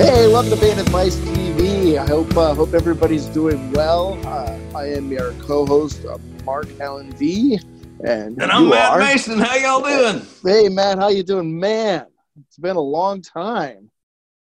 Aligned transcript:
Hey, 0.00 0.28
welcome 0.28 0.50
to 0.52 0.56
Band 0.56 0.80
Advice 0.80 1.16
TV. 1.16 1.98
I 1.98 2.06
hope 2.06 2.34
uh, 2.34 2.54
hope 2.54 2.72
everybody's 2.72 3.26
doing 3.26 3.70
well. 3.72 4.18
Uh, 4.26 4.58
I 4.74 4.86
am 4.86 5.12
your 5.12 5.32
co-host, 5.34 6.04
uh, 6.06 6.16
Mark 6.44 6.68
Allen 6.80 7.12
V, 7.12 7.58
and, 8.02 8.40
And 8.40 8.50
I'm 8.50 8.70
Matt 8.70 8.92
are. 8.92 8.98
Mason. 8.98 9.38
How 9.38 9.54
y'all 9.56 9.82
doing? 9.82 10.26
Hey, 10.42 10.70
Matt, 10.70 10.98
how 10.98 11.08
you 11.08 11.22
doing, 11.22 11.60
man? 11.60 12.06
It's 12.46 12.56
been 12.56 12.76
a 12.76 12.80
long 12.80 13.20
time. 13.20 13.90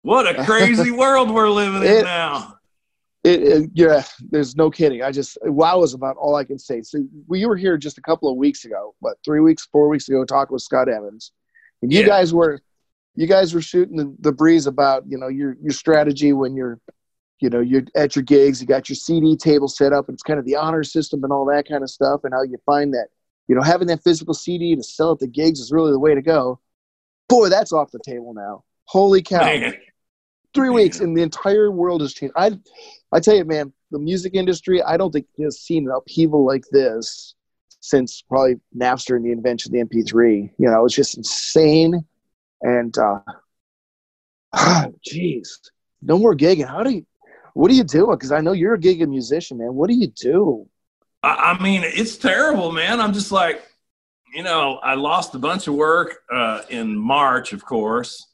What 0.01 0.27
a 0.27 0.43
crazy 0.45 0.89
world 0.89 1.29
we're 1.29 1.51
living 1.51 1.83
in 1.83 2.03
now. 2.03 2.57
It, 3.23 3.43
it, 3.43 3.69
yeah, 3.75 4.03
there's 4.31 4.55
no 4.55 4.71
kidding. 4.71 5.03
I 5.03 5.11
just 5.11 5.37
wow 5.43 5.83
is 5.83 5.93
about 5.93 6.17
all 6.17 6.35
I 6.35 6.45
can 6.45 6.57
say. 6.57 6.81
So 6.81 7.05
we 7.27 7.45
were 7.45 7.55
here 7.57 7.77
just 7.77 7.99
a 7.99 8.01
couple 8.01 8.27
of 8.29 8.37
weeks 8.37 8.65
ago, 8.65 8.95
what 9.01 9.17
three 9.23 9.39
weeks, 9.39 9.67
four 9.71 9.87
weeks 9.87 10.09
ago, 10.09 10.25
talking 10.25 10.51
with 10.53 10.63
Scott 10.63 10.89
Evans, 10.89 11.31
and 11.83 11.93
you 11.93 11.99
Yeah. 12.01 12.07
guys 12.07 12.33
were, 12.33 12.59
you 13.15 13.27
guys 13.27 13.53
were 13.53 13.61
shooting 13.61 13.97
the, 13.97 14.15
the 14.19 14.31
breeze 14.31 14.65
about 14.65 15.03
you 15.07 15.17
know 15.17 15.27
your 15.27 15.55
your 15.61 15.73
strategy 15.73 16.33
when 16.33 16.55
you're, 16.55 16.79
you 17.39 17.49
know, 17.49 17.59
you're 17.59 17.83
at 17.95 18.15
your 18.15 18.23
gigs. 18.23 18.61
You 18.61 18.67
got 18.67 18.89
your 18.89 18.95
CD 18.95 19.35
table 19.35 19.67
set 19.67 19.93
up, 19.93 20.07
and 20.07 20.15
it's 20.15 20.23
kind 20.23 20.39
of 20.39 20.45
the 20.45 20.55
honor 20.55 20.83
system 20.83 21.23
and 21.23 21.31
all 21.31 21.45
that 21.45 21.67
kind 21.67 21.83
of 21.83 21.89
stuff, 21.89 22.21
and 22.23 22.33
how 22.33 22.43
you 22.43 22.57
find 22.65 22.93
that 22.93 23.07
you 23.47 23.55
know 23.55 23.61
having 23.61 23.87
that 23.87 24.03
physical 24.03 24.33
CD 24.33 24.75
to 24.75 24.83
sell 24.83 25.11
at 25.11 25.19
the 25.19 25.27
gigs 25.27 25.59
is 25.59 25.71
really 25.71 25.91
the 25.91 25.99
way 25.99 26.15
to 26.15 26.21
go. 26.21 26.59
Boy, 27.29 27.49
that's 27.49 27.71
off 27.71 27.91
the 27.91 27.99
table 27.99 28.33
now. 28.33 28.63
Holy 28.85 29.21
cow! 29.21 29.45
Man. 29.45 29.75
three 30.53 30.69
Man. 30.69 30.75
weeks 30.75 30.99
and 30.99 31.15
the 31.15 31.21
entire 31.21 31.71
world 31.71 32.01
has 32.01 32.13
changed. 32.13 32.33
I, 32.35 32.57
I 33.11 33.19
tell 33.19 33.35
you, 33.35 33.45
man, 33.45 33.71
the 33.91 33.99
music 33.99 34.33
industry, 34.33 34.81
I 34.81 34.97
don't 34.97 35.11
think 35.11 35.27
has 35.39 35.59
seen 35.59 35.87
an 35.87 35.95
upheaval 35.95 36.45
like 36.45 36.63
this 36.71 37.35
since 37.79 38.23
probably 38.27 38.55
Napster 38.75 39.15
and 39.15 39.25
the 39.25 39.31
invention 39.31 39.75
of 39.75 39.89
the 39.89 39.95
MP3. 39.95 40.51
You 40.57 40.69
know, 40.69 40.85
it's 40.85 40.95
just 40.95 41.17
insane. 41.17 42.05
And, 42.63 42.97
uh, 42.97 43.19
jeez, 45.07 45.49
no 46.01 46.17
more 46.17 46.35
gigging. 46.35 46.67
How 46.67 46.83
do 46.83 46.89
you, 46.91 47.05
what 47.53 47.69
are 47.69 47.75
you 47.75 47.83
doing? 47.83 48.15
Because 48.17 48.31
I 48.31 48.41
know 48.41 48.53
you're 48.53 48.73
a 48.73 48.79
gigging 48.79 49.09
musician, 49.09 49.57
man. 49.59 49.73
What 49.73 49.89
do 49.89 49.95
you 49.95 50.07
do? 50.07 50.67
I, 51.21 51.55
I 51.57 51.63
mean, 51.63 51.81
it's 51.83 52.17
terrible, 52.17 52.71
man. 52.71 52.99
I'm 52.99 53.13
just 53.13 53.31
like, 53.31 53.61
you 54.33 54.43
know, 54.43 54.79
I 54.83 54.95
lost 54.95 55.35
a 55.35 55.39
bunch 55.39 55.67
of 55.67 55.75
work 55.75 56.17
uh, 56.31 56.61
in 56.69 56.97
March, 56.97 57.53
of 57.53 57.63
course, 57.63 58.27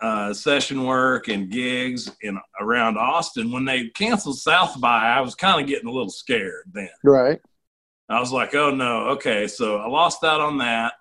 uh, 0.00 0.34
session 0.34 0.84
work 0.84 1.28
and 1.28 1.50
gigs 1.50 2.10
in 2.20 2.38
around 2.60 2.98
Austin. 2.98 3.50
When 3.50 3.64
they 3.64 3.88
canceled 3.88 4.38
South 4.38 4.78
by, 4.80 5.06
I 5.06 5.20
was 5.20 5.34
kind 5.34 5.60
of 5.60 5.66
getting 5.66 5.88
a 5.88 5.92
little 5.92 6.10
scared 6.10 6.64
then. 6.72 6.90
Right. 7.02 7.40
I 8.10 8.20
was 8.20 8.32
like, 8.32 8.54
oh 8.54 8.70
no, 8.70 9.10
okay. 9.10 9.46
So 9.46 9.78
I 9.78 9.86
lost 9.86 10.24
out 10.24 10.40
on 10.40 10.58
that. 10.58 10.94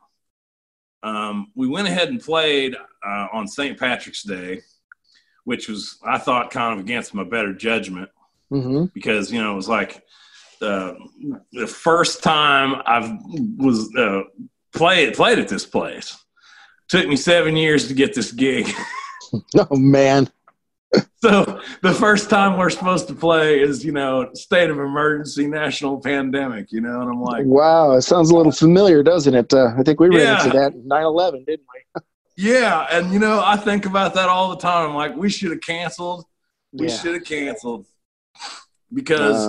Um, 1.03 1.52
we 1.55 1.67
went 1.67 1.88
ahead 1.88 2.09
and 2.09 2.22
played 2.22 2.75
uh, 3.05 3.28
on 3.31 3.47
St. 3.47 3.80
Patrick's 3.80 4.23
Day, 4.23 4.61
which 5.45 5.69
was, 5.69 5.97
I 6.05 6.17
thought, 6.17 6.52
kind 6.52 6.78
of 6.78 6.86
against 6.86 7.14
my 7.14 7.23
better 7.23 7.53
judgment 7.53 8.09
Mm-hmm. 8.52 8.86
because, 8.95 9.31
you 9.31 9.39
know, 9.39 9.52
it 9.52 9.55
was 9.55 9.70
like 9.70 10.03
uh, 10.59 10.94
the 11.52 11.67
first 11.67 12.23
time 12.23 12.81
I 12.83 13.16
was 13.58 13.95
uh, 13.95 14.22
played, 14.73 15.14
played 15.14 15.38
at 15.38 15.47
this 15.47 15.67
place. 15.67 16.17
Took 16.88 17.08
me 17.08 17.16
seven 17.16 17.55
years 17.55 17.88
to 17.89 17.94
get 17.94 18.14
this 18.14 18.31
gig. 18.31 18.67
Oh, 19.55 19.75
man. 19.75 20.27
so 21.21 21.59
the 21.81 21.93
first 21.93 22.29
time 22.29 22.57
we're 22.57 22.69
supposed 22.69 23.07
to 23.07 23.13
play 23.13 23.59
is, 23.61 23.85
you 23.85 23.91
know, 23.91 24.29
state 24.33 24.69
of 24.69 24.77
emergency, 24.79 25.47
national 25.47 25.99
pandemic, 26.01 26.71
you 26.71 26.81
know, 26.81 27.01
and 27.01 27.09
I'm 27.09 27.21
like, 27.21 27.45
Wow. 27.45 27.93
It 27.93 28.01
sounds 28.01 28.31
a 28.31 28.35
little 28.35 28.51
familiar, 28.51 29.03
doesn't 29.03 29.33
it? 29.35 29.53
Uh, 29.53 29.73
I 29.77 29.83
think 29.83 29.99
we 29.99 30.09
ran 30.09 30.19
Yeah. 30.21 30.43
into 30.45 30.57
that 30.57 30.75
9 30.75 31.03
11, 31.03 31.43
didn't 31.45 31.65
we? 31.73 32.02
Yeah, 32.41 32.87
and 32.89 33.11
you 33.11 33.19
know, 33.19 33.43
I 33.43 33.58
think 33.58 33.86
about 33.86 34.14
that 34.14 34.30
all 34.30 34.49
the 34.49 34.55
time. 34.55 34.89
I'm 34.89 34.95
like, 34.95 35.14
we 35.17 35.30
should 35.30 35.52
have 35.52 35.59
canceled. 35.59 36.23
We 36.71 36.87
Yeah. 36.87 36.97
should 36.97 37.15
have 37.15 37.25
canceled 37.25 37.85
because 38.93 39.45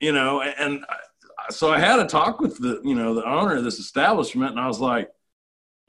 you 0.00 0.12
know, 0.12 0.40
and 0.40 0.84
I, 0.88 1.52
so 1.52 1.70
I 1.70 1.78
had 1.78 2.00
a 2.00 2.06
talk 2.06 2.40
with 2.40 2.58
the 2.58 2.80
you 2.84 2.94
know 2.94 3.14
the 3.14 3.24
owner 3.28 3.56
of 3.56 3.64
this 3.64 3.78
establishment, 3.78 4.52
and 4.52 4.60
I 4.60 4.66
was 4.66 4.80
like, 4.80 5.10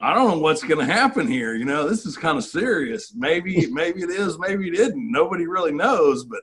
I 0.00 0.12
don't 0.14 0.28
know 0.30 0.38
what's 0.38 0.62
going 0.62 0.84
to 0.86 0.92
happen 0.92 1.26
here. 1.26 1.54
You 1.54 1.64
know, 1.64 1.88
this 1.88 2.04
is 2.04 2.16
kind 2.16 2.36
of 2.36 2.44
serious. 2.44 3.14
Maybe 3.14 3.66
maybe 3.70 4.02
it 4.02 4.10
is, 4.10 4.38
maybe 4.38 4.68
it 4.68 4.74
isn't. 4.74 5.10
Nobody 5.12 5.46
really 5.46 5.72
knows, 5.72 6.24
but 6.24 6.40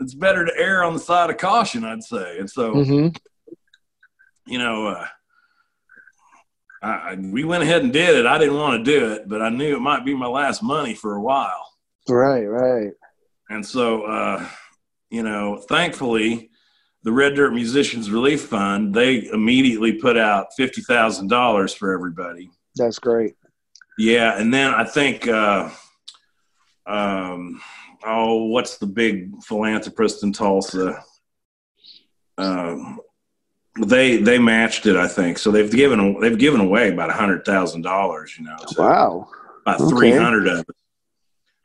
it's 0.00 0.14
better 0.14 0.44
to 0.44 0.52
err 0.56 0.82
on 0.82 0.94
the 0.94 0.98
side 1.00 1.30
of 1.30 1.36
caution, 1.38 1.84
I'd 1.84 2.02
say. 2.02 2.38
And 2.38 2.50
so 2.50 2.74
Mhm. 2.74 3.16
you 4.46 4.58
know, 4.58 4.88
uh, 4.88 5.06
I, 6.82 6.88
I, 6.90 7.14
we 7.14 7.44
went 7.44 7.62
ahead 7.62 7.82
and 7.84 7.92
did 7.92 8.16
it. 8.16 8.26
I 8.26 8.38
didn't 8.38 8.56
want 8.56 8.84
to 8.84 8.90
do 8.98 9.12
it, 9.12 9.28
but 9.28 9.40
I 9.40 9.50
knew 9.50 9.76
it 9.76 9.80
might 9.80 10.04
be 10.04 10.14
my 10.16 10.26
last 10.26 10.62
money 10.64 10.94
for 10.94 11.14
a 11.14 11.20
while. 11.22 11.68
Right, 12.08 12.44
right. 12.46 12.90
And 13.50 13.64
so, 13.64 14.02
uh, 14.02 14.44
you 15.08 15.22
know, 15.22 15.58
thankfully, 15.68 16.50
the 17.04 17.12
Red 17.12 17.36
Dirt 17.36 17.52
Musicians 17.54 18.10
Relief 18.10 18.42
Fund, 18.46 18.92
they 18.92 19.28
immediately 19.28 19.92
put 19.92 20.16
out 20.16 20.48
$50,000 20.58 21.76
for 21.76 21.92
everybody. 21.92 22.50
That's 22.76 22.98
great. 22.98 23.34
Yeah. 23.98 24.38
And 24.38 24.52
then 24.52 24.72
I 24.72 24.84
think, 24.84 25.28
uh, 25.28 25.70
um, 26.86 27.60
oh, 28.04 28.44
what's 28.46 28.78
the 28.78 28.86
big 28.86 29.42
philanthropist 29.42 30.22
in 30.22 30.32
Tulsa? 30.32 31.02
Um, 32.38 33.00
they 33.86 34.18
they 34.18 34.38
matched 34.38 34.86
it, 34.86 34.96
I 34.96 35.06
think. 35.08 35.38
So 35.38 35.50
they've 35.50 35.70
given 35.70 36.20
they've 36.20 36.38
given 36.38 36.60
away 36.60 36.92
about 36.92 37.10
a 37.10 37.14
hundred 37.14 37.44
thousand 37.44 37.82
dollars. 37.82 38.34
You 38.38 38.44
know, 38.44 38.56
so 38.66 38.82
Wow. 38.82 39.28
about 39.64 39.80
Okay. 39.80 39.90
three 39.90 40.10
hundred 40.12 40.46
of 40.48 40.60
it. 40.60 40.76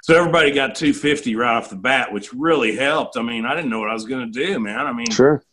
So 0.03 0.15
everybody 0.17 0.51
got 0.51 0.75
two 0.75 0.93
fifty 0.93 1.35
right 1.35 1.55
off 1.57 1.69
the 1.69 1.75
bat, 1.75 2.13
which 2.13 2.33
really 2.33 2.75
helped. 2.75 3.17
I 3.17 3.21
mean, 3.23 3.45
I 3.45 3.55
didn't 3.55 3.69
know 3.69 3.79
what 3.79 3.89
I 3.89 3.93
was 3.93 4.05
going 4.05 4.31
to 4.31 4.45
do, 4.45 4.59
man. 4.59 4.85
I 4.85 4.93
mean, 4.93 5.11
Sure. 5.11 5.43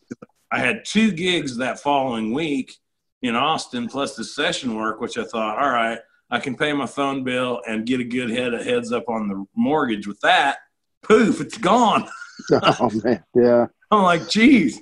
I 0.53 0.59
had 0.60 0.84
two 0.84 1.10
gigs 1.10 1.56
that 1.56 1.81
following 1.81 2.32
week 2.32 2.76
in 3.25 3.35
Austin, 3.35 3.89
plus 3.89 4.15
the 4.15 4.23
session 4.23 4.77
work, 4.77 5.01
which 5.01 5.17
I 5.17 5.25
thought, 5.25 5.59
all 5.59 5.71
right, 5.71 5.99
I 6.31 6.41
can 6.41 6.55
pay 6.57 6.75
my 6.75 6.87
phone 6.87 7.25
bill 7.25 7.62
and 7.67 7.87
get 7.87 8.01
a 8.01 8.05
good 8.05 8.29
head 8.29 8.53
heads 8.53 8.93
up 8.93 9.09
on 9.09 9.29
the 9.29 9.47
mortgage 9.57 10.07
with 10.07 10.21
that. 10.21 10.59
Poof, 11.03 11.41
it's 11.41 11.59
gone. 11.59 12.09
Oh 12.51 12.91
man. 13.05 13.23
Yeah. 13.33 13.67
I'm 13.93 14.03
like, 14.03 14.29
geez. 14.29 14.81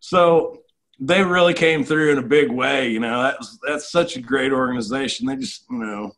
So 0.00 0.62
they 0.98 1.22
really 1.22 1.54
came 1.54 1.84
through 1.84 2.10
in 2.10 2.18
a 2.18 2.22
big 2.22 2.50
way. 2.50 2.88
You 2.88 2.98
know, 2.98 3.22
that's 3.22 3.58
that's 3.64 3.92
such 3.92 4.16
a 4.16 4.20
great 4.20 4.50
organization. 4.50 5.28
They 5.28 5.36
just, 5.36 5.66
you 5.70 5.78
know, 5.78 6.10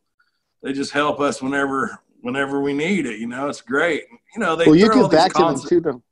they 0.63 0.73
just 0.73 0.91
help 0.93 1.21
us 1.21 1.43
whenever 1.43 2.01
whenever 2.23 2.63
we 2.63 2.73
need 2.73 3.05
it. 3.05 3.19
You 3.21 3.27
know, 3.27 3.51
it's 3.51 3.61
great. 3.61 4.05
You 4.35 4.41
know, 4.41 4.57
they 4.57 4.65
Well, 4.65 4.75
you 4.75 4.91
give 4.91 5.11
back 5.11 5.35
to 5.35 5.43
them 5.43 5.61
too, 5.61 6.03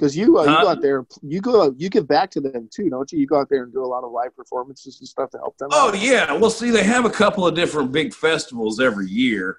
because 0.00 0.16
you 0.16 0.38
uh, 0.38 0.44
you 0.44 0.50
Huh? 0.50 0.62
go 0.62 0.68
out 0.68 0.80
there, 0.80 1.06
you 1.22 1.40
go 1.40 1.74
you 1.76 1.90
give 1.90 2.08
back 2.08 2.30
to 2.32 2.40
them 2.40 2.68
too, 2.72 2.88
don't 2.88 3.12
you? 3.12 3.18
You 3.18 3.26
go 3.26 3.38
out 3.38 3.48
there 3.50 3.62
and 3.64 3.72
do 3.72 3.84
a 3.84 3.86
lot 3.86 4.02
of 4.02 4.10
live 4.10 4.34
performances 4.34 4.98
and 4.98 5.06
stuff 5.06 5.30
to 5.30 5.38
help 5.38 5.58
them. 5.58 5.68
Oh 5.72 5.88
out. 5.88 6.00
yeah. 6.00 6.32
Well, 6.32 6.50
see, 6.50 6.70
they 6.70 6.84
have 6.84 7.04
a 7.04 7.10
couple 7.10 7.46
of 7.46 7.54
different 7.54 7.92
big 7.92 8.14
festivals 8.14 8.80
every 8.80 9.08
year, 9.08 9.58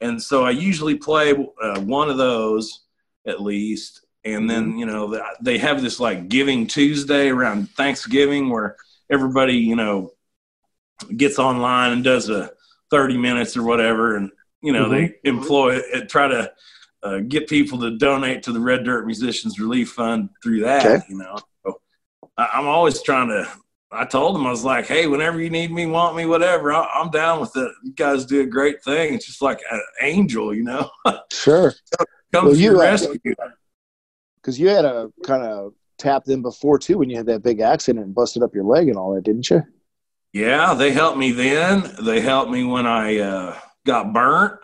and 0.00 0.22
so 0.22 0.44
I 0.44 0.50
usually 0.50 0.96
play 0.96 1.32
uh, 1.62 1.80
one 1.80 2.10
of 2.10 2.18
those 2.18 2.80
at 3.26 3.40
least. 3.40 4.02
And 4.26 4.48
then 4.48 4.78
you 4.78 4.86
know 4.86 5.20
they 5.40 5.58
have 5.58 5.82
this 5.82 6.00
like 6.00 6.28
Giving 6.28 6.66
Tuesday 6.66 7.28
around 7.28 7.68
Thanksgiving 7.70 8.48
where 8.48 8.76
everybody 9.10 9.54
you 9.56 9.76
know 9.76 10.12
gets 11.16 11.38
online 11.38 11.92
and 11.92 12.04
does 12.04 12.30
a 12.30 12.50
thirty 12.90 13.18
minutes 13.18 13.56
or 13.56 13.62
whatever, 13.64 14.16
and 14.16 14.30
you 14.62 14.72
know 14.72 14.88
they 14.88 15.16
employ 15.24 15.78
uh, 15.94 16.00
try 16.08 16.28
to 16.28 16.50
uh, 17.04 17.18
get 17.20 17.48
people 17.48 17.78
to 17.80 17.96
donate 17.96 18.42
to 18.42 18.52
the 18.52 18.60
Red 18.60 18.84
Dirt 18.84 19.06
Musicians 19.06 19.60
Relief 19.60 19.90
Fund 19.92 20.30
through 20.42 20.60
that. 20.60 20.84
Okay. 20.84 21.04
You 21.08 21.18
know, 21.18 21.38
so 21.64 21.80
I, 22.36 22.48
I'm 22.54 22.66
always 22.66 23.02
trying 23.02 23.28
to 23.28 23.48
I 23.94 24.04
told 24.04 24.34
them 24.34 24.46
I 24.46 24.50
was 24.50 24.64
like, 24.64 24.86
hey, 24.86 25.06
whenever 25.06 25.40
you 25.40 25.50
need 25.50 25.70
me, 25.70 25.86
want 25.86 26.16
me, 26.16 26.26
whatever, 26.26 26.72
I, 26.72 26.84
I'm 26.94 27.10
down 27.10 27.40
with 27.40 27.56
it. 27.56 27.70
You 27.84 27.92
guys 27.92 28.26
do 28.26 28.40
a 28.40 28.46
great 28.46 28.82
thing. 28.82 29.14
It's 29.14 29.26
just 29.26 29.40
like 29.40 29.60
an 29.70 29.80
angel, 30.02 30.52
you 30.52 30.64
know, 30.64 30.90
Sure, 31.32 31.72
comes 32.32 32.44
Well, 32.46 32.54
to 32.54 32.60
you, 32.60 32.80
uh, 32.80 32.82
rescue. 32.82 33.34
because 34.36 34.58
you 34.58 34.68
had 34.68 34.84
a 34.84 35.10
kind 35.24 35.44
of 35.44 35.74
tap 35.96 36.24
them 36.24 36.42
before 36.42 36.78
too 36.78 36.98
when 36.98 37.08
you 37.08 37.16
had 37.16 37.26
that 37.26 37.42
big 37.44 37.60
accident 37.60 38.04
and 38.04 38.14
busted 38.14 38.42
up 38.42 38.54
your 38.54 38.64
leg 38.64 38.88
and 38.88 38.96
all 38.96 39.14
that, 39.14 39.22
didn't 39.22 39.48
you? 39.48 39.62
Yeah, 40.32 40.74
they 40.74 40.90
helped 40.90 41.16
me 41.16 41.30
then. 41.30 41.94
They 42.02 42.20
helped 42.20 42.50
me 42.50 42.64
when 42.64 42.86
I 42.86 43.18
uh, 43.18 43.58
got 43.86 44.12
burnt. 44.12 44.58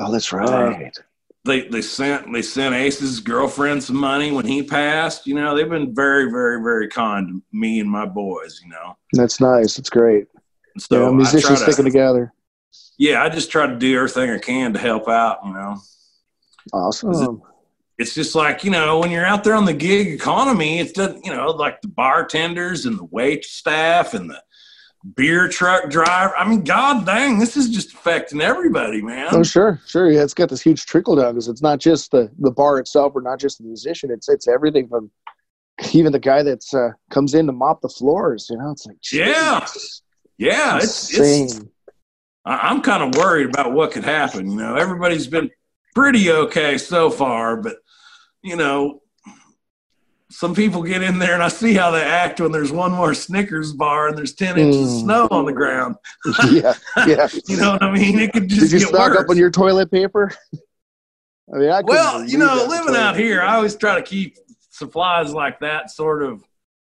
Oh, 0.00 0.10
that's 0.10 0.32
right. 0.32 0.96
They 1.44 1.68
they 1.68 1.82
sent 1.82 2.32
they 2.32 2.42
sent 2.42 2.74
Ace's 2.74 3.18
girlfriend 3.18 3.82
some 3.82 3.96
money 3.96 4.30
when 4.30 4.46
he 4.46 4.62
passed. 4.62 5.26
You 5.26 5.34
know, 5.34 5.56
they've 5.56 5.68
been 5.68 5.94
very 5.94 6.30
very 6.30 6.62
very 6.62 6.88
kind 6.88 7.28
to 7.28 7.42
me 7.52 7.80
and 7.80 7.90
my 7.90 8.06
boys. 8.06 8.60
You 8.62 8.70
know, 8.70 8.96
that's 9.12 9.40
nice. 9.40 9.76
That's 9.76 9.90
great. 9.90 10.28
so 10.78 11.06
yeah, 11.06 11.10
musicians 11.10 11.58
to- 11.58 11.72
sticking 11.72 11.84
together. 11.84 12.32
Yeah, 12.96 13.22
I 13.22 13.28
just 13.28 13.50
try 13.50 13.66
to 13.66 13.76
do 13.76 13.96
everything 13.96 14.30
I 14.30 14.38
can 14.38 14.72
to 14.74 14.78
help 14.78 15.08
out. 15.08 15.38
You 15.44 15.52
know. 15.52 15.76
Awesome. 16.72 17.42
it's 17.98 18.14
just 18.14 18.36
like 18.36 18.62
you 18.62 18.70
know 18.70 19.00
when 19.00 19.10
you're 19.10 19.26
out 19.26 19.42
there 19.42 19.54
on 19.54 19.64
the 19.64 19.72
gig 19.72 20.06
economy 20.06 20.78
it's 20.78 20.96
you 20.96 21.34
know 21.34 21.50
like 21.50 21.80
the 21.80 21.88
bartenders 21.88 22.86
and 22.86 22.96
the 22.98 23.04
wait 23.04 23.44
staff 23.44 24.14
and 24.14 24.30
the 24.30 24.40
beer 25.16 25.48
truck 25.48 25.90
driver. 25.90 26.36
I 26.36 26.48
mean, 26.48 26.62
god 26.62 27.04
dang, 27.04 27.38
this 27.38 27.56
is 27.56 27.70
just 27.70 27.92
affecting 27.94 28.40
everybody, 28.40 29.02
man. 29.02 29.28
Oh, 29.32 29.42
sure, 29.42 29.80
sure. 29.86 30.10
Yeah, 30.10 30.22
it's 30.22 30.34
got 30.34 30.48
this 30.48 30.62
huge 30.62 30.86
trickle 30.86 31.16
down 31.16 31.34
because 31.34 31.48
it's 31.48 31.62
not 31.62 31.80
just 31.80 32.10
the 32.10 32.30
the 32.38 32.50
bar 32.50 32.78
itself, 32.78 33.12
or 33.14 33.20
not 33.22 33.40
just 33.40 33.58
the 33.58 33.64
musician. 33.64 34.10
It's 34.10 34.28
it's 34.28 34.48
everything 34.48 34.88
from 34.88 35.10
even 35.92 36.12
the 36.12 36.18
guy 36.18 36.42
that's 36.42 36.72
uh, 36.74 36.90
comes 37.10 37.34
in 37.34 37.46
to 37.46 37.52
mop 37.52 37.80
the 37.80 37.88
floors. 37.88 38.48
You 38.50 38.58
know, 38.58 38.70
it's 38.70 38.86
like 38.86 39.00
geez, 39.00 39.18
yeah, 39.18 39.66
yeah, 40.38 40.76
it's, 40.78 41.16
it's 41.18 41.60
I'm 42.44 42.80
kind 42.82 43.02
of 43.02 43.20
worried 43.20 43.48
about 43.48 43.72
what 43.72 43.92
could 43.92 44.04
happen. 44.04 44.50
You 44.50 44.56
know, 44.56 44.74
everybody's 44.74 45.26
been 45.26 45.50
pretty 45.94 46.30
okay 46.30 46.78
so 46.78 47.10
far, 47.10 47.56
but 47.56 47.76
you 48.42 48.56
know, 48.56 49.01
some 50.32 50.54
people 50.54 50.82
get 50.82 51.02
in 51.02 51.18
there 51.18 51.34
and 51.34 51.42
I 51.42 51.48
see 51.48 51.74
how 51.74 51.90
they 51.90 52.02
act 52.02 52.40
when 52.40 52.52
there's 52.52 52.72
one 52.72 52.92
more 52.92 53.12
Snickers 53.12 53.72
bar 53.72 54.08
and 54.08 54.16
there's 54.16 54.34
10 54.34 54.58
inches 54.58 54.80
mm. 54.80 54.94
of 54.94 55.00
snow 55.02 55.28
on 55.30 55.44
the 55.44 55.52
ground. 55.52 55.96
yeah, 56.50 56.74
yeah. 57.06 57.28
you 57.46 57.58
know 57.58 57.72
what 57.72 57.82
I 57.82 57.92
mean? 57.92 58.18
It 58.18 58.32
could 58.32 58.48
just 58.48 58.62
Did 58.62 58.72
you 58.72 58.78
get 58.80 58.88
stock 58.88 59.10
worse. 59.10 59.18
up 59.20 59.28
on 59.28 59.36
your 59.36 59.50
toilet 59.50 59.90
paper? 59.90 60.32
I 61.52 61.58
mean, 61.58 61.70
I 61.70 61.82
well, 61.82 62.24
you 62.24 62.38
know, 62.38 62.66
living 62.68 62.96
out 62.96 63.16
here, 63.16 63.42
I 63.42 63.56
always 63.56 63.76
try 63.76 63.96
to 63.96 64.02
keep 64.02 64.36
supplies 64.70 65.32
like 65.32 65.60
that 65.60 65.90
sort 65.90 66.22
of 66.22 66.42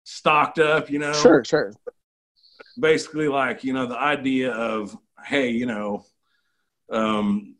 stocked 0.06 0.58
up, 0.58 0.90
you 0.90 0.98
know. 0.98 1.14
Sure, 1.14 1.44
sure. 1.46 1.72
Basically, 2.80 3.28
like, 3.28 3.64
you 3.64 3.74
know, 3.74 3.86
the 3.86 3.98
idea 3.98 4.52
of, 4.52 4.98
hey, 5.24 5.50
you 5.50 5.68
know, 5.68 6.06
um, 6.90 7.55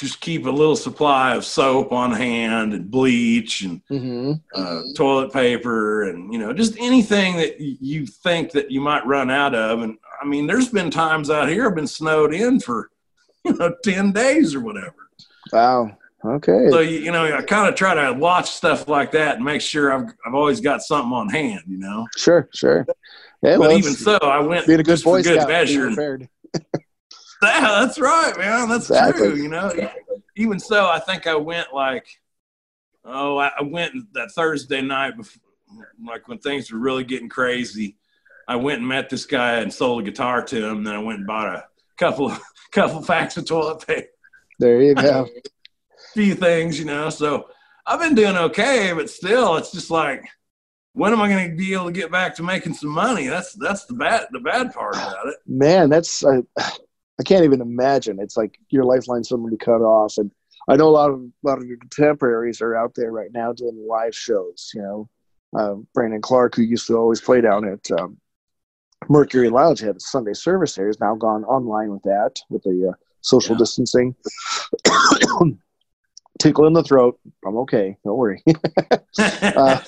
just 0.00 0.20
keep 0.20 0.46
a 0.46 0.50
little 0.50 0.76
supply 0.76 1.34
of 1.34 1.44
soap 1.44 1.92
on 1.92 2.10
hand 2.10 2.72
and 2.72 2.90
bleach 2.90 3.62
and 3.62 3.82
mm-hmm. 3.88 4.32
uh, 4.54 4.82
toilet 4.96 5.30
paper 5.30 6.04
and 6.04 6.32
you 6.32 6.38
know 6.38 6.52
just 6.54 6.74
anything 6.78 7.36
that 7.36 7.60
you 7.60 8.06
think 8.06 8.50
that 8.50 8.70
you 8.70 8.80
might 8.80 9.06
run 9.06 9.30
out 9.30 9.54
of. 9.54 9.82
And 9.82 9.98
i 10.22 10.24
mean 10.24 10.46
there's 10.46 10.70
been 10.70 10.90
times 10.90 11.30
out 11.30 11.48
here 11.48 11.68
i've 11.68 11.74
been 11.74 11.86
snowed 11.86 12.34
in 12.34 12.60
for 12.60 12.90
you 13.44 13.52
know 13.54 13.74
10 13.84 14.12
days 14.12 14.54
or 14.54 14.60
whatever. 14.60 14.94
Wow. 15.52 15.96
Okay. 16.24 16.68
So 16.70 16.80
you 16.80 17.12
know 17.12 17.36
i 17.36 17.42
kind 17.42 17.68
of 17.68 17.74
try 17.74 17.94
to 17.94 18.12
watch 18.14 18.50
stuff 18.50 18.88
like 18.88 19.12
that 19.12 19.36
and 19.36 19.44
make 19.44 19.60
sure 19.60 19.92
i've, 19.92 20.10
I've 20.26 20.34
always 20.34 20.60
got 20.60 20.82
something 20.82 21.12
on 21.12 21.28
hand 21.28 21.62
you 21.68 21.78
know? 21.78 22.06
Sure 22.16 22.48
sure. 22.54 22.86
Yeah, 23.42 23.56
but 23.56 23.60
well, 23.60 23.78
even 23.78 23.92
so 23.92 24.16
i 24.22 24.40
went 24.40 24.66
being 24.66 24.80
a 24.80 24.82
good 24.82 25.02
boy 25.02 25.22
good 25.22 25.42
scout, 25.42 25.48
measure 25.48 26.28
Yeah, 27.42 27.84
that's 27.84 27.98
right, 27.98 28.36
man. 28.36 28.68
That's 28.68 28.90
exactly. 28.90 29.28
true. 29.28 29.42
You 29.42 29.48
know, 29.48 29.72
even 30.36 30.58
so, 30.58 30.88
I 30.88 30.98
think 30.98 31.26
I 31.26 31.36
went 31.36 31.72
like, 31.72 32.06
oh, 33.04 33.38
I 33.38 33.62
went 33.62 34.12
that 34.14 34.32
Thursday 34.32 34.82
night 34.82 35.16
before, 35.16 35.42
like 36.04 36.28
when 36.28 36.38
things 36.38 36.70
were 36.70 36.78
really 36.78 37.04
getting 37.04 37.28
crazy. 37.28 37.96
I 38.48 38.56
went 38.56 38.80
and 38.80 38.88
met 38.88 39.08
this 39.08 39.26
guy 39.26 39.60
and 39.60 39.72
sold 39.72 40.02
a 40.02 40.04
guitar 40.04 40.42
to 40.42 40.68
him. 40.68 40.82
Then 40.82 40.94
I 40.94 40.98
went 40.98 41.18
and 41.18 41.26
bought 41.26 41.54
a 41.54 41.64
couple, 41.96 42.36
couple 42.72 43.02
packs 43.02 43.36
of 43.36 43.46
toilet 43.46 43.86
paper. 43.86 44.08
There 44.58 44.82
you 44.82 44.94
go. 44.94 45.24
a 45.24 45.40
few 46.14 46.34
things, 46.34 46.78
you 46.78 46.84
know. 46.84 47.10
So 47.10 47.48
I've 47.86 48.00
been 48.00 48.14
doing 48.14 48.36
okay, 48.36 48.92
but 48.92 49.08
still, 49.08 49.56
it's 49.56 49.72
just 49.72 49.90
like, 49.90 50.24
when 50.92 51.12
am 51.12 51.22
I 51.22 51.28
going 51.28 51.50
to 51.50 51.56
be 51.56 51.72
able 51.72 51.86
to 51.86 51.92
get 51.92 52.10
back 52.10 52.34
to 52.36 52.42
making 52.42 52.74
some 52.74 52.90
money? 52.90 53.28
That's 53.28 53.52
that's 53.54 53.84
the 53.84 53.94
bad 53.94 54.26
the 54.32 54.40
bad 54.40 54.74
part 54.74 54.96
about 54.96 55.28
it. 55.28 55.36
Man, 55.46 55.88
that's. 55.88 56.24
Uh, 56.24 56.42
I 57.20 57.22
can't 57.22 57.44
even 57.44 57.60
imagine. 57.60 58.18
It's 58.18 58.38
like 58.38 58.58
your 58.70 58.84
lifeline 58.84 59.22
suddenly 59.22 59.58
cut 59.58 59.82
off. 59.82 60.16
And 60.16 60.30
I 60.68 60.76
know 60.76 60.88
a 60.88 60.90
lot 60.90 61.10
of 61.10 61.20
a 61.20 61.30
lot 61.42 61.58
of 61.58 61.66
your 61.66 61.76
contemporaries 61.76 62.62
are 62.62 62.74
out 62.74 62.94
there 62.94 63.12
right 63.12 63.30
now 63.30 63.52
doing 63.52 63.86
live 63.86 64.16
shows. 64.16 64.70
You 64.74 64.80
know, 64.82 65.08
uh, 65.58 65.74
Brandon 65.92 66.22
Clark, 66.22 66.54
who 66.54 66.62
used 66.62 66.86
to 66.86 66.96
always 66.96 67.20
play 67.20 67.42
down 67.42 67.68
at 67.68 67.90
um, 67.90 68.16
Mercury 69.10 69.50
Lounge, 69.50 69.80
had 69.80 69.96
a 69.96 70.00
Sunday 70.00 70.32
service 70.32 70.74
there. 70.74 70.86
Has 70.86 70.98
now 70.98 71.14
gone 71.14 71.44
online 71.44 71.90
with 71.90 72.02
that 72.04 72.40
with 72.48 72.62
the 72.62 72.88
uh, 72.88 72.96
social 73.20 73.54
yeah. 73.54 73.58
distancing. 73.58 74.14
Tickle 76.40 76.66
in 76.66 76.72
the 76.72 76.82
throat. 76.82 77.20
I'm 77.44 77.58
okay. 77.58 77.98
Don't 78.02 78.16
worry. 78.16 78.42
uh, 79.18 79.78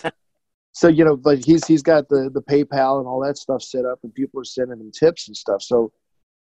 so 0.73 0.89
you 0.89 1.03
know, 1.03 1.17
but 1.17 1.43
he's 1.43 1.67
he's 1.67 1.83
got 1.83 2.11
the 2.11 2.29
the 2.29 2.43
PayPal 2.43 2.99
and 2.99 3.09
all 3.09 3.21
that 3.21 3.39
stuff 3.39 3.63
set 3.63 3.87
up, 3.87 4.01
and 4.03 4.13
people 4.13 4.39
are 4.39 4.45
sending 4.45 4.79
him 4.79 4.93
tips 4.93 5.29
and 5.29 5.37
stuff. 5.37 5.63
So, 5.63 5.93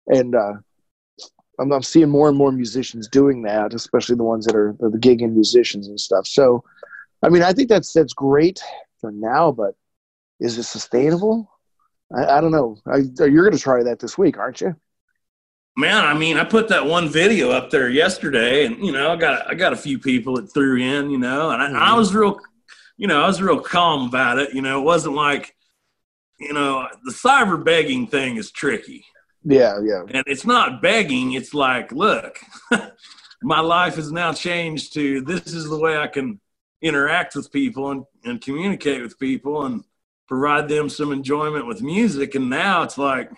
and 0.07 0.33
uh, 0.33 0.53
I'm, 1.59 1.71
I'm 1.71 1.83
seeing 1.83 2.09
more 2.09 2.29
and 2.29 2.37
more 2.37 2.51
musicians 2.51 3.07
doing 3.07 3.41
that, 3.43 3.73
especially 3.73 4.15
the 4.15 4.23
ones 4.23 4.45
that 4.45 4.55
are, 4.55 4.75
are 4.81 4.89
the 4.89 4.97
gigging 4.97 5.33
musicians 5.33 5.87
and 5.87 5.99
stuff. 5.99 6.27
So, 6.27 6.63
I 7.23 7.29
mean, 7.29 7.43
I 7.43 7.53
think 7.53 7.69
that's 7.69 7.93
that's 7.93 8.13
great 8.13 8.61
for 9.01 9.11
now, 9.11 9.51
but 9.51 9.75
is 10.39 10.57
it 10.57 10.63
sustainable? 10.63 11.51
I, 12.15 12.37
I 12.37 12.41
don't 12.41 12.51
know. 12.51 12.77
I, 12.85 12.97
you're 13.25 13.43
going 13.43 13.57
to 13.57 13.59
try 13.59 13.83
that 13.83 13.99
this 13.99 14.17
week, 14.17 14.37
aren't 14.37 14.61
you? 14.61 14.75
Man, 15.75 16.05
I 16.05 16.15
mean, 16.15 16.37
I 16.37 16.43
put 16.43 16.69
that 16.69 16.85
one 16.85 17.07
video 17.07 17.51
up 17.51 17.69
there 17.69 17.87
yesterday, 17.87 18.65
and 18.65 18.83
you 18.83 18.91
know, 18.91 19.11
I 19.11 19.15
got 19.15 19.47
I 19.47 19.53
got 19.53 19.73
a 19.73 19.77
few 19.77 19.99
people 19.99 20.35
that 20.37 20.51
threw 20.51 20.77
in, 20.77 21.11
you 21.11 21.19
know, 21.19 21.51
and 21.51 21.61
I, 21.61 21.67
mm-hmm. 21.67 21.75
I 21.75 21.93
was 21.93 22.15
real, 22.15 22.39
you 22.97 23.05
know, 23.07 23.21
I 23.21 23.27
was 23.27 23.41
real 23.41 23.59
calm 23.59 24.07
about 24.07 24.39
it. 24.39 24.55
You 24.55 24.63
know, 24.63 24.79
it 24.79 24.83
wasn't 24.83 25.13
like, 25.13 25.55
you 26.39 26.51
know, 26.51 26.87
the 27.03 27.11
cyber 27.11 27.63
begging 27.63 28.07
thing 28.07 28.37
is 28.37 28.49
tricky. 28.51 29.05
Yeah, 29.47 29.79
yeah. 29.81 30.01
And 30.09 30.23
it's 30.27 30.45
not 30.45 30.81
begging, 30.81 31.33
it's 31.33 31.53
like, 31.53 31.93
look, 31.93 32.37
my 33.41 33.61
life 33.61 33.95
has 33.95 34.11
now 34.11 34.33
changed 34.33 34.93
to 34.95 35.21
this 35.21 35.53
is 35.53 35.69
the 35.69 35.79
way 35.79 35.97
I 35.97 36.07
can 36.07 36.41
interact 36.81 37.33
with 37.33 37.51
people 37.51 37.91
and, 37.91 38.03
and 38.25 38.41
communicate 38.41 39.01
with 39.01 39.17
people 39.17 39.65
and 39.65 39.85
provide 40.27 40.67
them 40.67 40.89
some 40.89 41.13
enjoyment 41.13 41.65
with 41.65 41.81
music. 41.81 42.35
And 42.35 42.49
now 42.49 42.83
it's 42.83 42.97
like, 42.97 43.31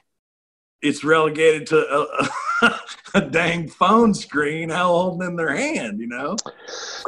it's 0.82 1.04
relegated 1.04 1.68
to 1.68 1.78
a, 2.64 2.80
a, 3.14 3.22
dang 3.22 3.68
phone 3.68 4.14
screen 4.14 4.70
how 4.70 4.88
held 4.88 5.22
in 5.22 5.36
their 5.36 5.56
hand, 5.56 6.00
you 6.00 6.08
know? 6.08 6.38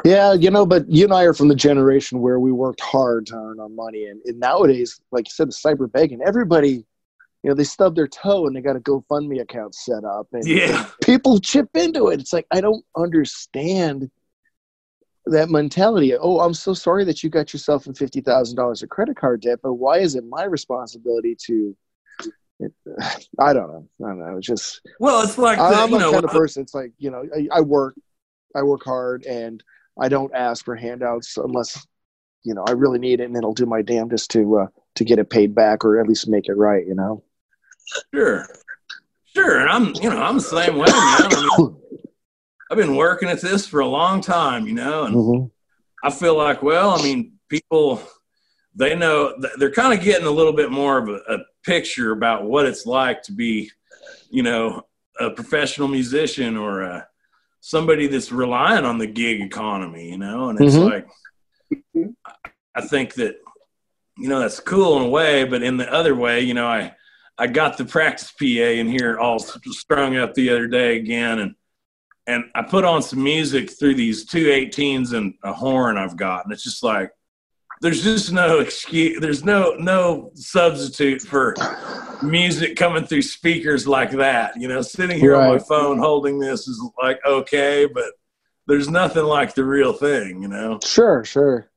Yeah, 0.06 0.33
you 0.33 0.51
know, 0.51 0.65
but 0.65 0.88
you 0.89 1.06
and 1.06 1.13
I 1.13 1.24
are 1.24 1.33
from 1.33 1.47
the 1.47 1.56
generation 1.56 2.19
where 2.19 2.39
we 2.39 2.51
worked 2.51 2.81
hard 2.81 3.25
to 3.27 3.36
earn 3.36 3.59
our 3.59 3.69
money. 3.69 4.07
And, 4.07 4.21
and 4.25 4.39
nowadays, 4.39 5.00
like 5.12 5.27
you 5.27 5.31
said, 5.31 5.47
the 5.47 5.54
cyber 5.54 5.92
begging, 5.92 6.21
everybody 6.21 6.86
you 7.44 7.50
know, 7.50 7.56
they 7.56 7.64
stub 7.64 7.96
their 7.96 8.08
toe 8.08 8.46
and 8.46 8.56
they 8.56 8.62
got 8.62 8.76
a 8.76 8.80
GoFundMe 8.80 9.42
account 9.42 9.74
set 9.74 10.04
up, 10.04 10.28
and 10.32 10.48
yeah, 10.48 10.88
people 11.04 11.40
chip 11.40 11.70
into 11.76 12.10
it. 12.10 12.20
It's 12.20 12.34
like 12.34 12.46
I 12.52 12.62
don't 12.62 12.86
understand 12.96 14.12
that 15.26 15.50
mentality. 15.50 16.16
Oh, 16.16 16.40
I'm 16.40 16.54
so 16.54 16.74
sorry 16.74 17.04
that 17.06 17.24
you 17.24 17.30
got 17.30 17.52
yourself 17.52 17.88
in 17.88 17.95
fifty 17.95 18.21
thousand 18.21 18.57
dollars 18.57 18.83
of 18.83 18.90
credit 18.90 19.18
card 19.18 19.42
debt, 19.42 19.60
but 19.64 19.74
why 19.74 20.00
is 20.00 20.16
it 20.16 20.24
my 20.26 20.44
responsibility 20.44 21.36
to? 21.48 21.76
It, 22.60 22.74
I 23.40 23.54
don't 23.54 23.71
know. 23.71 23.88
I 24.06 24.10
don't 24.10 24.19
know. 24.19 24.38
It's 24.38 24.45
just 24.45 24.81
well, 25.00 25.24
it's 25.24 25.40
like 25.40 25.57
the, 25.57 25.64
I'm 25.64 25.94
a 25.94 25.98
know, 25.98 26.12
kind 26.12 26.24
of 26.24 26.30
person. 26.30 26.62
It's 26.62 26.76
like 26.76 26.92
you 27.00 27.10
know, 27.10 27.24
I, 27.36 27.48
I 27.57 27.62
work, 27.62 27.95
I 28.56 28.62
work 28.62 28.83
hard, 28.86 29.26
and 29.26 29.64
I 30.00 30.10
don't 30.10 30.33
ask 30.36 30.64
for 30.64 30.76
handouts 30.76 31.38
unless 31.38 31.88
you 32.44 32.54
know 32.54 32.64
I 32.68 32.74
really 32.74 33.00
need 33.00 33.19
it, 33.19 33.26
and 33.26 33.36
it'll 33.36 33.56
do 33.56 33.66
my 33.66 33.81
damnedest 33.81 34.30
to 34.31 34.60
uh, 34.60 34.68
to 34.94 35.04
get 35.04 35.18
it 35.18 35.31
paid 35.31 35.56
back 35.56 35.83
or 35.83 36.00
at 36.00 36.07
least 36.07 36.28
make 36.28 36.48
it 36.48 36.54
right. 36.54 36.86
You 36.86 36.94
know. 36.94 37.24
Sure, 38.14 38.48
sure. 39.26 39.60
And 39.60 39.69
I'm, 39.69 39.95
you 40.02 40.10
know, 40.10 40.21
I'm 40.21 40.36
the 40.36 40.42
same 40.42 40.76
way, 40.78 40.86
man. 40.86 40.95
I 40.95 41.57
mean, 41.57 41.76
I've 42.69 42.78
been 42.78 42.95
working 42.95 43.30
at 43.30 43.42
this 43.42 43.68
for 43.68 43.81
a 43.81 43.88
long 43.88 44.21
time, 44.21 44.66
you 44.66 44.74
know, 44.74 45.04
and 45.04 45.16
mm-hmm. 45.16 46.07
I 46.07 46.12
feel 46.12 46.38
like, 46.38 46.64
well, 46.64 46.92
I 46.92 47.04
mean, 47.04 47.33
people, 47.50 48.02
they 48.76 48.95
know 48.95 49.36
they're 49.57 49.71
kind 49.71 49.98
of 49.98 50.04
getting 50.04 50.28
a 50.28 50.31
little 50.31 50.54
bit 50.54 50.71
more 50.71 50.98
of 50.98 51.10
a, 51.10 51.16
a 51.33 51.40
picture 51.64 52.14
about 52.14 52.45
what 52.45 52.66
it's 52.66 52.86
like 52.86 53.21
to 53.24 53.33
be, 53.33 53.69
you 54.30 54.44
know, 54.44 54.83
a 55.19 55.30
professional 55.30 55.90
musician 55.90 56.56
or 56.56 56.81
a, 56.81 57.07
somebody 57.60 58.07
that's 58.07 58.31
relying 58.31 58.86
on 58.86 58.98
the 58.98 59.06
gig 59.06 59.42
economy, 59.42 60.10
you 60.10 60.18
know, 60.18 60.50
and 60.50 60.60
it's 60.60 60.76
mm-hmm. 60.76 62.06
like, 62.06 62.16
I 62.74 62.81
think 62.81 63.14
that, 63.16 63.36
you 64.18 64.30
know, 64.30 64.40
that's 64.40 64.60
cool 64.60 64.98
in 64.98 65.04
a 65.04 65.10
way, 65.10 65.44
but 65.44 65.62
in 65.62 65.78
the 65.78 65.92
other 65.92 66.16
way, 66.16 66.42
you 66.42 66.54
know, 66.54 66.68
I, 66.68 66.94
I 67.42 67.48
got 67.48 67.76
the 67.76 67.86
practice 67.86 68.31
PA 68.31 68.45
in 68.45 68.88
here 68.88 69.18
all 69.18 69.40
strung 69.40 70.16
up 70.16 70.36
the 70.36 70.52
other 70.52 70.68
day 70.68 70.98
again, 70.98 71.40
and 71.40 71.56
and 72.28 72.44
I 72.54 72.62
put 72.62 72.86
on 72.86 73.02
some 73.02 73.24
music 73.24 73.71
through 73.71 73.95
these 73.95 74.28
two 74.28 74.45
18s 74.45 75.14
and 75.14 75.33
a 75.44 75.52
horn 75.52 75.98
I've 75.98 76.16
got, 76.16 76.45
and 76.45 76.54
it's 76.54 76.64
just 76.64 76.83
like 76.83 77.10
there's 77.81 78.04
just 78.04 78.31
no 78.31 78.60
excuse, 78.60 79.19
there's 79.19 79.44
no 79.44 79.74
no 79.80 80.30
substitute 80.36 81.24
for 81.24 81.56
music 82.21 82.76
coming 82.76 83.07
through 83.07 83.24
speakers 83.24 83.88
like 83.88 84.12
that. 84.12 84.54
You 84.56 84.68
know, 84.68 84.83
sitting 84.83 85.19
here 85.19 85.36
right. 85.36 85.48
on 85.48 85.54
my 85.54 85.60
phone 85.60 85.98
holding 85.98 86.38
this 86.38 86.68
is 86.68 86.80
like 87.02 87.19
okay, 87.26 87.88
but 87.92 88.06
there's 88.68 88.88
nothing 88.88 89.24
like 89.24 89.56
the 89.56 89.66
real 89.66 89.94
thing. 89.94 90.44
You 90.44 90.48
know. 90.48 90.80
Sure, 90.83 91.24
sure. 91.26 91.71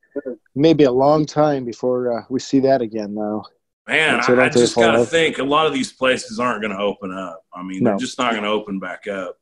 Maybe 0.54 0.84
a 0.84 0.92
long 0.92 1.24
time 1.24 1.64
before 1.64 2.18
uh, 2.18 2.24
we 2.28 2.38
see 2.38 2.60
that 2.60 2.82
again, 2.82 3.14
though. 3.14 3.46
Man, 3.86 4.20
I, 4.26 4.44
I 4.44 4.48
just 4.48 4.74
got 4.76 4.92
to 4.92 5.04
think 5.04 5.38
a 5.38 5.44
lot 5.44 5.66
of 5.66 5.74
these 5.74 5.92
places 5.92 6.40
aren't 6.40 6.62
going 6.62 6.74
to 6.74 6.82
open 6.82 7.12
up. 7.12 7.44
I 7.54 7.62
mean, 7.62 7.82
no. 7.82 7.90
they're 7.90 7.98
just 7.98 8.18
not 8.18 8.32
going 8.32 8.44
to 8.44 8.48
open 8.48 8.78
back 8.78 9.06
up. 9.06 9.38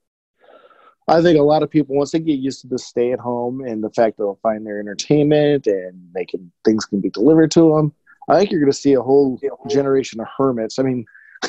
I 1.08 1.20
think 1.20 1.38
a 1.38 1.42
lot 1.42 1.62
of 1.62 1.70
people 1.70 1.96
once 1.96 2.12
they 2.12 2.20
get 2.20 2.38
used 2.38 2.60
to 2.62 2.68
the 2.68 2.78
stay 2.78 3.12
at 3.12 3.18
home 3.18 3.60
and 3.60 3.82
the 3.82 3.90
fact 3.90 4.16
that 4.16 4.24
they'll 4.24 4.38
find 4.42 4.64
their 4.64 4.78
entertainment 4.78 5.66
and 5.66 6.00
they 6.14 6.24
can 6.24 6.50
things 6.64 6.84
can 6.84 7.00
be 7.00 7.10
delivered 7.10 7.50
to 7.52 7.74
them. 7.74 7.92
I 8.28 8.38
think 8.38 8.50
you're 8.50 8.60
going 8.60 8.72
to 8.72 8.78
see 8.78 8.94
a 8.94 9.02
whole 9.02 9.40
generation 9.68 10.20
of 10.20 10.28
hermits. 10.36 10.78
I 10.78 10.84
mean, 10.84 11.04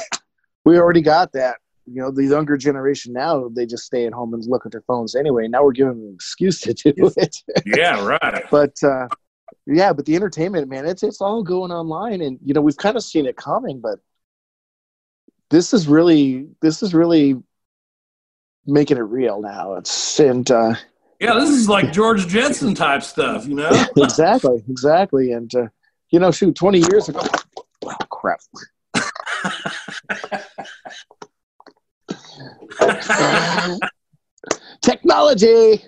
we 0.66 0.78
already 0.78 1.02
got 1.02 1.32
that. 1.34 1.58
You 1.86 2.02
know, 2.02 2.12
the 2.12 2.26
younger 2.26 2.58
generation 2.58 3.14
now 3.14 3.50
they 3.50 3.66
just 3.66 3.86
stay 3.86 4.06
at 4.06 4.14
home 4.14 4.34
and 4.34 4.44
look 4.46 4.66
at 4.66 4.72
their 4.72 4.84
phones 4.88 5.16
anyway. 5.16 5.48
Now 5.48 5.64
we're 5.64 5.74
giving 5.74 6.00
them 6.00 6.08
an 6.08 6.14
excuse 6.16 6.60
to 6.62 6.74
do 6.74 6.94
it. 7.18 7.36
yeah, 7.66 8.04
right. 8.22 8.46
but 8.50 8.74
uh, 8.84 9.08
yeah, 9.66 9.94
but 9.94 10.06
the 10.06 10.16
entertainment, 10.16 10.70
man, 10.70 10.86
it's 10.86 11.04
it's 11.04 11.22
all 11.22 11.44
going 11.44 11.72
online, 11.72 12.22
and 12.22 12.38
you 12.44 12.54
know 12.54 12.62
we've 12.62 12.78
kind 12.78 12.98
of 12.98 13.04
seen 13.04 13.26
it 13.26 13.38
coming, 13.38 13.80
but 13.80 14.00
this 15.50 15.74
is 15.74 15.88
really 15.88 16.48
this 16.62 16.84
is 16.84 16.94
really 16.94 17.42
making 18.66 18.98
it 18.98 19.02
real 19.02 19.42
now. 19.42 19.76
It's 19.76 20.20
and 20.20 20.50
uh, 20.52 20.76
yeah, 21.20 21.36
this 21.36 21.50
is 21.50 21.70
like 21.70 21.94
George 21.94 22.28
Jetson 22.28 22.76
type 22.76 23.04
stuff, 23.04 23.48
you 23.48 23.56
know. 23.56 23.72
exactly, 23.98 24.62
exactly, 24.70 25.32
and 25.32 25.54
uh, 25.56 25.68
you 26.10 26.20
know, 26.20 26.32
shoot, 26.32 26.56
twenty 26.56 26.80
years 26.80 27.08
ago, 27.08 27.22
oh, 27.86 27.96
crap. 28.10 28.42
Technology. 34.82 35.82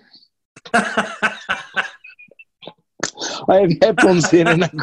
I 3.49 3.61
have 3.61 3.71
headphones 3.81 4.33
in, 4.33 4.47
and 4.47 4.63
I'm, 4.63 4.79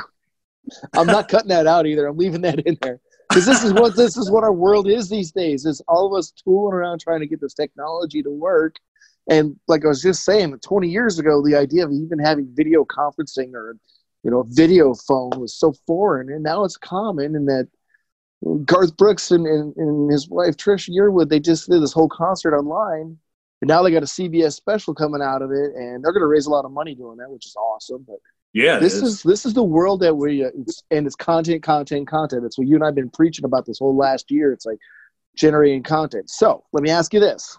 I'm 0.94 1.06
not 1.06 1.28
cutting 1.28 1.48
that 1.48 1.66
out 1.66 1.86
either. 1.86 2.06
I'm 2.06 2.16
leaving 2.16 2.42
that 2.42 2.60
in 2.60 2.78
there 2.80 3.00
because 3.28 3.46
this 3.46 3.64
is 3.64 3.72
what 3.72 3.96
this 3.96 4.16
is 4.16 4.30
what 4.30 4.44
our 4.44 4.52
world 4.52 4.88
is 4.88 5.08
these 5.08 5.32
days. 5.32 5.66
Is 5.66 5.82
all 5.88 6.06
of 6.06 6.18
us 6.18 6.30
tooling 6.30 6.74
around 6.74 7.00
trying 7.00 7.20
to 7.20 7.26
get 7.26 7.40
this 7.40 7.54
technology 7.54 8.22
to 8.22 8.30
work. 8.30 8.76
And 9.30 9.56
like 9.68 9.84
I 9.84 9.88
was 9.88 10.02
just 10.02 10.24
saying, 10.24 10.58
20 10.58 10.88
years 10.88 11.20
ago, 11.20 11.42
the 11.44 11.54
idea 11.54 11.84
of 11.84 11.92
even 11.92 12.18
having 12.18 12.48
video 12.54 12.84
conferencing 12.84 13.54
or 13.54 13.76
you 14.22 14.30
know, 14.30 14.40
a 14.40 14.44
video 14.46 14.94
phone 14.94 15.32
was 15.38 15.54
so 15.54 15.72
foreign, 15.86 16.30
and 16.30 16.42
now 16.42 16.64
it's 16.64 16.76
common. 16.76 17.34
And 17.34 17.48
that 17.48 17.68
Garth 18.64 18.96
Brooks 18.96 19.30
and, 19.30 19.46
and, 19.46 19.74
and 19.76 20.10
his 20.10 20.28
wife 20.28 20.56
Trisha 20.56 20.90
Yearwood, 20.90 21.28
they 21.28 21.40
just 21.40 21.68
did 21.68 21.82
this 21.82 21.92
whole 21.92 22.08
concert 22.08 22.56
online, 22.56 23.18
and 23.60 23.68
now 23.68 23.82
they 23.82 23.90
got 23.90 24.02
a 24.02 24.06
CBS 24.06 24.54
special 24.54 24.94
coming 24.94 25.22
out 25.22 25.42
of 25.42 25.50
it, 25.50 25.74
and 25.74 26.02
they're 26.02 26.12
going 26.12 26.22
to 26.22 26.28
raise 26.28 26.46
a 26.46 26.50
lot 26.50 26.64
of 26.64 26.70
money 26.70 26.94
doing 26.94 27.16
that, 27.18 27.30
which 27.30 27.46
is 27.46 27.56
awesome. 27.56 28.04
But 28.06 28.18
yeah, 28.52 28.78
this 28.78 28.94
is. 28.94 29.02
is. 29.02 29.22
this 29.22 29.46
is 29.46 29.54
the 29.54 29.62
world 29.62 30.00
that 30.00 30.14
we 30.16 30.44
uh, 30.44 30.50
it's, 30.58 30.82
and 30.90 31.06
it's 31.06 31.16
content, 31.16 31.62
content, 31.62 32.06
content. 32.08 32.44
It's 32.44 32.58
what 32.58 32.66
you 32.66 32.74
and 32.74 32.84
I've 32.84 32.94
been 32.94 33.10
preaching 33.10 33.44
about 33.44 33.66
this 33.66 33.78
whole 33.78 33.96
last 33.96 34.30
year. 34.30 34.52
It's 34.52 34.66
like 34.66 34.78
generating 35.36 35.82
content. 35.82 36.28
So 36.28 36.64
let 36.72 36.82
me 36.82 36.90
ask 36.90 37.14
you 37.14 37.20
this: 37.20 37.56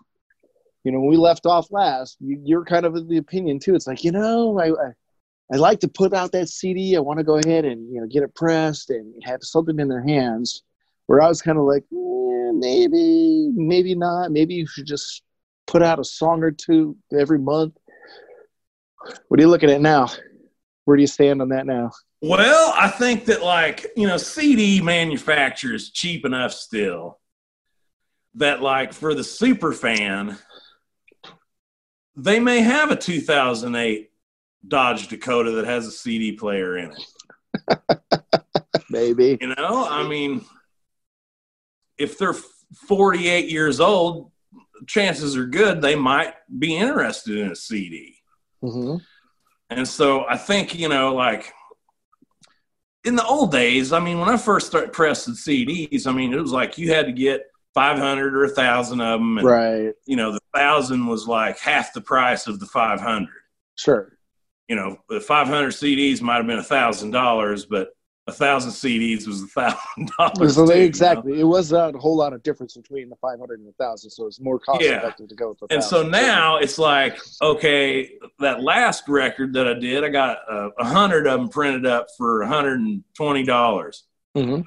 you 0.84 0.92
know, 0.92 1.00
when 1.00 1.10
we 1.10 1.18
left 1.18 1.46
off 1.46 1.72
last, 1.72 2.18
you, 2.20 2.60
are 2.60 2.66
kind 2.66 2.86
of 2.86 2.96
of 2.96 3.08
the 3.08 3.18
opinion 3.18 3.60
too. 3.60 3.74
It's 3.74 3.88
like 3.88 4.04
you 4.04 4.12
know, 4.12 4.60
I, 4.60 4.68
I 4.68 4.92
I 5.54 5.58
like 5.58 5.80
to 5.82 5.88
put 5.88 6.14
out 6.14 6.32
that 6.34 6.50
CD. 6.50 6.96
I 6.96 7.00
want 7.00 7.20
to 7.20 7.24
go 7.24 7.38
ahead 7.38 7.66
and 7.66 7.92
you 7.92 8.00
know 8.00 8.08
get 8.08 8.24
it 8.24 8.36
pressed 8.36 8.90
and 8.90 9.14
have 9.24 9.40
something 9.42 9.80
in 9.80 9.88
their 9.88 10.04
hands. 10.04 10.64
Where 11.08 11.22
I 11.22 11.28
was 11.28 11.42
kind 11.42 11.58
of 11.58 11.66
like, 11.66 11.84
eh, 11.92 12.52
maybe, 12.54 13.50
maybe 13.54 13.94
not. 13.94 14.32
Maybe 14.32 14.54
you 14.54 14.66
should 14.68 14.86
just 14.86 15.22
put 15.68 15.82
out 15.82 16.00
a 16.00 16.04
song 16.04 16.44
or 16.44 16.52
two 16.52 16.96
every 17.18 17.40
month. 17.40 17.76
What 19.28 19.40
are 19.40 19.44
you 19.44 19.50
looking 19.50 19.70
at 19.70 19.82
now? 19.82 20.08
Where 20.86 20.98
do 20.98 21.02
you 21.02 21.08
stand 21.08 21.42
on 21.42 21.50
that 21.50 21.66
now? 21.66 21.92
Well, 22.22 22.74
I 22.76 22.90
think 22.90 23.26
that 23.26 23.44
like, 23.44 23.86
you 23.96 24.08
know, 24.08 24.18
CD 24.18 24.82
manufacturer 24.82 25.74
is 25.74 25.92
cheap 25.92 26.26
enough 26.26 26.54
still 26.54 27.20
that 28.36 28.62
like 28.62 28.94
for 28.94 29.14
the 29.14 29.24
super 29.24 29.72
fan, 29.74 30.38
they 32.16 32.40
may 32.40 32.62
have 32.62 32.92
a 32.92 32.96
2008 32.96 34.10
Dodge 34.68 35.08
Dakota 35.08 35.52
that 35.52 35.66
has 35.66 35.88
a 35.88 35.92
CD 35.92 36.32
player 36.34 36.78
in 36.78 36.92
it. 36.92 37.90
Maybe. 38.90 39.38
You 39.42 39.54
know, 39.56 39.86
I 39.90 40.08
mean, 40.08 40.46
if 41.98 42.18
they're 42.18 42.36
48 42.88 43.50
years 43.50 43.80
old, 43.80 44.32
chances 44.88 45.38
are 45.38 45.46
good 45.46 45.82
they 45.82 45.96
might 45.96 46.34
be 46.60 46.76
interested 46.76 47.38
in 47.38 47.52
a 47.52 47.56
CD. 47.56 48.18
Mm-hmm. 48.64 48.98
And 49.78 49.88
so 49.88 50.26
I 50.28 50.38
think, 50.38 50.78
you 50.78 50.90
know, 50.90 51.14
like 51.14 51.52
in 53.04 53.16
the 53.16 53.26
old 53.26 53.52
days, 53.52 53.92
I 53.92 54.00
mean, 54.00 54.20
when 54.20 54.30
I 54.30 54.38
first 54.38 54.68
started 54.68 54.94
pressing 54.94 55.34
CDs, 55.34 56.08
I 56.08 56.12
mean, 56.12 56.34
it 56.34 56.40
was 56.40 56.52
like 56.52 56.78
you 56.78 56.94
had 56.94 57.06
to 57.06 57.12
get 57.12 57.44
500 57.74 58.36
or 58.36 58.44
a 58.46 58.50
thousand 58.50 59.02
of 59.02 59.20
them. 59.20 59.38
And, 59.38 59.48
right. 59.48 59.94
You 60.06 60.16
know, 60.16 60.32
the 60.32 60.40
thousand 60.54 61.08
was 61.08 61.28
like 61.28 61.60
half 61.60 61.94
the 61.94 62.02
price 62.02 62.48
of 62.48 62.60
the 62.60 62.66
500. 62.66 63.28
Sure. 63.76 64.18
You 64.68 64.76
know, 64.76 64.98
the 65.10 65.20
500 65.20 65.74
CDs 65.74 66.22
might 66.22 66.38
have 66.38 66.48
been 66.48 66.60
a 66.60 66.64
thousand 66.64 67.12
dollars, 67.12 67.66
but 67.66 67.90
a 68.28 68.32
thousand 68.32 68.72
CDs 68.72 69.28
was 69.28 69.44
a 69.44 69.48
thousand 69.48 70.12
dollars. 70.18 70.58
Exactly. 70.58 71.34
You 71.34 71.38
know? 71.38 71.44
It 71.44 71.48
was 71.48 71.72
not 71.72 71.96
a 71.96 71.98
whole 71.98 72.16
lot 72.16 72.32
of 72.32 72.42
difference 72.42 72.76
between 72.76 73.10
the 73.10 73.18
500 73.18 73.60
and 73.60 73.68
the 73.68 73.74
thousand. 73.74 74.12
So 74.12 74.28
it's 74.28 74.40
more 74.40 74.60
cost 74.60 74.82
yeah. 74.82 74.98
effective 74.98 75.28
to 75.28 75.36
go 75.36 75.50
with 75.50 75.60
the 75.60 75.68
And 75.72 75.84
so 75.84 76.04
now 76.04 76.58
it's 76.58 76.78
like, 76.78 77.20
okay, 77.42 78.14
that 78.40 78.64
last 78.64 79.10
record 79.10 79.54
that 79.54 79.68
I 79.68 79.74
did, 79.74 80.04
I 80.04 80.10
got 80.10 80.38
a 80.50 80.72
uh, 80.78 80.86
hundred 80.86 81.28
of 81.28 81.40
them 81.40 81.50
printed 81.50 81.86
up 81.86 82.08
for 82.18 82.40
120. 82.40 83.44
dollars 83.44 84.04
mm-hmm. 84.36 84.62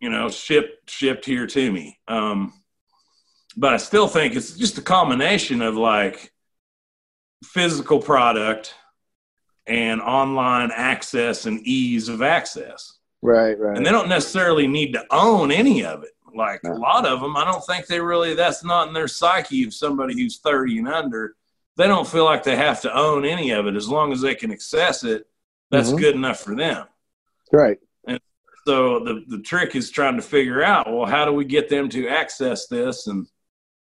You 0.00 0.10
know, 0.10 0.28
shipped, 0.28 0.90
shipped 0.90 1.24
here 1.24 1.46
to 1.46 1.72
me. 1.72 1.98
Um, 2.06 2.52
but 3.56 3.72
I 3.72 3.78
still 3.78 4.08
think 4.08 4.36
it's 4.36 4.52
just 4.52 4.78
a 4.78 4.82
combination 4.82 5.62
of 5.62 5.76
like 5.76 6.32
physical 7.44 8.00
product– 8.00 8.74
and 9.66 10.00
online 10.00 10.70
access 10.72 11.46
and 11.46 11.60
ease 11.66 12.08
of 12.08 12.22
access. 12.22 12.98
Right, 13.22 13.58
right. 13.58 13.76
And 13.76 13.84
they 13.84 13.90
don't 13.90 14.08
necessarily 14.08 14.66
need 14.66 14.92
to 14.92 15.04
own 15.10 15.50
any 15.50 15.84
of 15.84 16.02
it. 16.02 16.10
Like 16.34 16.62
no. 16.62 16.72
a 16.72 16.74
lot 16.74 17.06
of 17.06 17.20
them, 17.20 17.36
I 17.36 17.44
don't 17.44 17.64
think 17.64 17.86
they 17.86 18.00
really, 18.00 18.34
that's 18.34 18.62
not 18.62 18.88
in 18.88 18.94
their 18.94 19.08
psyche 19.08 19.64
of 19.64 19.74
somebody 19.74 20.14
who's 20.14 20.38
30 20.38 20.78
and 20.78 20.88
under. 20.88 21.34
They 21.76 21.86
don't 21.86 22.06
feel 22.06 22.24
like 22.24 22.42
they 22.42 22.56
have 22.56 22.80
to 22.82 22.96
own 22.96 23.24
any 23.24 23.50
of 23.50 23.66
it. 23.66 23.74
As 23.74 23.88
long 23.88 24.12
as 24.12 24.20
they 24.20 24.34
can 24.34 24.52
access 24.52 25.02
it, 25.02 25.26
that's 25.70 25.88
mm-hmm. 25.88 25.98
good 25.98 26.14
enough 26.14 26.40
for 26.40 26.54
them. 26.54 26.86
Right. 27.52 27.78
And 28.06 28.20
so 28.66 29.00
the, 29.00 29.24
the 29.26 29.40
trick 29.40 29.74
is 29.74 29.90
trying 29.90 30.16
to 30.16 30.22
figure 30.22 30.62
out, 30.62 30.92
well, 30.92 31.06
how 31.06 31.24
do 31.24 31.32
we 31.32 31.44
get 31.44 31.68
them 31.68 31.88
to 31.90 32.08
access 32.08 32.66
this 32.66 33.06
and 33.06 33.26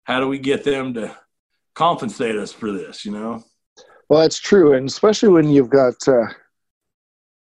how 0.04 0.20
do 0.20 0.28
we 0.28 0.38
get 0.38 0.64
them 0.64 0.94
to 0.94 1.16
compensate 1.74 2.36
us 2.36 2.52
for 2.52 2.70
this, 2.70 3.04
you 3.04 3.12
know? 3.12 3.44
Well, 4.12 4.20
that's 4.20 4.38
true, 4.38 4.74
and 4.74 4.86
especially 4.86 5.30
when 5.30 5.48
you've 5.48 5.70
got 5.70 5.94
uh, 6.06 6.26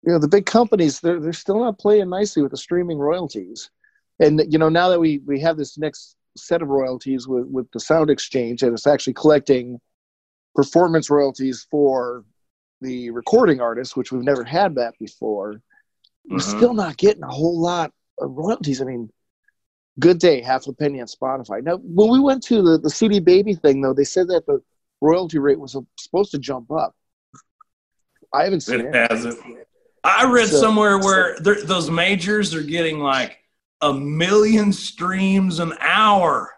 you 0.01 0.11
know 0.11 0.17
the 0.17 0.27
big 0.27 0.47
companies, 0.47 0.99
they're 0.99 1.19
they're 1.19 1.31
still 1.31 1.59
not 1.59 1.77
playing 1.77 2.09
nicely 2.09 2.41
with 2.41 2.49
the 2.49 2.57
streaming 2.57 2.97
royalties. 2.97 3.69
And 4.19 4.41
you 4.51 4.57
know 4.57 4.69
now 4.69 4.89
that 4.89 4.99
we 4.99 5.19
we 5.27 5.39
have 5.41 5.57
this 5.57 5.77
next 5.77 6.15
set 6.35 6.63
of 6.63 6.69
royalties 6.69 7.27
with 7.27 7.45
with 7.45 7.69
the 7.71 7.79
Sound 7.79 8.09
Exchange, 8.09 8.63
and 8.63 8.73
it's 8.73 8.87
actually 8.87 9.13
collecting 9.13 9.79
performance 10.55 11.11
royalties 11.11 11.67
for 11.69 12.25
the 12.81 13.11
recording 13.11 13.61
artists, 13.61 13.95
which 13.95 14.11
we've 14.11 14.23
never 14.23 14.43
had 14.43 14.73
that 14.73 14.95
before. 14.99 15.61
We're 16.27 16.39
mm-hmm. 16.39 16.57
still 16.57 16.73
not 16.73 16.97
getting 16.97 17.21
a 17.21 17.31
whole 17.31 17.61
lot 17.61 17.93
of 18.17 18.31
royalties. 18.31 18.81
I 18.81 18.85
mean, 18.85 19.11
good 19.99 20.17
day, 20.17 20.41
half 20.41 20.65
a 20.65 20.73
penny 20.73 20.99
on 20.99 21.05
Spotify. 21.05 21.61
Now, 21.61 21.77
when 21.83 22.09
we 22.09 22.19
went 22.19 22.41
to 22.45 22.63
the, 22.63 22.79
the 22.79 22.89
CD 22.89 23.19
Baby 23.19 23.53
thing, 23.53 23.81
though, 23.81 23.93
they 23.93 24.03
said 24.03 24.29
that 24.29 24.47
the 24.47 24.63
royalty 25.05 25.39
rate 25.39 25.59
was 25.59 25.77
supposed 25.97 26.31
to 26.31 26.39
jump 26.39 26.71
up. 26.71 26.95
I 28.33 28.43
haven't 28.43 28.61
seen 28.61 28.81
it. 28.81 28.95
It 28.95 29.11
hasn't. 29.11 29.39
I 30.03 30.29
read 30.31 30.49
so, 30.49 30.59
somewhere 30.59 30.99
where 30.99 31.37
those 31.39 31.89
majors 31.89 32.53
are 32.53 32.61
getting 32.61 32.99
like 32.99 33.39
a 33.81 33.93
million 33.93 34.71
streams 34.73 35.59
an 35.59 35.73
hour. 35.79 36.51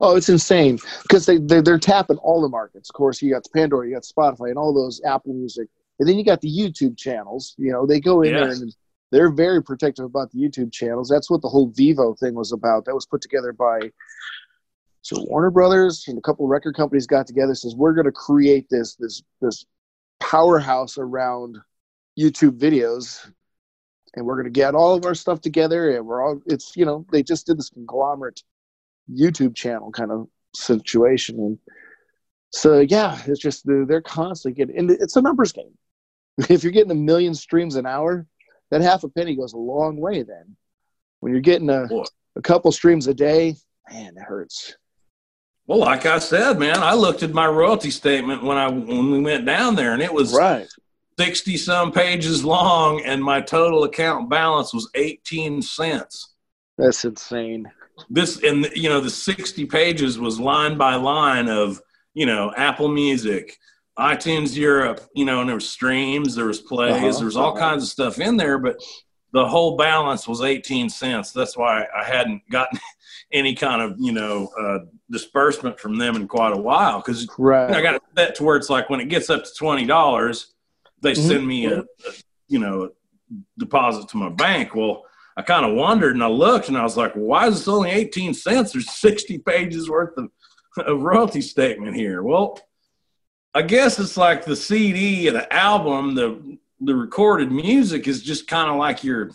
Oh, 0.00 0.16
it's 0.16 0.28
insane 0.28 0.78
because 1.02 1.24
they, 1.24 1.38
they 1.38 1.60
they're 1.60 1.78
tapping 1.78 2.18
all 2.18 2.42
the 2.42 2.48
markets. 2.48 2.90
Of 2.90 2.94
course, 2.94 3.22
you 3.22 3.32
got 3.32 3.46
Pandora, 3.54 3.88
you 3.88 3.94
got 3.94 4.02
Spotify, 4.02 4.48
and 4.50 4.58
all 4.58 4.74
those 4.74 5.00
Apple 5.04 5.34
Music, 5.34 5.68
and 5.98 6.08
then 6.08 6.18
you 6.18 6.24
got 6.24 6.40
the 6.40 6.50
YouTube 6.50 6.96
channels. 6.98 7.54
You 7.56 7.72
know, 7.72 7.86
they 7.86 8.00
go 8.00 8.22
in 8.22 8.32
yes. 8.32 8.40
there 8.40 8.52
and 8.52 8.76
they're 9.12 9.30
very 9.30 9.62
protective 9.62 10.04
about 10.04 10.30
the 10.32 10.38
YouTube 10.38 10.72
channels. 10.72 11.08
That's 11.08 11.30
what 11.30 11.40
the 11.42 11.48
whole 11.48 11.70
Vevo 11.70 12.18
thing 12.18 12.34
was 12.34 12.52
about. 12.52 12.84
That 12.84 12.94
was 12.94 13.06
put 13.06 13.22
together 13.22 13.52
by 13.52 13.90
so 15.04 15.22
Warner 15.28 15.50
Brothers 15.50 16.06
and 16.08 16.16
a 16.16 16.22
couple 16.22 16.46
record 16.46 16.74
companies 16.74 17.06
got 17.06 17.26
together 17.26 17.54
says 17.54 17.76
we're 17.76 17.92
going 17.92 18.06
to 18.06 18.12
create 18.12 18.66
this 18.70 18.96
this 18.96 19.22
this 19.42 19.66
powerhouse 20.18 20.96
around 20.96 21.58
YouTube 22.18 22.58
videos 22.58 23.30
and 24.16 24.24
we're 24.24 24.36
going 24.36 24.46
to 24.46 24.50
get 24.50 24.74
all 24.74 24.94
of 24.94 25.04
our 25.04 25.14
stuff 25.14 25.42
together 25.42 25.94
and 25.94 26.06
we're 26.06 26.24
all 26.24 26.40
it's 26.46 26.74
you 26.74 26.86
know 26.86 27.04
they 27.12 27.22
just 27.22 27.46
did 27.46 27.58
this 27.58 27.68
conglomerate 27.68 28.42
YouTube 29.12 29.54
channel 29.54 29.92
kind 29.92 30.10
of 30.10 30.26
situation. 30.56 31.38
And 31.38 31.58
so 32.50 32.80
yeah 32.80 33.20
it's 33.26 33.40
just 33.40 33.64
they're 33.66 34.00
constantly 34.00 34.56
getting 34.56 34.78
and 34.78 34.90
it's 34.90 35.16
a 35.16 35.22
numbers 35.22 35.52
game. 35.52 35.76
If 36.48 36.64
you're 36.64 36.72
getting 36.72 36.90
a 36.90 36.94
million 36.94 37.34
streams 37.34 37.76
an 37.76 37.84
hour 37.84 38.26
that 38.70 38.80
half 38.80 39.04
a 39.04 39.10
penny 39.10 39.36
goes 39.36 39.52
a 39.52 39.58
long 39.58 39.98
way 39.98 40.22
then. 40.22 40.56
When 41.20 41.32
you're 41.32 41.42
getting 41.42 41.68
a, 41.68 41.86
a 42.36 42.42
couple 42.42 42.72
streams 42.72 43.06
a 43.06 43.12
day 43.12 43.56
man 43.90 44.14
it 44.16 44.22
hurts 44.22 44.76
well, 45.66 45.78
like 45.78 46.06
I 46.06 46.18
said, 46.18 46.58
man, 46.58 46.78
I 46.82 46.94
looked 46.94 47.22
at 47.22 47.32
my 47.32 47.46
royalty 47.46 47.90
statement 47.90 48.42
when 48.42 48.56
I 48.58 48.68
when 48.68 49.10
we 49.10 49.20
went 49.20 49.46
down 49.46 49.74
there, 49.76 49.92
and 49.92 50.02
it 50.02 50.12
was 50.12 50.34
right 50.34 50.66
sixty 51.18 51.56
some 51.56 51.92
pages 51.92 52.44
long, 52.44 53.00
and 53.04 53.22
my 53.22 53.40
total 53.40 53.84
account 53.84 54.28
balance 54.28 54.74
was 54.74 54.88
eighteen 54.94 55.62
cents. 55.62 56.34
That's 56.76 57.04
insane. 57.04 57.70
this 58.10 58.42
and 58.42 58.68
you 58.74 58.88
know 58.88 59.00
the 59.00 59.08
60 59.10 59.66
pages 59.66 60.18
was 60.18 60.40
line 60.40 60.76
by 60.76 60.96
line 60.96 61.48
of 61.48 61.80
you 62.14 62.26
know 62.26 62.52
apple 62.56 62.88
music 62.88 63.56
itunes 63.96 64.56
europe 64.56 65.00
you 65.14 65.24
know 65.24 65.38
and 65.38 65.48
there 65.48 65.54
was 65.54 65.68
streams 65.68 66.34
there 66.34 66.46
was 66.46 66.60
plays 66.60 66.92
Uh-huh. 66.96 67.12
there 67.18 67.24
was 67.26 67.36
all 67.36 67.56
kinds 67.56 67.84
of 67.84 67.88
stuff 67.88 68.18
in 68.18 68.36
there 68.36 68.58
but 68.58 68.82
the 69.32 69.46
whole 69.46 69.76
balance 69.76 70.26
was 70.26 70.40
18 70.42 70.88
cents 70.90 71.30
that's 71.30 71.56
why 71.56 71.86
i 71.96 72.02
hadn't 72.02 72.42
gotten 72.50 72.80
any 73.34 73.54
kind 73.54 73.82
of 73.82 73.96
you 73.98 74.12
know 74.12 74.48
uh, 74.58 74.78
disbursement 75.10 75.78
from 75.78 75.98
them 75.98 76.16
in 76.16 76.26
quite 76.26 76.54
a 76.54 76.56
while 76.60 77.00
because. 77.00 77.28
I 77.38 77.82
got 77.82 77.96
it 77.96 78.02
set 78.16 78.34
to 78.36 78.44
where 78.44 78.56
it's 78.56 78.70
like 78.70 78.88
when 78.88 79.00
it 79.00 79.08
gets 79.10 79.28
up 79.28 79.44
to 79.44 79.50
twenty 79.58 79.84
dollars, 79.84 80.54
they 81.02 81.12
Mhm. 81.12 81.26
send 81.28 81.46
me 81.46 81.66
a, 81.66 81.80
a 81.80 81.84
you 82.48 82.58
know 82.60 82.84
a 82.84 82.88
deposit 83.58 84.08
to 84.10 84.16
my 84.16 84.28
bank. 84.30 84.74
Well, 84.74 85.02
I 85.36 85.42
kind 85.42 85.66
of 85.66 85.74
wondered 85.76 86.14
and 86.14 86.22
I 86.22 86.28
looked 86.28 86.68
and 86.68 86.78
I 86.78 86.84
was 86.84 86.96
like, 86.96 87.12
why 87.14 87.48
is 87.48 87.58
this 87.58 87.68
only 87.68 87.90
eighteen 87.90 88.32
cents? 88.32 88.72
There's 88.72 88.90
sixty 88.90 89.38
pages 89.38 89.90
worth 89.90 90.16
of, 90.16 90.30
of 90.78 91.02
royalty 91.02 91.40
statement 91.42 91.96
here. 91.96 92.22
Well, 92.22 92.58
I 93.52 93.62
guess 93.62 93.98
it's 93.98 94.16
like 94.16 94.44
the 94.44 94.56
CD, 94.56 95.28
or 95.28 95.32
the 95.32 95.52
album, 95.52 96.14
the 96.14 96.56
the 96.80 96.94
recorded 96.94 97.50
music 97.50 98.06
is 98.06 98.22
just 98.22 98.46
kind 98.46 98.70
of 98.70 98.76
like 98.76 99.02
your 99.04 99.30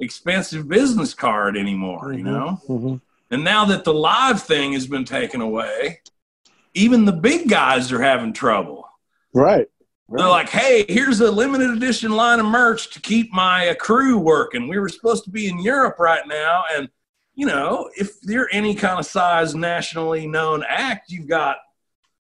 expensive 0.00 0.68
business 0.68 1.12
card 1.14 1.56
anymore, 1.56 2.12
you 2.12 2.22
Mhm. 2.24 2.32
know. 2.32 2.60
Mhm. 2.68 3.00
And 3.30 3.44
now 3.44 3.66
that 3.66 3.84
the 3.84 3.94
live 3.94 4.42
thing 4.42 4.72
has 4.72 4.86
been 4.86 5.04
taken 5.04 5.40
away, 5.40 6.00
even 6.74 7.04
the 7.04 7.12
big 7.12 7.48
guys 7.48 7.92
are 7.92 8.00
having 8.00 8.32
trouble. 8.32 8.84
Right. 9.34 9.68
They're 10.10 10.26
like, 10.26 10.48
hey, 10.48 10.86
here's 10.88 11.20
a 11.20 11.30
limited 11.30 11.70
edition 11.70 12.12
line 12.12 12.40
of 12.40 12.46
merch 12.46 12.90
to 12.92 13.00
keep 13.00 13.30
my 13.30 13.68
uh, 13.68 13.74
crew 13.74 14.16
working. 14.16 14.66
We 14.66 14.78
were 14.78 14.88
supposed 14.88 15.24
to 15.24 15.30
be 15.30 15.48
in 15.48 15.60
Europe 15.60 15.98
right 15.98 16.26
now. 16.26 16.64
And, 16.74 16.88
you 17.34 17.44
know, 17.44 17.90
if 17.94 18.12
you're 18.22 18.48
any 18.50 18.74
kind 18.74 18.98
of 18.98 19.04
size 19.04 19.54
nationally 19.54 20.26
known 20.26 20.64
act, 20.66 21.10
you've 21.10 21.28
got, 21.28 21.58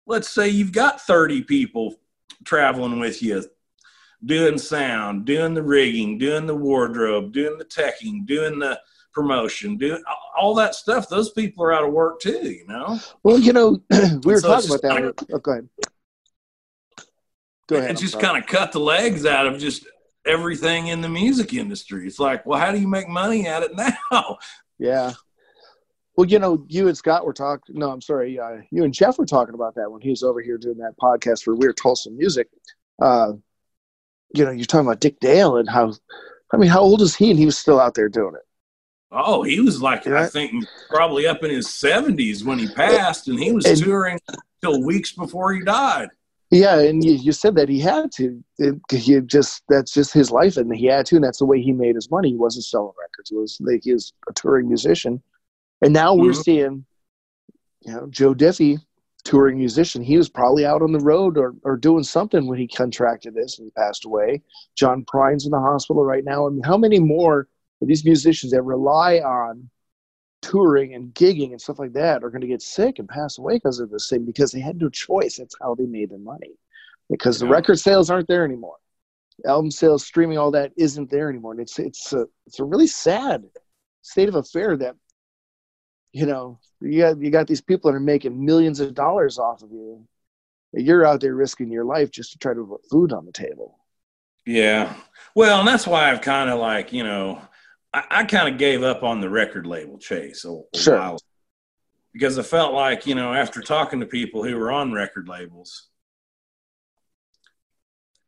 let's 0.06 0.28
say 0.28 0.48
you've 0.48 0.72
got 0.72 1.00
30 1.02 1.42
people 1.42 1.94
traveling 2.44 2.98
with 2.98 3.22
you, 3.22 3.44
doing 4.24 4.58
sound, 4.58 5.24
doing 5.24 5.54
the 5.54 5.62
rigging, 5.62 6.18
doing 6.18 6.46
the 6.46 6.56
wardrobe, 6.56 7.32
doing 7.32 7.58
the 7.58 7.64
teching, 7.64 8.26
doing 8.26 8.58
the 8.58 8.80
promotion, 9.12 9.76
do 9.76 10.02
all 10.38 10.54
that 10.54 10.74
stuff. 10.74 11.08
Those 11.08 11.30
people 11.32 11.64
are 11.64 11.72
out 11.72 11.84
of 11.84 11.92
work 11.92 12.20
too, 12.20 12.50
you 12.50 12.66
know? 12.66 12.98
Well, 13.22 13.38
you 13.38 13.52
know, 13.52 13.80
we 14.24 14.32
were 14.34 14.40
So 14.40 14.48
talking 14.48 14.70
about 14.70 14.82
that. 14.82 15.16
just- 15.18 15.30
Oh, 15.32 15.38
go 15.38 15.50
ahead. 15.52 15.68
Go 17.68 17.76
ahead. 17.76 17.90
It 17.90 17.98
just 17.98 18.18
kind 18.18 18.38
of 18.38 18.46
cut 18.48 18.72
the 18.72 18.80
legs 18.80 19.26
out 19.26 19.46
of 19.46 19.58
just 19.58 19.86
everything 20.26 20.88
in 20.88 21.00
the 21.00 21.08
music 21.08 21.52
industry. 21.54 22.06
It's 22.06 22.18
like, 22.18 22.46
well, 22.46 22.58
how 22.58 22.72
do 22.72 22.78
you 22.78 22.88
make 22.88 23.08
money 23.08 23.46
at 23.46 23.62
it 23.62 23.72
now? 23.76 24.38
Yeah. 24.78 25.12
Well, 26.16 26.26
you 26.26 26.38
know, 26.38 26.64
you 26.68 26.88
and 26.88 26.96
Scott 26.96 27.24
were 27.26 27.32
talking. 27.32 27.78
No, 27.78 27.90
I'm 27.90 28.00
sorry. 28.00 28.38
Uh, 28.38 28.58
you 28.70 28.84
and 28.84 28.92
Jeff 28.94 29.18
were 29.18 29.26
talking 29.26 29.54
about 29.54 29.74
that 29.76 29.90
when 29.90 30.00
he 30.00 30.10
was 30.10 30.22
over 30.22 30.40
here 30.40 30.56
doing 30.58 30.78
that 30.78 30.94
podcast 31.00 31.42
for 31.42 31.54
Weird 31.54 31.76
Tulsa 31.76 32.10
Music. 32.10 32.48
Uh, 33.00 33.32
you 34.34 34.44
know, 34.44 34.50
you're 34.50 34.64
talking 34.66 34.86
about 34.86 35.00
Dick 35.00 35.20
Dale 35.20 35.56
and 35.58 35.68
how, 35.68 35.92
I 36.52 36.56
mean, 36.56 36.70
how 36.70 36.80
old 36.80 37.02
is 37.02 37.14
he? 37.14 37.30
And 37.30 37.38
he 37.38 37.46
was 37.46 37.56
still 37.58 37.78
out 37.80 37.94
there 37.94 38.08
doing 38.08 38.34
it. 38.34 38.42
Oh, 39.10 39.42
he 39.42 39.60
was 39.60 39.80
like, 39.80 40.06
I 40.06 40.26
think 40.26 40.66
probably 40.90 41.26
up 41.26 41.42
in 41.42 41.50
his 41.50 41.66
70s 41.66 42.44
when 42.44 42.58
he 42.58 42.68
passed, 42.68 43.28
and 43.28 43.38
he 43.38 43.52
was 43.52 43.64
And- 43.64 43.78
touring 43.82 44.18
till 44.62 44.82
weeks 44.82 45.12
before 45.12 45.52
he 45.54 45.62
died. 45.62 46.08
Yeah, 46.50 46.78
and 46.78 47.04
you, 47.04 47.12
you 47.12 47.32
said 47.32 47.54
that 47.56 47.68
he 47.68 47.78
had 47.78 48.10
to. 48.12 48.42
It, 48.58 48.76
he 48.90 49.20
just 49.20 49.62
that's 49.68 49.92
just 49.92 50.14
his 50.14 50.30
life, 50.30 50.56
and 50.56 50.74
he 50.74 50.86
had 50.86 51.04
to, 51.06 51.16
and 51.16 51.24
that's 51.24 51.40
the 51.40 51.44
way 51.44 51.60
he 51.60 51.72
made 51.72 51.94
his 51.94 52.10
money. 52.10 52.30
He 52.30 52.36
wasn't 52.36 52.64
selling 52.64 52.92
records; 52.98 53.30
it 53.30 53.36
was 53.36 53.58
like 53.60 53.82
he 53.84 53.92
was 53.92 54.14
a 54.30 54.32
touring 54.32 54.66
musician. 54.66 55.22
And 55.82 55.92
now 55.92 56.14
we're 56.14 56.32
Mhm. 56.32 56.42
seeing, 56.44 56.84
you 57.82 57.92
know, 57.92 58.06
Joe 58.08 58.34
Diffie, 58.34 58.78
touring 59.24 59.58
musician. 59.58 60.02
He 60.02 60.16
was 60.16 60.30
probably 60.30 60.64
out 60.64 60.80
on 60.80 60.92
the 60.92 61.00
road 61.00 61.36
or, 61.36 61.54
or 61.64 61.76
doing 61.76 62.02
something 62.02 62.46
when 62.46 62.58
he 62.58 62.66
contracted 62.66 63.34
this 63.34 63.58
and 63.58 63.66
he 63.66 63.70
passed 63.72 64.06
away. 64.06 64.42
John 64.74 65.04
Prine's 65.06 65.44
in 65.44 65.50
the 65.52 65.60
hospital 65.60 66.02
right 66.04 66.24
now. 66.24 66.46
I 66.46 66.50
mean, 66.50 66.62
how 66.64 66.78
many 66.78 66.98
more 66.98 67.46
these 67.80 68.04
musicians 68.04 68.52
that 68.52 68.62
rely 68.62 69.18
on 69.18 69.70
touring 70.42 70.94
and 70.94 71.14
gigging 71.14 71.50
and 71.52 71.60
stuff 71.60 71.78
like 71.78 71.92
that 71.94 72.24
are 72.24 72.30
going 72.30 72.40
to 72.42 72.46
get 72.46 72.62
sick 72.62 72.98
and 72.98 73.08
pass 73.08 73.38
away 73.38 73.54
because 73.56 73.80
of 73.80 73.90
this 73.90 74.08
thing 74.08 74.24
because 74.24 74.52
they 74.52 74.60
had 74.60 74.80
no 74.80 74.88
choice. 74.88 75.36
That's 75.38 75.56
how 75.60 75.74
they 75.74 75.86
made 75.86 76.10
their 76.10 76.18
money 76.18 76.52
because 77.10 77.40
the 77.40 77.46
Yeah. 77.46 77.52
record 77.54 77.78
sales 77.78 78.10
aren't 78.10 78.28
there 78.28 78.44
anymore. 78.44 78.76
Album 79.46 79.70
sales, 79.70 80.04
streaming, 80.06 80.38
all 80.38 80.52
that 80.52 80.72
isn't 80.76 81.10
there 81.10 81.30
anymore. 81.30 81.52
And 81.52 81.60
it's 81.62 81.78
it's 81.78 82.12
a 82.12 82.26
it's 82.46 82.60
a 82.60 82.64
really 82.64 82.88
sad 82.88 83.44
state 84.02 84.28
of 84.28 84.36
affair 84.36 84.76
that 84.78 84.96
you 86.12 86.26
know 86.26 86.58
you 86.80 86.98
got 87.00 87.18
you 87.20 87.30
got 87.30 87.46
these 87.46 87.60
people 87.60 87.90
that 87.90 87.96
are 87.96 88.00
making 88.00 88.44
millions 88.44 88.80
of 88.80 88.94
dollars 88.94 89.38
off 89.38 89.62
of 89.62 89.70
you. 89.70 90.06
You're 90.72 91.06
out 91.06 91.20
there 91.20 91.34
risking 91.34 91.70
your 91.70 91.84
life 91.84 92.10
just 92.10 92.32
to 92.32 92.38
try 92.38 92.54
to 92.54 92.66
put 92.66 92.88
food 92.90 93.12
on 93.12 93.26
the 93.26 93.32
table. 93.32 93.78
Yeah. 94.46 94.94
Well, 95.34 95.60
and 95.60 95.68
that's 95.68 95.86
why 95.86 96.10
I've 96.10 96.20
kind 96.22 96.50
of 96.50 96.58
like, 96.58 96.92
you 96.92 97.04
know, 97.04 97.40
I, 97.92 98.04
I 98.10 98.24
kind 98.24 98.52
of 98.52 98.58
gave 98.58 98.82
up 98.82 99.02
on 99.02 99.20
the 99.20 99.30
record 99.30 99.66
label 99.66 99.98
chase 99.98 100.44
a, 100.44 100.50
a 100.50 100.78
Sure. 100.78 100.98
while 100.98 101.18
because 102.12 102.38
I 102.38 102.42
felt 102.42 102.72
like, 102.74 103.06
you 103.06 103.14
know, 103.14 103.32
after 103.32 103.60
talking 103.60 104.00
to 104.00 104.06
people 104.06 104.42
who 104.42 104.56
were 104.56 104.72
on 104.72 104.92
record 104.92 105.28
labels, 105.28 105.88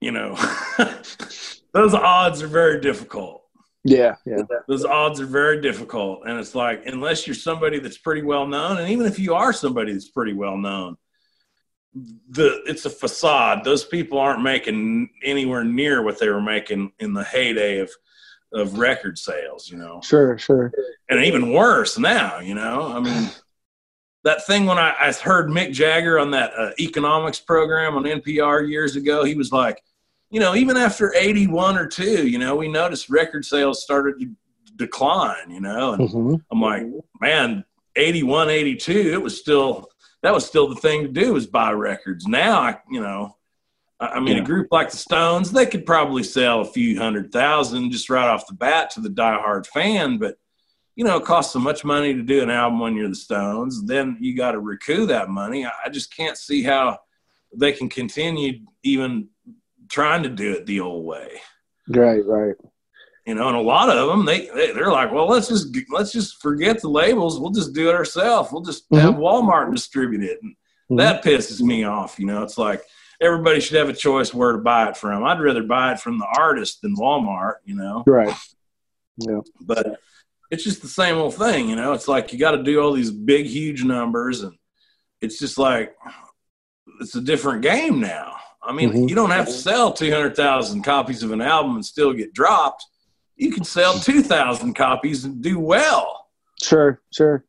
you 0.01 0.13
know, 0.13 0.37
those 1.73 1.95
odds 1.95 2.43
are 2.43 2.47
very 2.49 2.81
difficult. 2.81 3.43
Yeah, 3.83 4.17
yeah, 4.27 4.43
Those 4.69 4.85
odds 4.85 5.21
are 5.21 5.27
very 5.27 5.63
difficult. 5.63 6.21
And 6.27 6.39
it's 6.39 6.55
like, 6.55 6.85
unless 6.85 7.27
you're 7.27 7.35
somebody 7.35 7.79
that's 7.79 7.97
pretty 7.97 8.21
well 8.21 8.47
known, 8.47 8.77
and 8.77 8.91
even 8.91 9.07
if 9.07 9.19
you 9.19 9.35
are 9.35 9.55
somebody 9.55 9.93
that's 9.93 10.11
pretty 10.11 10.35
well 10.35 10.59
known, 10.59 10.97
the 12.29 12.61
it's 12.67 12.85
a 12.85 12.91
facade. 12.91 13.65
Those 13.65 13.85
people 13.85 14.19
aren't 14.19 14.43
making 14.43 15.09
anywhere 15.25 15.65
near 15.65 16.03
what 16.03 16.21
they 16.21 16.29
were 16.29 16.43
making 16.43 16.93
in 17.01 17.15
the 17.15 17.25
heyday 17.25 17.79
of 17.79 17.91
of 18.53 18.79
record 18.79 19.19
sales, 19.19 19.71
you 19.71 19.79
know. 19.79 20.01
sure, 20.03 20.37
sure. 20.39 20.73
And 21.09 21.25
even 21.25 21.53
worse 21.53 21.99
now, 21.99 22.41
you 22.41 22.55
know. 22.55 22.93
I 22.93 23.01
mean, 23.01 23.31
that 24.25 24.47
thing 24.47 24.67
when 24.67 24.79
I, 24.79 24.95
I 24.99 25.13
heard 25.13 25.49
Mick 25.49 25.73
Jagger 25.73 26.19
on 26.19 26.31
that 26.33 26.53
uh, 26.57 26.71
economics 26.79 27.41
program 27.41 27.97
on 27.97 28.05
NPR 28.05 28.69
years 28.69 28.97
ago, 28.97 29.25
he 29.25 29.35
was 29.35 29.53
like, 29.53 29.83
you 30.31 30.41
know, 30.41 30.55
even 30.55 30.77
after 30.77 31.13
81 31.15 31.77
or 31.77 31.87
2, 31.87 32.29
you 32.29 32.39
know, 32.39 32.57
we 32.57 32.69
noticed 32.69 33.09
record 33.09 33.45
sales 33.45 33.83
started 33.83 34.21
to 34.21 34.31
decline, 34.77 35.51
you 35.51 35.61
know, 35.61 35.93
and 35.93 36.11
hmm 36.11 36.35
I'm 36.51 36.61
like, 36.61 36.85
man, 37.21 37.65
81, 37.97 38.51
82, 38.51 38.93
it 39.13 39.23
was 39.23 39.39
still, 39.39 39.89
that 40.23 40.33
was 40.33 40.47
still 40.47 40.69
the 40.69 40.77
thing 40.77 41.03
to 41.03 41.09
do 41.09 41.33
was 41.33 41.47
buy 41.47 41.73
records. 41.73 42.27
Now, 42.27 42.61
I, 42.61 42.79
you 42.91 43.01
know, 43.01 43.37
I 44.01 44.19
mean, 44.19 44.37
Yeah. 44.37 44.43
a 44.43 44.47
group 44.47 44.69
like 44.71 44.91
the 44.91 44.97
Stones, 44.97 45.53
they 45.53 45.67
could 45.67 45.85
probably 45.85 46.23
sell 46.23 46.61
a 46.61 46.65
few 46.65 46.99
hundred 46.99 47.31
thousand 47.33 47.91
just 47.91 48.09
right 48.09 48.29
off 48.29 48.47
the 48.47 48.55
bat 48.55 48.91
to 48.93 49.01
the 49.01 49.11
diehard 49.11 49.67
fan, 49.67 50.17
but 50.19 50.37
you 50.97 51.05
know, 51.05 51.17
it 51.19 51.25
costs 51.25 51.53
so 51.53 51.59
much 51.59 51.85
money 51.85 52.13
to 52.15 52.23
do 52.23 52.43
an 52.43 52.51
album 52.51 52.81
when 52.81 52.95
you're 52.97 53.09
the 53.09 53.15
Stones. 53.15 53.83
Then 53.85 54.17
you 54.21 54.37
got 54.37 54.53
to 54.53 54.61
recoup 54.61 55.09
that 55.09 55.29
money. 55.31 55.65
I 55.67 55.89
just 55.89 56.15
can't 56.15 56.37
see 56.37 56.63
how 56.63 56.99
they 57.57 57.73
can 57.73 57.89
continue 57.89 58.61
even 58.83 59.29
trying 59.89 60.23
to 60.23 60.29
do 60.29 60.53
it 60.53 60.67
the 60.67 60.79
old 60.81 61.05
way 61.05 61.41
Right, 61.89 62.25
right. 62.25 62.55
you 63.27 63.35
know 63.35 63.49
and 63.49 63.57
a 63.57 63.61
lot 63.61 63.91
of 63.91 64.09
them 64.09 64.25
they, 64.25 64.47
they 64.55 64.71
they're 64.73 64.93
like 64.93 65.11
well 65.11 65.27
let's 65.27 65.49
just 65.49 65.77
let's 65.91 66.13
just 66.13 66.41
forget 66.41 66.81
the 66.81 66.89
labels 66.89 67.41
we'll 67.41 67.51
just 67.51 67.73
do 67.75 67.89
it 67.89 67.95
ourselves 67.97 68.53
we'll 68.53 68.63
just 68.63 68.85
have 68.93 69.15
walmart 69.17 69.75
distribute 69.75 70.23
it 70.23 70.39
and 70.43 70.55
Mhm. 70.93 70.99
that 70.99 71.25
pisses 71.25 71.61
me 71.61 71.83
off 71.83 72.21
you 72.21 72.27
know 72.27 72.45
it's 72.45 72.57
like 72.57 72.83
everybody 73.21 73.61
should 73.61 73.77
have 73.77 73.89
a 73.89 73.93
choice 73.95 74.33
where 74.33 74.53
to 74.53 74.59
buy 74.59 74.89
it 74.89 74.97
from 74.97 75.25
i'd 75.25 75.41
rather 75.41 75.63
buy 75.63 75.93
it 75.93 76.01
from 76.01 76.19
the 76.19 76.27
artist 76.39 76.81
than 76.83 76.97
walmart 76.97 77.55
you 77.65 77.75
know 77.75 78.03
Right. 78.07 78.35
Yeah. 79.19 79.41
But 79.61 80.01
it's 80.51 80.65
just 80.65 80.81
the 80.83 80.89
same 80.89 81.17
old 81.17 81.35
thing 81.35 81.69
you 81.69 81.77
know 81.77 81.93
it's 81.93 82.09
like 82.09 82.33
you 82.33 82.39
got 82.39 82.53
to 82.53 82.63
do 82.63 82.81
all 82.81 82.93
these 82.93 83.11
big 83.11 83.47
huge 83.47 83.85
numbers 83.85 84.43
and 84.43 84.55
it's 85.21 85.39
just 85.39 85.59
like 85.59 85.95
it's 87.01 87.15
a 87.15 87.21
different 87.21 87.63
game 87.63 88.01
now 88.01 88.37
i 88.63 88.73
mean 88.73 88.91
Mhm. 88.93 89.09
you 89.09 89.15
don't 89.15 89.31
have 89.31 89.47
to 89.47 89.53
sell 89.53 89.93
200000 89.93 90.83
copies 90.83 91.23
of 91.23 91.31
an 91.33 91.41
album 91.43 91.75
and 91.77 91.85
still 91.85 92.13
get 92.13 92.33
dropped 92.33 92.87
you 93.37 93.51
can 93.53 93.65
sell 93.65 93.95
2000 93.99 94.75
copies 94.75 95.25
and 95.25 95.43
do 95.43 95.59
well 95.59 96.29
Sure, 96.63 97.01
sure. 97.13 97.45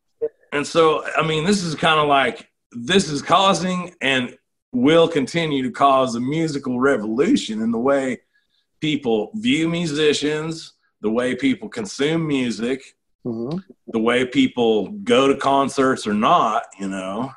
and 0.52 0.66
so 0.68 1.06
i 1.18 1.26
mean 1.26 1.46
this 1.46 1.64
is 1.64 1.76
kind 1.76 2.00
of 2.00 2.08
like 2.08 2.50
this 2.72 3.10
is 3.10 3.22
causing 3.22 3.94
and 4.02 4.38
will 4.72 5.08
continue 5.08 5.64
to 5.64 5.72
cause 5.72 6.16
a 6.16 6.20
musical 6.20 6.80
revolution 6.80 7.62
in 7.62 7.72
the 7.72 7.80
way 7.80 8.20
people 8.80 9.32
view 9.36 9.68
musicians 9.68 10.74
the 11.02 11.10
way 11.10 11.36
people 11.36 11.68
consume 11.70 12.26
music 12.28 12.82
hmm 13.24 13.58
the 13.88 14.00
way 14.00 14.26
people 14.26 14.88
go 15.04 15.28
to 15.28 15.36
concerts 15.36 16.08
or 16.08 16.14
not, 16.14 16.64
you 16.80 16.88
know. 16.88 17.32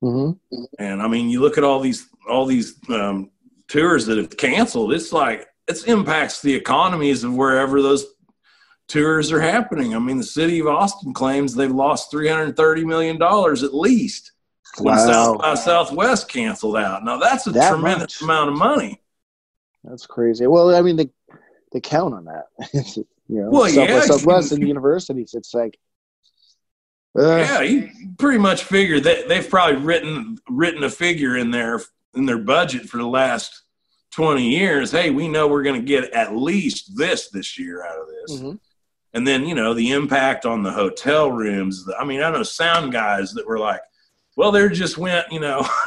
hmm 0.00 0.30
And 0.78 1.02
I 1.02 1.08
mean, 1.08 1.28
you 1.28 1.40
look 1.40 1.58
at 1.58 1.64
all 1.64 1.80
these 1.80 2.08
all 2.28 2.46
these 2.46 2.78
um, 2.88 3.30
tours 3.68 4.06
that 4.06 4.18
have 4.18 4.36
canceled. 4.36 4.92
It's 4.92 5.12
like 5.12 5.46
it 5.66 5.86
impacts 5.86 6.42
the 6.42 6.54
economies 6.54 7.24
of 7.24 7.34
wherever 7.34 7.82
those 7.82 8.06
tours 8.88 9.32
are 9.32 9.40
happening. 9.40 9.94
I 9.94 9.98
mean, 9.98 10.18
the 10.18 10.24
city 10.24 10.60
of 10.60 10.68
Austin 10.68 11.12
claims 11.12 11.54
they've 11.54 11.70
lost 11.70 12.10
three 12.10 12.28
hundred 12.28 12.56
thirty 12.56 12.84
million 12.84 13.18
dollars 13.18 13.62
at 13.62 13.74
least 13.74 14.32
when 14.80 14.94
Wow. 14.94 15.06
South 15.06 15.38
by 15.38 15.54
Southwest 15.54 16.28
canceled 16.28 16.76
out. 16.76 17.04
Now 17.04 17.18
that's 17.18 17.46
a 17.46 17.50
That 17.52 17.70
tremendous 17.70 18.20
much. 18.20 18.22
amount 18.22 18.50
of 18.50 18.56
money. 18.58 19.00
That's 19.84 20.06
crazy. 20.06 20.46
Well, 20.46 20.74
I 20.74 20.82
mean, 20.82 20.96
they 20.96 21.10
they 21.72 21.80
count 21.80 22.14
on 22.14 22.24
that. 22.26 22.46
you 22.96 23.04
know, 23.28 23.50
Well, 23.50 23.68
South 23.68 23.88
by 23.88 23.94
yeah, 23.94 24.00
Southwest 24.02 24.52
and 24.52 24.62
the 24.62 24.66
universities. 24.68 25.34
It's 25.34 25.52
like, 25.54 25.78
uh, 27.18 27.36
Yeah, 27.36 27.60
you 27.62 27.90
pretty 28.18 28.38
much 28.38 28.64
figure 28.64 29.00
that 29.00 29.28
they've 29.28 29.48
probably 29.48 29.76
written 29.76 30.38
written 30.48 30.84
a 30.84 30.90
figure 30.90 31.36
in 31.36 31.50
their 31.50 31.80
in 32.14 32.26
their 32.26 32.38
budget 32.38 32.88
for 32.88 32.96
the 32.98 33.06
last 33.06 33.62
twenty 34.10 34.50
years. 34.50 34.90
Hey, 34.90 35.10
we 35.10 35.28
know 35.28 35.48
we're 35.48 35.62
going 35.62 35.80
to 35.80 35.86
get 35.86 36.10
at 36.12 36.34
least 36.36 36.96
this 36.96 37.28
this 37.30 37.58
year 37.58 37.84
out 37.84 37.98
of 38.00 38.06
this. 38.08 38.40
mhm. 38.40 38.58
And 39.14 39.26
then, 39.26 39.46
you 39.46 39.54
know, 39.54 39.72
the 39.72 39.92
impact 39.92 40.44
on 40.44 40.62
the 40.62 40.72
hotel 40.72 41.30
rooms. 41.32 41.88
I 41.98 42.04
mean, 42.04 42.20
I 42.20 42.30
know 42.30 42.42
sound 42.42 42.92
guys 42.92 43.32
that 43.32 43.46
were 43.46 43.58
like, 43.58 43.80
well, 44.36 44.52
they 44.52 44.68
just 44.68 44.98
went, 44.98 45.26
you 45.32 45.40
know, 45.40 45.66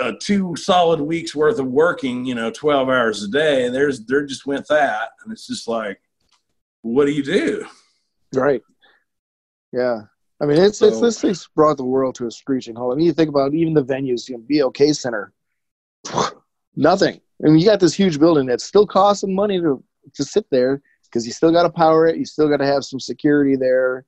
uh, 0.00 0.12
two 0.20 0.54
solid 0.56 1.00
weeks 1.00 1.34
worth 1.34 1.58
of 1.58 1.66
working, 1.66 2.24
you 2.24 2.34
know, 2.34 2.50
12 2.50 2.88
hours 2.88 3.22
a 3.22 3.28
day. 3.28 3.66
And 3.66 3.74
There's, 3.74 4.04
they 4.04 4.24
just 4.26 4.46
went 4.46 4.66
that. 4.68 5.10
And 5.22 5.32
it's 5.32 5.46
just 5.46 5.68
like, 5.68 6.00
what 6.82 7.06
do 7.06 7.12
you 7.12 7.22
do? 7.22 7.66
right. 8.34 8.62
Yeah. 9.72 10.02
I 10.40 10.46
mean, 10.46 10.58
it's, 10.58 10.80
it's 10.82 11.00
this 11.00 11.20
thing's 11.20 11.48
brought 11.54 11.78
the 11.78 11.84
world 11.84 12.14
to 12.16 12.26
a 12.26 12.30
screeching 12.30 12.76
halt. 12.76 12.92
I 12.92 12.96
mean, 12.96 13.06
you 13.06 13.12
think 13.12 13.28
about 13.28 13.54
even 13.54 13.74
the 13.74 13.84
venues, 13.84 14.28
you 14.28 14.38
know, 14.38 14.70
BOK 14.70 14.94
Center, 14.94 15.32
nothing. 16.76 17.20
I 17.44 17.48
mean, 17.48 17.58
you 17.58 17.66
got 17.66 17.80
this 17.80 17.94
huge 17.94 18.20
building 18.20 18.46
that 18.46 18.60
still 18.60 18.86
costs 18.86 19.22
some 19.22 19.34
money 19.34 19.60
to 19.60 19.82
to 20.14 20.24
sit 20.24 20.46
there 20.50 20.80
because 21.04 21.26
you 21.26 21.32
still 21.32 21.52
got 21.52 21.64
to 21.64 21.70
power 21.70 22.06
it. 22.06 22.16
You 22.16 22.24
still 22.24 22.48
got 22.48 22.58
to 22.58 22.66
have 22.66 22.84
some 22.84 23.00
security 23.00 23.56
there. 23.56 24.04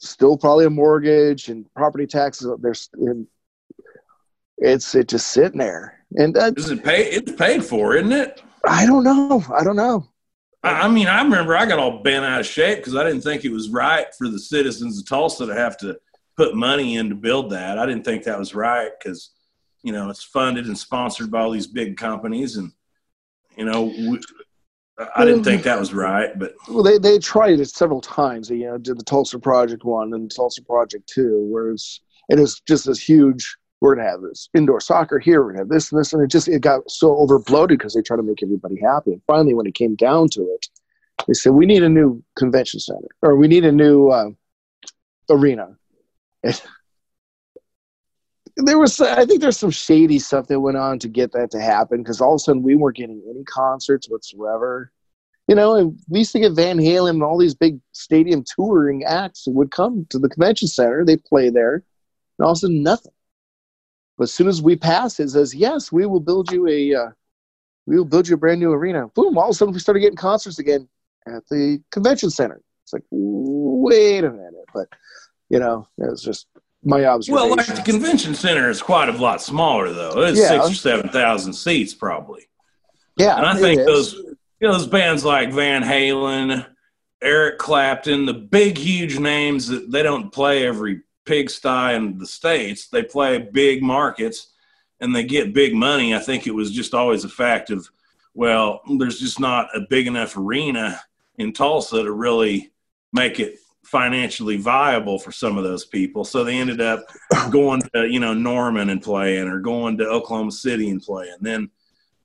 Still 0.00 0.36
probably 0.36 0.64
a 0.64 0.70
mortgage 0.70 1.48
and 1.48 1.72
property 1.74 2.06
taxes. 2.06 2.50
There's 2.60 2.88
it's 4.56 4.94
it 4.94 5.08
just 5.08 5.28
sitting 5.28 5.58
there, 5.58 6.04
and 6.16 6.34
that, 6.34 6.58
Is 6.58 6.70
it 6.70 6.82
pay? 6.84 7.04
It's 7.10 7.32
paid 7.32 7.64
for, 7.64 7.96
isn't 7.96 8.12
it? 8.12 8.42
I 8.66 8.86
don't 8.86 9.04
know. 9.04 9.44
I 9.54 9.62
don't 9.62 9.76
know. 9.76 10.08
I 10.62 10.82
I 10.82 10.88
mean, 10.88 11.06
I 11.06 11.22
remember 11.22 11.56
I 11.56 11.66
got 11.66 11.78
all 11.78 12.02
bent 12.02 12.24
out 12.24 12.40
of 12.40 12.46
shape 12.46 12.78
because 12.78 12.94
I 12.94 13.04
didn't 13.04 13.22
think 13.22 13.44
it 13.44 13.52
was 13.52 13.70
right 13.70 14.06
for 14.16 14.28
the 14.28 14.38
citizens 14.38 14.98
of 14.98 15.08
Tulsa 15.08 15.46
to 15.46 15.54
have 15.54 15.76
to 15.78 15.98
put 16.36 16.54
money 16.54 16.96
in 16.96 17.08
to 17.08 17.14
build 17.14 17.50
that. 17.50 17.78
I 17.78 17.86
didn't 17.86 18.04
think 18.04 18.24
that 18.24 18.38
was 18.38 18.54
right 18.54 18.90
because, 18.98 19.30
you 19.82 19.92
know, 19.92 20.08
it's 20.10 20.22
funded 20.22 20.66
and 20.66 20.78
sponsored 20.78 21.30
by 21.30 21.40
all 21.40 21.50
these 21.50 21.66
big 21.66 21.96
companies, 21.96 22.56
and 22.56 22.72
you 23.56 23.64
know, 23.64 23.84
we, 23.84 24.20
I 25.16 25.24
didn't 25.24 25.44
think 25.44 25.62
that 25.62 25.78
was 25.78 25.94
right. 25.94 26.38
But 26.38 26.54
Well, 26.68 26.82
they 26.82 26.98
they 26.98 27.18
tried 27.18 27.60
it 27.60 27.68
several 27.68 28.00
times. 28.00 28.48
They, 28.48 28.56
you 28.56 28.66
know, 28.66 28.78
did 28.78 28.98
the 28.98 29.04
Tulsa 29.04 29.38
Project 29.38 29.84
one 29.84 30.12
and 30.14 30.30
Tulsa 30.34 30.62
Project 30.62 31.08
two, 31.08 31.46
where 31.50 31.70
it's 31.70 32.00
it 32.28 32.38
was 32.38 32.60
just 32.66 32.86
this 32.86 33.00
huge. 33.00 33.56
We're 33.80 33.94
gonna 33.94 34.08
have 34.08 34.20
this 34.20 34.48
indoor 34.54 34.80
soccer 34.80 35.18
here. 35.18 35.42
We're 35.42 35.52
gonna 35.52 35.60
have 35.60 35.68
this 35.68 35.90
and 35.90 36.00
this, 36.00 36.12
and 36.12 36.22
it 36.22 36.30
just 36.30 36.48
it 36.48 36.60
got 36.60 36.90
so 36.90 37.14
overbloated 37.14 37.68
because 37.68 37.94
they 37.94 38.02
try 38.02 38.16
to 38.16 38.22
make 38.22 38.42
everybody 38.42 38.78
happy. 38.80 39.12
And 39.12 39.22
finally, 39.26 39.54
when 39.54 39.66
it 39.66 39.74
came 39.74 39.94
down 39.96 40.28
to 40.30 40.42
it, 40.42 40.66
they 41.26 41.34
said 41.34 41.52
we 41.52 41.66
need 41.66 41.82
a 41.82 41.88
new 41.88 42.22
convention 42.36 42.80
center 42.80 43.08
or 43.22 43.36
we 43.36 43.48
need 43.48 43.64
a 43.64 43.72
new 43.72 44.08
uh, 44.08 44.30
arena. 45.30 45.76
And 46.42 46.60
there 48.66 48.78
was, 48.78 49.00
I 49.00 49.24
think, 49.24 49.40
there's 49.40 49.58
some 49.58 49.70
shady 49.70 50.18
stuff 50.18 50.46
that 50.48 50.60
went 50.60 50.76
on 50.76 50.98
to 51.00 51.08
get 51.08 51.32
that 51.32 51.50
to 51.52 51.60
happen 51.60 52.02
because 52.02 52.20
all 52.20 52.34
of 52.34 52.36
a 52.36 52.38
sudden 52.40 52.62
we 52.62 52.74
weren't 52.74 52.96
getting 52.96 53.22
any 53.28 53.44
concerts 53.44 54.08
whatsoever 54.08 54.92
you 55.50 55.56
know, 55.56 55.74
and 55.74 55.98
we 56.08 56.20
used 56.20 56.30
to 56.30 56.38
get 56.38 56.52
Van 56.52 56.78
Halen 56.78 57.10
and 57.10 57.22
all 57.24 57.36
these 57.36 57.56
big 57.56 57.80
stadium 57.90 58.44
touring 58.44 59.02
acts 59.02 59.48
would 59.48 59.72
come 59.72 60.06
to 60.10 60.18
the 60.20 60.28
convention 60.28 60.68
center. 60.68 61.04
They 61.04 61.16
play 61.16 61.50
there, 61.50 61.74
and 61.74 62.44
all 62.44 62.52
of 62.52 62.58
a 62.58 62.60
sudden 62.60 62.84
nothing. 62.84 63.10
But 64.16 64.24
as 64.24 64.32
soon 64.32 64.46
as 64.46 64.62
we 64.62 64.76
pass, 64.76 65.18
it 65.18 65.30
says, 65.30 65.52
"Yes, 65.52 65.90
we 65.90 66.06
will 66.06 66.20
build 66.20 66.52
you 66.52 66.68
a, 66.68 66.94
uh, 66.94 67.10
we 67.84 67.96
will 67.96 68.04
build 68.04 68.28
you 68.28 68.36
a 68.36 68.38
brand 68.38 68.60
new 68.60 68.70
arena." 68.70 69.08
Boom! 69.08 69.36
All 69.36 69.46
of 69.46 69.50
a 69.50 69.54
sudden, 69.54 69.74
we 69.74 69.80
started 69.80 69.98
getting 69.98 70.14
concerts 70.14 70.60
again 70.60 70.88
at 71.26 71.44
the 71.48 71.82
convention 71.90 72.30
center. 72.30 72.62
It's 72.84 72.92
like, 72.92 73.02
wait 73.10 74.22
a 74.22 74.30
minute, 74.30 74.66
but 74.72 74.86
you 75.48 75.58
know, 75.58 75.88
it 75.98 76.08
was 76.08 76.22
just 76.22 76.46
my 76.84 77.04
observation. 77.04 77.34
well, 77.48 77.56
like 77.56 77.66
the 77.74 77.82
convention 77.82 78.34
center 78.34 78.70
is 78.70 78.80
quite 78.82 79.08
a 79.08 79.12
lot 79.12 79.42
smaller, 79.42 79.92
though. 79.92 80.22
It's 80.22 80.38
Yeah. 80.38 80.48
six 80.48 80.70
or 80.70 80.74
seven 80.74 81.08
thousand 81.10 81.52
seats, 81.52 81.94
probably. 81.94 82.48
yeah, 83.16 83.36
And 83.36 83.46
I 83.46 83.54
think 83.56 83.80
is. 83.80 83.86
those, 83.86 84.14
you 84.14 84.36
know, 84.68 84.72
those 84.72 84.86
bands 84.86 85.24
like 85.24 85.52
Van 85.52 85.82
Halen, 85.82 86.66
Eric 87.22 87.58
Clapton, 87.58 88.24
the 88.24 88.32
big, 88.32 88.78
huge 88.78 89.18
names 89.18 89.66
that 89.68 89.90
they 89.90 90.02
don't 90.02 90.32
play 90.32 90.66
every 90.66 91.02
pigsty 91.26 91.94
in 91.94 92.16
the 92.18 92.26
states. 92.26 92.88
They 92.88 93.02
play 93.02 93.38
big 93.38 93.82
markets, 93.82 94.48
and 95.00 95.14
they 95.14 95.24
get 95.24 95.52
big 95.52 95.74
money. 95.74 96.14
I 96.14 96.18
think 96.18 96.46
it 96.46 96.54
was 96.54 96.70
just 96.70 96.94
always 96.94 97.24
a 97.24 97.28
fact 97.28 97.68
of, 97.70 97.86
well, 98.32 98.80
there's 98.98 99.20
just 99.20 99.38
not 99.38 99.68
a 99.76 99.80
big 99.90 100.06
enough 100.06 100.36
arena 100.36 100.98
in 101.36 101.52
Tulsa 101.52 102.02
to 102.02 102.12
really 102.12 102.72
make 103.12 103.38
it 103.38 103.58
financially 103.84 104.56
viable 104.56 105.18
for 105.18 105.32
some 105.32 105.56
of 105.58 105.64
those 105.64 105.84
people. 105.84 106.24
So 106.24 106.44
they 106.44 106.58
ended 106.58 106.80
up 106.80 107.04
going 107.50 107.82
to, 107.94 108.06
you 108.06 108.20
know, 108.20 108.34
Norman 108.34 108.90
and 108.90 109.02
playing 109.02 109.48
or 109.48 109.58
going 109.58 109.96
to 109.98 110.04
Oklahoma 110.06 110.52
City 110.52 110.90
and 110.90 111.02
playing. 111.02 111.36
Then, 111.40 111.70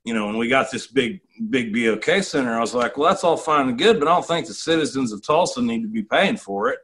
you 0.04 0.14
know, 0.14 0.26
when 0.26 0.36
we 0.36 0.48
got 0.48 0.70
this 0.70 0.86
big, 0.86 1.20
big 1.50 1.72
BOK 1.72 2.22
center, 2.22 2.56
I 2.56 2.60
was 2.60 2.74
like, 2.74 2.96
well, 2.96 3.08
that's 3.08 3.24
all 3.24 3.36
fine 3.36 3.68
and 3.68 3.78
good, 3.78 3.98
but 3.98 4.06
I 4.08 4.12
don't 4.14 4.26
think 4.26 4.46
the 4.46 4.54
citizens 4.54 5.12
of 5.12 5.22
Tulsa 5.22 5.60
need 5.62 5.82
to 5.82 5.88
be 5.88 6.02
paying 6.02 6.36
for 6.36 6.68
it 6.68 6.78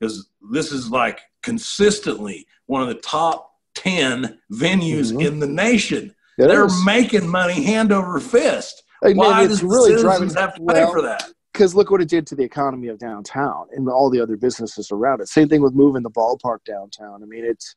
because 0.00 0.28
this 0.50 0.72
is 0.72 0.90
like 0.90 1.20
consistently 1.42 2.46
one 2.66 2.82
of 2.82 2.88
the 2.88 2.94
top 2.94 3.50
10 3.74 4.38
venues 4.52 5.12
Mhm. 5.12 5.26
in 5.26 5.38
the 5.40 5.46
nation. 5.46 6.14
It 6.38 6.48
They're 6.48 6.66
is. 6.66 6.84
making 6.84 7.28
money 7.28 7.62
hand 7.62 7.92
over 7.92 8.18
fist. 8.20 8.82
And 9.02 9.16
Why 9.16 9.42
it's 9.42 9.48
does 9.60 9.62
really 9.64 9.94
the 9.94 10.00
driving 10.00 10.28
citizens 10.30 10.40
have 10.40 10.54
to 10.54 10.60
pay 10.60 10.84
well, 10.84 10.92
for 10.92 11.02
that? 11.02 11.30
Because 11.52 11.74
look 11.74 11.90
what 11.90 12.00
it 12.00 12.08
did 12.08 12.26
to 12.28 12.34
the 12.34 12.42
economy 12.44 12.88
of 12.88 12.98
downtown 12.98 13.66
and 13.72 13.88
all 13.88 14.08
the 14.10 14.20
other 14.20 14.36
businesses 14.36 14.90
around 14.90 15.20
it. 15.20 15.28
Same 15.28 15.48
thing 15.48 15.62
with 15.62 15.74
moving 15.74 16.02
the 16.02 16.10
ballpark 16.10 16.58
downtown. 16.64 17.22
I 17.22 17.26
mean, 17.26 17.44
it's 17.44 17.74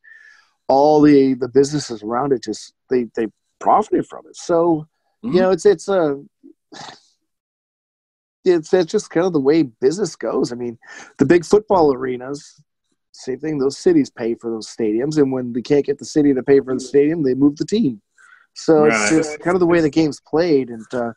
all 0.67 1.01
the 1.01 1.33
the 1.35 1.49
businesses 1.49 2.01
around 2.03 2.33
it 2.33 2.43
just 2.43 2.73
they 2.89 3.05
they 3.15 3.27
profited 3.59 4.07
from 4.07 4.25
it. 4.27 4.35
So 4.35 4.87
Mhm. 5.23 5.33
you 5.33 5.41
know, 5.41 5.51
it's 5.51 5.65
it's 5.65 5.87
a 5.87 6.23
it's 8.43 8.73
it's 8.73 8.91
just 8.91 9.09
kind 9.09 9.25
of 9.25 9.33
the 9.33 9.39
way 9.39 9.63
business 9.63 10.15
goes. 10.15 10.51
I 10.51 10.55
mean, 10.55 10.77
the 11.17 11.25
big 11.25 11.43
football 11.45 11.93
arenas, 11.93 12.61
same 13.11 13.39
thing. 13.39 13.57
Those 13.57 13.77
cities 13.77 14.09
pay 14.09 14.35
for 14.35 14.51
those 14.51 14.67
stadiums, 14.67 15.17
and 15.17 15.31
when 15.31 15.53
they 15.53 15.61
can't 15.61 15.85
get 15.85 15.97
the 15.99 16.05
city 16.05 16.33
to 16.33 16.43
pay 16.43 16.59
for 16.59 16.73
the 16.73 16.79
stadium, 16.79 17.23
they 17.23 17.33
move 17.33 17.57
the 17.57 17.65
team. 17.65 18.01
So 18.53 18.85
Right. 18.85 18.93
it's 18.93 19.09
just 19.09 19.39
kind 19.39 19.55
of 19.55 19.59
the 19.59 19.65
way 19.65 19.81
the 19.81 19.89
game's 19.89 20.21
played. 20.21 20.69
And 20.69 20.85
uh, 20.93 21.13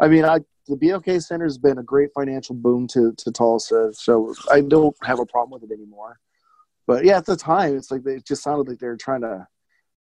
I 0.00 0.08
mean, 0.08 0.24
I 0.24 0.40
the 0.68 0.76
BOK 0.76 1.20
Center 1.20 1.44
has 1.44 1.58
been 1.58 1.78
a 1.78 1.82
great 1.82 2.10
financial 2.14 2.54
boom 2.54 2.86
to 2.88 3.12
to 3.16 3.32
Tulsa, 3.32 3.92
so 3.92 4.34
I 4.50 4.60
don't 4.60 4.96
have 5.02 5.18
a 5.18 5.26
problem 5.26 5.60
with 5.60 5.70
it 5.70 5.74
anymore. 5.74 6.18
But 6.86 7.04
yeah, 7.04 7.18
at 7.18 7.26
the 7.26 7.36
time, 7.36 7.76
it's 7.76 7.90
like 7.90 8.02
they 8.02 8.14
it 8.14 8.26
just 8.26 8.42
sounded 8.42 8.68
like 8.68 8.78
they 8.78 8.86
were 8.86 8.96
trying 8.96 9.22
to 9.22 9.46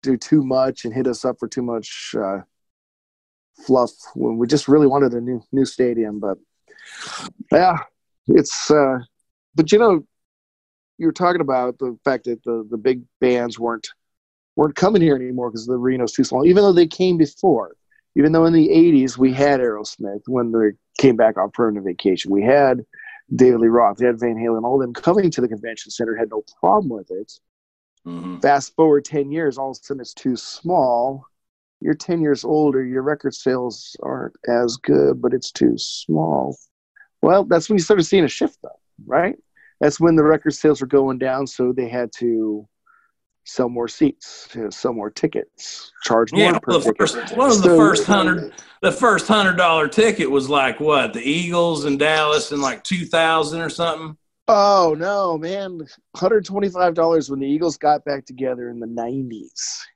do 0.04 0.18
too 0.18 0.44
much 0.44 0.86
and 0.86 0.94
hit 0.94 1.08
us 1.08 1.26
up 1.26 1.38
for 1.40 1.48
too 1.48 1.62
much 1.62 2.16
uh, 2.18 2.40
fluff 3.66 3.92
when 4.16 4.38
we 4.38 4.48
just 4.48 4.68
really 4.68 4.88
wanted 4.88 5.14
a 5.14 5.22
new 5.22 5.42
new 5.52 5.66
stadium. 5.66 6.20
But 6.20 6.38
yeah, 7.52 7.78
it's. 8.28 8.70
Uh, 8.70 9.00
but 9.56 9.72
you 9.72 9.80
know, 9.80 10.06
you 10.98 11.08
were 11.08 11.14
talking 11.14 11.42
about 11.42 11.80
the 11.80 11.98
fact 12.04 12.26
that 12.26 12.44
the 12.44 12.68
the 12.70 12.78
big 12.78 13.04
bands 13.20 13.58
weren't 13.58 13.88
weren't 14.56 14.76
coming 14.76 15.02
here 15.02 15.16
anymore 15.16 15.50
because 15.50 15.66
the 15.66 15.78
arena's 15.78 16.12
too 16.12 16.24
small, 16.24 16.46
even 16.46 16.64
though 16.64 16.74
they 16.74 16.88
came 16.88 17.18
before. 17.18 17.74
Even 18.18 18.32
though 18.32 18.46
in 18.46 18.54
the 18.54 18.70
'80s 18.70 19.18
we 19.18 19.32
had 19.32 19.60
Aerosmith 19.60 20.24
when 20.28 20.52
they 20.52 20.72
came 20.98 21.16
back 21.16 21.38
off 21.38 21.54
permanent 21.54 21.86
vacation, 21.86 22.32
we 22.32 22.42
had 22.42 22.84
David 23.36 23.60
Lee 23.60 23.68
Roth, 23.68 24.00
we 24.00 24.06
had 24.08 24.20
Van 24.20 24.36
Halen, 24.36 24.64
all 24.64 24.76
of 24.76 24.82
them 24.82 24.94
coming 24.94 25.30
to 25.32 25.42
the 25.42 25.48
convention 25.48 25.92
center 25.92 26.16
had 26.16 26.30
no 26.32 26.44
problem 26.60 26.90
with 26.90 27.12
it. 27.12 27.32
Mhm. 28.06 28.42
fast 28.42 28.74
forward 28.76 29.04
10 29.04 29.32
years 29.32 29.58
all 29.58 29.72
of 29.72 29.78
a 29.78 29.84
sudden 29.84 30.00
it's 30.00 30.14
too 30.14 30.38
small. 30.38 31.26
You're 31.82 31.94
10 31.94 32.22
years 32.22 32.46
older 32.46 32.84
your 32.84 33.02
record 33.02 33.34
sales 33.36 33.98
aren't 34.02 34.34
as 34.48 34.78
good 34.78 35.22
but 35.22 35.34
it's 35.34 35.52
too 35.52 35.78
small. 35.78 36.58
Well 37.22 37.44
that's 37.44 37.68
when 37.68 37.78
you 37.78 37.84
started 37.84 38.04
seeing 38.04 38.24
a 38.24 38.30
shift 38.30 38.60
though 38.64 38.80
right? 39.06 39.38
That's 39.82 40.00
when 40.00 40.16
the 40.16 40.24
record 40.24 40.54
sales 40.56 40.80
were 40.80 40.88
going 40.88 41.18
down 41.18 41.48
so 41.48 41.74
they 41.74 41.90
had 41.90 42.12
to 42.14 42.68
sell 43.48 43.70
more 43.70 43.88
seats 43.88 44.50
you 44.54 44.62
know, 44.64 44.70
sell 44.70 44.94
more 44.94 45.10
tickets 45.10 45.92
charge 46.04 46.32
more 46.34 46.42
Yeah, 46.42 46.60
per 46.60 46.74
the 46.74 46.80
ticket 46.80 46.98
first, 46.98 47.16
what 47.38 47.48
was 47.48 47.62
the 47.62 47.70
first 47.70 48.06
hundred? 48.06 48.54
The 48.82 48.92
first 48.92 49.28
hundred 49.28 49.56
dollar 49.56 49.88
ticket 49.88 50.30
was 50.30 50.50
like 50.50 50.80
what? 50.80 51.14
The 51.14 51.22
Eagles 51.22 51.86
in 51.86 51.98
Dallas 51.98 52.52
in 52.52 52.62
like 52.62 52.84
two 52.84 53.06
thousand 53.06 53.62
or 53.62 53.70
something. 53.70 54.18
oh 54.50 54.96
no 54.98 55.38
man 55.38 55.82
$125 56.16 57.30
when 57.30 57.40
the 57.40 57.48
eagles 57.48 57.78
got 57.78 58.04
back 58.06 58.26
together 58.26 58.70
in 58.70 58.80
the 58.80 58.88
90s 58.88 59.52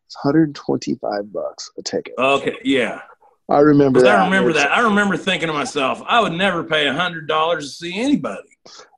it's 0.05 0.17
125 0.23 1.31
bucks 1.31 1.69
a 1.77 1.81
ticket 1.81 2.13
Okay, 2.17 2.55
yeah, 2.63 3.01
I 3.49 3.59
remember 3.59 4.01
that. 4.01 4.19
I 4.19 4.25
remember 4.25 4.53
that. 4.53 4.71
I 4.71 4.81
remember 4.81 5.15
thinking 5.17 5.47
to 5.47 5.53
myself, 5.53 6.01
I 6.05 6.19
would 6.21 6.33
never 6.33 6.63
pay 6.63 6.87
a 6.87 6.93
hundred 6.93 7.27
dollars 7.27 7.69
to 7.69 7.85
see 7.85 7.99
anybody. 7.99 8.47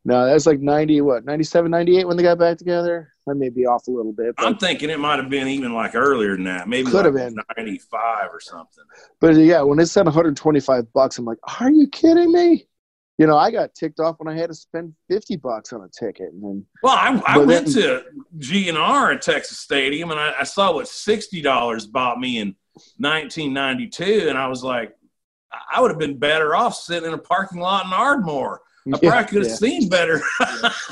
No, 0.05 0.25
that's 0.25 0.45
like 0.45 0.59
90, 0.59 1.01
what, 1.01 1.23
97, 1.25 1.71
98 1.71 2.07
when 2.07 2.17
they 2.17 2.23
got 2.23 2.37
back 2.37 2.57
together? 2.57 3.12
I 3.29 3.33
may 3.33 3.49
be 3.49 3.65
off 3.65 3.87
a 3.87 3.91
little 3.91 4.11
bit. 4.11 4.35
I'm 4.37 4.57
thinking 4.57 4.89
it 4.89 4.99
might 4.99 5.17
have 5.19 5.29
been 5.29 5.47
even 5.47 5.73
like 5.73 5.95
earlier 5.95 6.35
than 6.35 6.43
that. 6.45 6.67
Maybe 6.67 6.91
Could 6.91 7.05
have 7.05 7.13
been. 7.13 7.35
95 7.57 8.29
or 8.31 8.39
something. 8.39 8.83
but 9.21 9.35
yeah, 9.35 9.61
when 9.61 9.79
it 9.79 9.85
said 9.85 10.05
125 10.05 10.91
bucks, 10.93 11.17
I'm 11.17 11.25
like, 11.25 11.37
are 11.61 11.69
you 11.71 11.87
kidding 11.87 12.31
me? 12.31 12.67
You 13.19 13.27
know, 13.27 13.37
I 13.37 13.51
got 13.51 13.75
ticked 13.75 13.99
off 13.99 14.15
when 14.17 14.27
I 14.33 14.37
had 14.37 14.49
to 14.49 14.55
spend 14.55 14.93
50 15.09 15.35
bucks 15.37 15.71
on 15.71 15.81
a 15.81 15.87
ticket. 15.87 16.33
And 16.33 16.43
then, 16.43 16.65
Well, 16.81 16.95
I, 16.97 17.21
I 17.27 17.37
went 17.37 17.67
then- 17.67 17.73
to 17.75 18.03
GNR 18.39 19.15
at 19.15 19.21
Texas 19.21 19.59
Stadium 19.59 20.11
and 20.11 20.19
I, 20.19 20.33
I 20.39 20.43
saw 20.43 20.73
what 20.73 20.87
sixty 20.87 21.41
dollars 21.41 21.85
bought 21.85 22.19
me 22.19 22.39
in 22.39 22.55
1992, 22.97 24.27
and 24.29 24.37
I 24.37 24.47
was 24.47 24.63
like, 24.63 24.95
I 25.71 25.79
would 25.79 25.91
have 25.91 25.99
been 25.99 26.17
better 26.17 26.55
off 26.55 26.73
sitting 26.75 27.07
in 27.07 27.13
a 27.13 27.17
parking 27.19 27.59
lot 27.59 27.85
in 27.85 27.93
Ardmore. 27.93 28.61
I 28.91 28.97
Yeah, 29.01 29.09
probably 29.11 29.27
could 29.29 29.43
have 29.43 29.51
yeah. 29.51 29.55
seen 29.79 29.87
better. 29.89 30.21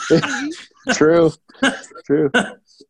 True, 0.94 1.32
true. 2.06 2.32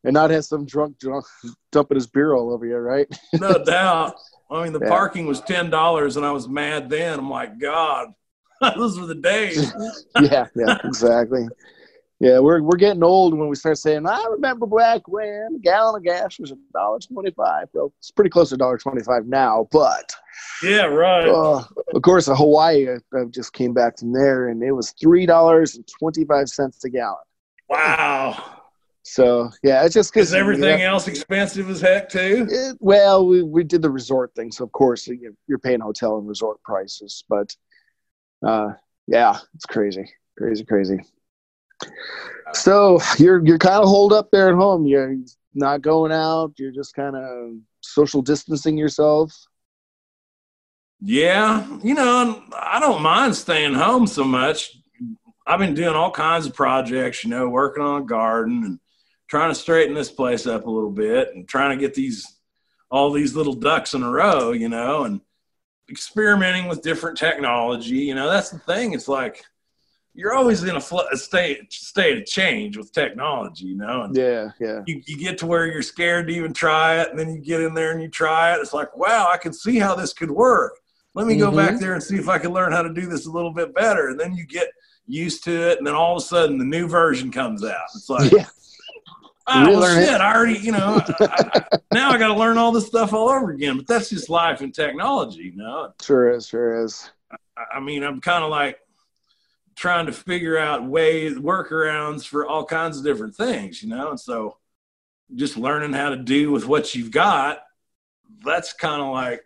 And 0.04 0.14
not 0.14 0.30
have 0.30 0.46
some 0.46 0.66
drunk 0.66 0.98
drunk 1.00 1.26
dumping 1.72 1.96
his 1.96 2.08
beer 2.08 2.34
all 2.34 2.52
over 2.54 2.66
you, 2.66 2.78
right? 2.78 3.08
no 3.34 3.64
doubt. 3.64 4.16
I 4.50 4.64
mean, 4.64 4.74
the 4.74 4.80
Yeah. 4.82 4.90
parking 4.90 5.26
was 5.28 5.42
ten 5.42 5.70
dollars, 5.70 6.18
and 6.18 6.26
I 6.26 6.32
was 6.32 6.48
mad 6.48 6.90
then. 6.90 7.20
I'm 7.20 7.30
like, 7.30 7.60
God, 7.60 8.10
those 8.76 9.00
were 9.00 9.06
the 9.08 9.16
days. 9.16 9.74
yeah, 10.20 10.48
yeah, 10.56 10.78
exactly. 10.84 11.48
Yeah, 12.20 12.38
we're 12.40 12.62
we're 12.62 12.76
getting 12.78 13.02
old 13.04 13.36
when 13.38 13.48
we 13.50 13.56
start 13.56 13.78
saying, 13.80 14.06
I 14.06 14.24
remember 14.30 14.68
back 14.68 15.08
when 15.08 15.56
a 15.56 15.60
gallon 15.60 15.96
of 15.96 16.04
gas 16.04 16.38
was 16.40 16.52
a 16.52 16.58
dollar 16.72 17.00
twenty 17.00 17.32
five. 17.32 17.68
Well, 17.74 17.92
it's 18.00 18.12
pretty 18.12 18.30
close 18.30 18.50
to 18.50 18.56
a 18.56 18.58
dollar 18.60 18.78
twenty 18.78 19.02
five 19.04 19.26
now, 19.26 19.68
but 19.72 20.14
Yeah, 20.62 20.86
right. 20.86 21.28
uh, 21.28 21.64
of 21.96 22.02
course, 22.04 22.28
uh, 22.28 22.36
Hawaii. 22.36 22.88
I, 22.90 23.18
I 23.18 23.26
just 23.26 23.54
came 23.54 23.74
back 23.74 23.98
from 24.00 24.14
there, 24.14 24.50
and 24.50 24.62
it 24.62 24.72
was 24.72 24.92
three 25.02 25.26
dollars 25.26 25.76
and 25.76 25.88
twenty 26.00 26.24
five 26.26 26.48
cents 26.50 26.84
a 26.84 26.90
gallon. 26.90 27.18
Wow. 27.72 28.58
So 29.04 29.50
yeah, 29.64 29.86
it's 29.86 29.94
just 29.94 30.14
because 30.14 30.34
everything 30.34 30.82
else 30.82 31.08
expensive 31.08 31.70
as 31.70 31.80
heck 31.80 32.10
too? 32.10 32.48
It, 32.50 32.78
well, 32.82 33.26
we, 33.26 33.42
we 33.44 33.64
did 33.64 33.82
the 33.82 33.90
resort 33.90 34.36
thing, 34.36 34.52
so 34.52 34.66
of 34.66 34.72
course 34.74 35.08
you- 35.08 35.36
you're 35.48 35.58
paying 35.58 35.80
hotel 35.80 36.18
and 36.18 36.28
resort 36.28 36.62
prices. 36.64 37.24
But 37.30 37.56
uh, 38.46 38.74
yeah, 39.08 39.38
it's 39.56 39.66
crazy, 39.66 40.12
crazy, 40.38 40.66
crazy. 40.66 41.00
So 42.54 43.00
you're 43.18 43.44
you're 43.46 43.58
kind 43.58 43.82
of 43.82 43.88
holed 43.88 44.12
up 44.14 44.30
there 44.32 44.50
at 44.50 44.56
home. 44.56 44.86
You're 44.86 45.16
not 45.54 45.82
going 45.82 46.12
out. 46.12 46.54
You're 46.58 46.72
just 46.74 46.94
kind 46.94 47.16
of 47.16 47.54
social 47.80 48.22
distancing 48.22 48.78
yourself. 48.78 49.34
Yeah, 51.00 51.66
you 51.82 51.96
know, 51.96 52.44
I 52.56 52.80
don't 52.80 53.02
mind 53.02 53.36
staying 53.36 53.74
home 53.74 54.06
so 54.08 54.24
much. 54.26 54.78
I've 55.46 55.60
been 55.60 55.74
doing 55.74 55.96
all 55.96 56.12
kinds 56.12 56.46
of 56.46 56.54
projects, 56.54 57.24
you 57.24 57.30
know, 57.30 57.50
working 57.50 57.84
on 57.84 58.02
a 58.02 58.06
garden 58.06 58.64
and 58.64 58.80
trying 59.28 59.50
to 59.50 59.56
straighten 59.56 59.96
this 59.96 60.12
place 60.12 60.46
up 60.46 60.66
a 60.66 60.70
little 60.70 60.92
bit 60.92 61.34
and 61.34 61.48
trying 61.48 61.78
to 61.78 61.82
get 61.82 61.94
these 61.94 62.38
all 62.90 63.12
these 63.12 63.36
little 63.36 63.54
ducks 63.54 63.94
in 63.94 64.04
a 64.04 64.10
row, 64.12 64.52
you 64.52 64.68
know, 64.68 65.06
and 65.06 65.22
experimenting 65.90 66.68
with 66.68 66.82
different 66.82 67.18
technology. 67.18 67.96
You 67.96 68.16
know, 68.16 68.30
that's 68.30 68.50
the 68.50 68.60
thing. 68.60 68.94
It's 68.94 69.08
like 69.08 69.44
you're 70.14 70.34
always 70.34 70.62
in 70.64 70.76
a, 70.76 70.82
fl- 70.82 71.00
a 71.12 71.16
state 71.18 71.72
state 71.72 72.18
of 72.18 72.26
change 72.26 72.76
with 72.78 72.92
technology, 72.92 73.66
you 73.66 73.78
know, 73.78 74.02
and 74.04 74.16
Yeah, 74.16 74.52
yeah, 74.60 74.82
you, 74.86 75.02
you 75.08 75.18
get 75.18 75.38
to 75.40 75.48
where 75.48 75.68
you're 75.68 75.82
scared 75.82 76.28
to 76.28 76.34
even 76.34 76.52
try 76.54 77.00
it, 77.02 77.10
and 77.10 77.18
then 77.18 77.34
you 77.34 77.40
get 77.40 77.62
in 77.62 77.74
there 77.74 77.92
and 77.92 78.02
you 78.02 78.10
try 78.10 78.54
it. 78.54 78.60
It's 78.60 78.74
like, 78.74 78.96
wow, 78.98 79.30
I 79.32 79.38
can 79.38 79.54
see 79.54 79.80
how 79.80 79.96
this 79.96 80.12
could 80.12 80.32
work. 80.32 80.74
Let 81.14 81.28
me 81.28 81.38
go 81.38 81.50
Mhm. 81.50 81.56
back 81.56 81.80
there 81.80 81.94
and 81.94 82.04
see 82.04 82.18
if 82.18 82.28
I 82.28 82.40
can 82.40 82.52
learn 82.52 82.74
how 82.74 82.82
to 82.82 82.94
do 82.94 83.08
this 83.08 83.26
a 83.26 83.32
little 83.32 83.54
bit 83.54 83.74
better. 83.74 84.10
And 84.10 84.20
then 84.20 84.34
you 84.36 84.46
get 84.46 84.68
used 85.08 85.44
to 85.46 85.70
it, 85.70 85.78
and 85.78 85.86
then 85.86 85.96
all 85.96 86.16
of 86.18 86.24
a 86.24 86.26
sudden 86.26 86.58
the 86.58 86.66
new 86.66 86.88
version 86.88 87.32
comes 87.32 87.64
out. 87.64 87.86
It's 87.96 88.10
like, 88.10 88.32
yeah. 88.32 88.48
oh 89.48 89.70
well, 89.70 89.80
learn 89.80 90.02
it. 90.02 90.06
shit, 90.08 90.22
I 90.22 90.36
already, 90.36 90.60
you 90.60 90.72
know, 90.72 91.02
I, 91.20 91.66
I, 91.72 91.78
now 91.94 92.12
I 92.12 92.18
got 92.18 92.28
to 92.28 92.36
learn 92.36 92.58
all 92.58 92.72
this 92.72 92.88
stuff 92.88 93.14
all 93.14 93.30
over 93.30 93.52
again. 93.52 93.78
But 93.78 93.88
that's 93.88 94.10
just 94.10 94.30
life 94.30 94.62
and 94.62 94.74
technology, 94.74 95.44
you 95.44 95.56
know. 95.56 95.94
Sure 96.02 96.30
is, 96.32 96.48
sure 96.48 96.84
is. 96.84 97.10
I- 97.32 97.38
I 97.76 97.80
mean, 97.80 98.04
I'm 98.04 98.22
kind 98.22 98.44
of 98.44 98.50
like 98.50 98.80
trying 99.76 100.08
to 100.08 100.12
figure 100.12 100.58
out 100.58 100.86
ways, 100.86 101.36
workarounds 101.36 102.26
for 102.26 102.48
all 102.48 102.66
kinds 102.66 102.98
of 102.98 103.04
different 103.04 103.36
things, 103.36 103.84
you 103.84 103.90
know. 103.90 104.10
And 104.10 104.20
so, 104.20 104.58
just 105.36 105.58
learning 105.58 105.94
how 105.94 106.10
to 106.10 106.18
do 106.18 106.52
with 106.52 106.66
what 106.68 106.96
you've 106.96 107.12
got, 107.12 107.60
that's 108.44 108.74
kind 108.74 109.02
of 109.02 109.14
like 109.14 109.44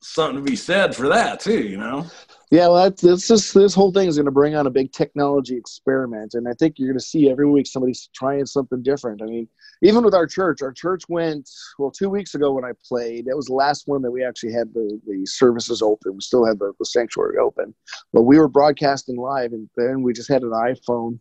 something 0.00 0.44
to 0.44 0.50
be 0.50 0.56
said 0.56 0.94
for 0.94 1.08
that 1.08 1.40
too, 1.40 1.60
you 1.62 1.76
know. 1.78 2.06
Yeah, 2.50 2.68
well, 2.68 2.84
that's, 2.84 3.02
that's 3.02 3.28
just 3.28 3.52
this 3.52 3.74
whole 3.74 3.92
thing 3.92 4.08
is 4.08 4.16
going 4.16 4.24
to 4.24 4.32
bring 4.32 4.54
on 4.54 4.66
a 4.66 4.70
big 4.70 4.90
technology 4.92 5.54
experiment, 5.54 6.32
and 6.32 6.48
I 6.48 6.54
think 6.54 6.78
you're 6.78 6.88
going 6.88 6.98
to 6.98 7.04
see 7.04 7.30
every 7.30 7.46
week 7.46 7.66
somebody's 7.66 8.08
trying 8.14 8.46
something 8.46 8.82
different. 8.82 9.20
I 9.20 9.26
mean, 9.26 9.48
even 9.82 10.02
with 10.02 10.14
our 10.14 10.26
church, 10.26 10.62
our 10.62 10.72
church 10.72 11.02
went 11.10 11.48
well 11.78 11.90
two 11.90 12.08
weeks 12.08 12.34
ago 12.34 12.52
when 12.52 12.64
I 12.64 12.72
played. 12.86 13.26
That 13.26 13.36
was 13.36 13.46
the 13.46 13.54
last 13.54 13.86
one 13.86 14.00
that 14.00 14.10
we 14.10 14.24
actually 14.24 14.52
had 14.52 14.72
the, 14.72 14.98
the 15.06 15.26
services 15.26 15.82
open. 15.82 16.14
We 16.14 16.20
still 16.20 16.46
had 16.46 16.58
the, 16.58 16.72
the 16.78 16.86
sanctuary 16.86 17.36
open, 17.36 17.74
but 18.14 18.22
we 18.22 18.38
were 18.38 18.48
broadcasting 18.48 19.16
live, 19.16 19.52
and 19.52 19.68
then 19.76 20.02
we 20.02 20.14
just 20.14 20.30
had 20.30 20.42
an 20.42 20.50
iPhone 20.50 21.18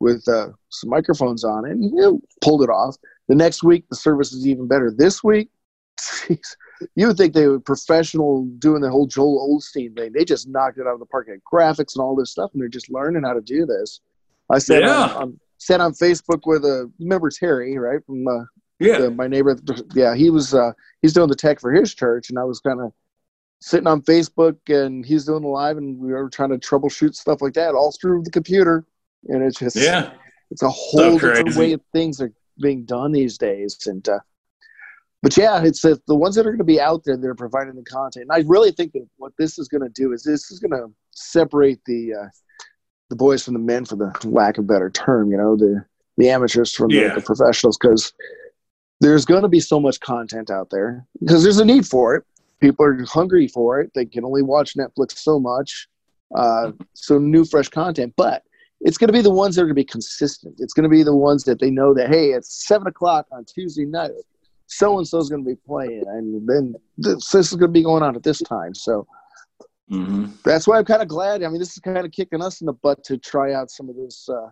with 0.00 0.28
uh, 0.28 0.48
some 0.68 0.90
microphones 0.90 1.44
on 1.44 1.64
it, 1.64 1.72
and 1.72 1.84
you 1.84 1.96
know, 1.96 2.20
pulled 2.42 2.62
it 2.62 2.70
off. 2.70 2.96
The 3.28 3.34
next 3.34 3.62
week, 3.62 3.88
the 3.88 3.96
service 3.96 4.32
is 4.34 4.46
even 4.46 4.68
better. 4.68 4.92
This 4.94 5.24
week, 5.24 5.48
jeez, 6.00 6.56
you 6.94 7.06
would 7.06 7.16
think 7.16 7.34
they 7.34 7.46
were 7.46 7.60
professional 7.60 8.44
doing 8.58 8.82
the 8.82 8.90
whole 8.90 9.06
Joel 9.06 9.58
Osteen 9.58 9.96
thing. 9.96 10.12
They 10.12 10.24
just 10.24 10.48
knocked 10.48 10.78
it 10.78 10.86
out 10.86 10.94
of 10.94 11.00
the 11.00 11.06
park. 11.06 11.28
Had 11.28 11.40
graphics 11.50 11.94
and 11.94 12.02
all 12.02 12.14
this 12.16 12.30
stuff, 12.30 12.50
and 12.52 12.60
they're 12.62 12.68
just 12.68 12.90
learning 12.90 13.24
how 13.24 13.32
to 13.34 13.40
do 13.40 13.66
this. 13.66 14.00
I 14.50 14.58
said, 14.58 14.82
Yeah. 14.82 15.02
on, 15.02 15.10
on, 15.10 15.40
said 15.58 15.80
on 15.80 15.92
Facebook 15.92 16.46
with 16.46 16.64
a 16.64 16.90
member 16.98 17.30
Terry, 17.30 17.76
right 17.78 18.04
from 18.04 18.26
uh, 18.26 18.44
Yeah, 18.78 18.98
the, 18.98 19.10
my 19.10 19.26
neighbor. 19.26 19.56
Yeah, 19.94 20.14
he 20.14 20.30
was 20.30 20.54
uh, 20.54 20.72
he's 21.02 21.12
doing 21.12 21.28
the 21.28 21.34
tech 21.34 21.60
for 21.60 21.72
his 21.72 21.94
church, 21.94 22.30
and 22.30 22.38
I 22.38 22.44
was 22.44 22.60
kind 22.60 22.80
of 22.80 22.92
sitting 23.60 23.88
on 23.88 24.02
Facebook, 24.02 24.56
and 24.68 25.04
he's 25.04 25.24
doing 25.24 25.42
the 25.42 25.48
live, 25.48 25.78
and 25.78 25.98
we 25.98 26.12
were 26.12 26.30
trying 26.30 26.50
to 26.50 26.58
troubleshoot 26.58 27.14
stuff 27.14 27.42
like 27.42 27.54
that 27.54 27.74
all 27.74 27.92
through 28.00 28.22
the 28.22 28.30
computer, 28.30 28.86
and 29.28 29.42
it's 29.42 29.58
just 29.58 29.76
yeah, 29.76 30.12
it's 30.50 30.62
a 30.62 30.68
whole 30.68 31.18
different 31.18 31.56
way 31.56 31.72
of 31.72 31.80
things 31.92 32.20
are 32.20 32.32
being 32.60 32.84
done 32.84 33.12
these 33.12 33.38
days 33.38 33.86
and 33.86 34.08
uh, 34.08 34.18
but 35.22 35.36
yeah 35.36 35.62
it's 35.62 35.82
the, 35.82 36.00
the 36.06 36.14
ones 36.14 36.34
that 36.34 36.46
are 36.46 36.50
going 36.50 36.58
to 36.58 36.64
be 36.64 36.80
out 36.80 37.02
there 37.04 37.16
that 37.16 37.26
are 37.26 37.34
providing 37.34 37.74
the 37.74 37.82
content 37.82 38.26
and 38.28 38.32
i 38.32 38.44
really 38.48 38.70
think 38.70 38.92
that 38.92 39.06
what 39.16 39.32
this 39.38 39.58
is 39.58 39.68
going 39.68 39.82
to 39.82 39.88
do 39.90 40.12
is 40.12 40.22
this 40.22 40.50
is 40.50 40.58
going 40.58 40.70
to 40.70 40.92
separate 41.12 41.80
the 41.86 42.14
uh, 42.14 42.28
the 43.10 43.16
boys 43.16 43.44
from 43.44 43.54
the 43.54 43.60
men 43.60 43.84
for 43.84 43.96
the 43.96 44.12
lack 44.24 44.58
of 44.58 44.64
a 44.64 44.66
better 44.66 44.90
term 44.90 45.30
you 45.30 45.36
know 45.36 45.56
the 45.56 45.84
the 46.16 46.28
amateurs 46.28 46.74
from 46.74 46.90
Yeah. 46.90 47.08
the, 47.08 47.16
the 47.16 47.20
professionals 47.22 47.78
because 47.78 48.12
there's 49.00 49.24
going 49.24 49.42
to 49.42 49.48
be 49.48 49.60
so 49.60 49.78
much 49.78 50.00
content 50.00 50.50
out 50.50 50.70
there 50.70 51.06
because 51.20 51.42
there's 51.42 51.58
a 51.60 51.64
need 51.64 51.86
for 51.86 52.14
it 52.16 52.24
people 52.60 52.84
are 52.84 53.04
hungry 53.04 53.48
for 53.48 53.80
it 53.80 53.90
they 53.94 54.04
can 54.04 54.24
only 54.24 54.42
watch 54.42 54.74
netflix 54.76 55.12
so 55.18 55.38
much 55.38 55.88
uh, 56.36 56.72
so 56.92 57.18
new 57.18 57.44
fresh 57.44 57.68
content 57.68 58.12
but 58.16 58.42
it's 58.80 58.98
going 58.98 59.08
to 59.08 59.12
be 59.12 59.22
the 59.22 59.30
ones 59.30 59.56
that 59.56 59.62
are 59.62 59.64
going 59.64 59.74
to 59.74 59.80
be 59.80 59.84
consistent. 59.84 60.54
It's 60.58 60.72
going 60.72 60.84
to 60.84 60.88
be 60.88 61.02
the 61.02 61.16
ones 61.16 61.42
that 61.44 61.58
they 61.58 61.68
know 61.68 61.92
that 61.94 62.10
hey, 62.10 62.26
it's 62.30 62.64
seven 62.68 62.86
o'clock 62.86 63.26
on 63.32 63.44
Tuesday 63.44 63.84
night. 63.84 64.12
So 64.68 64.98
and 64.98 65.08
so 65.08 65.18
is 65.18 65.30
going 65.30 65.44
to 65.44 65.48
be 65.48 65.56
playing, 65.66 66.04
and 66.06 66.46
then 66.48 66.74
this, 66.96 67.30
this 67.30 67.50
is 67.50 67.54
going 67.54 67.70
to 67.70 67.78
be 67.78 67.82
going 67.82 68.02
on 68.02 68.14
at 68.14 68.22
this 68.22 68.38
time. 68.40 68.74
So 68.74 69.06
hmm 69.88 70.26
that's 70.44 70.66
why 70.68 70.78
I'm 70.78 70.84
kind 70.84 71.02
of 71.02 71.08
glad. 71.08 71.42
I 71.42 71.48
mean, 71.48 71.58
this 71.58 71.72
is 71.72 71.78
kind 71.80 71.98
of 71.98 72.12
kicking 72.12 72.42
us 72.42 72.60
in 72.60 72.66
the 72.66 72.72
butt 72.74 73.02
to 73.04 73.16
try 73.16 73.54
out 73.54 73.70
some 73.70 73.88
of 73.88 73.96
this 73.96 74.28
uh, 74.28 74.50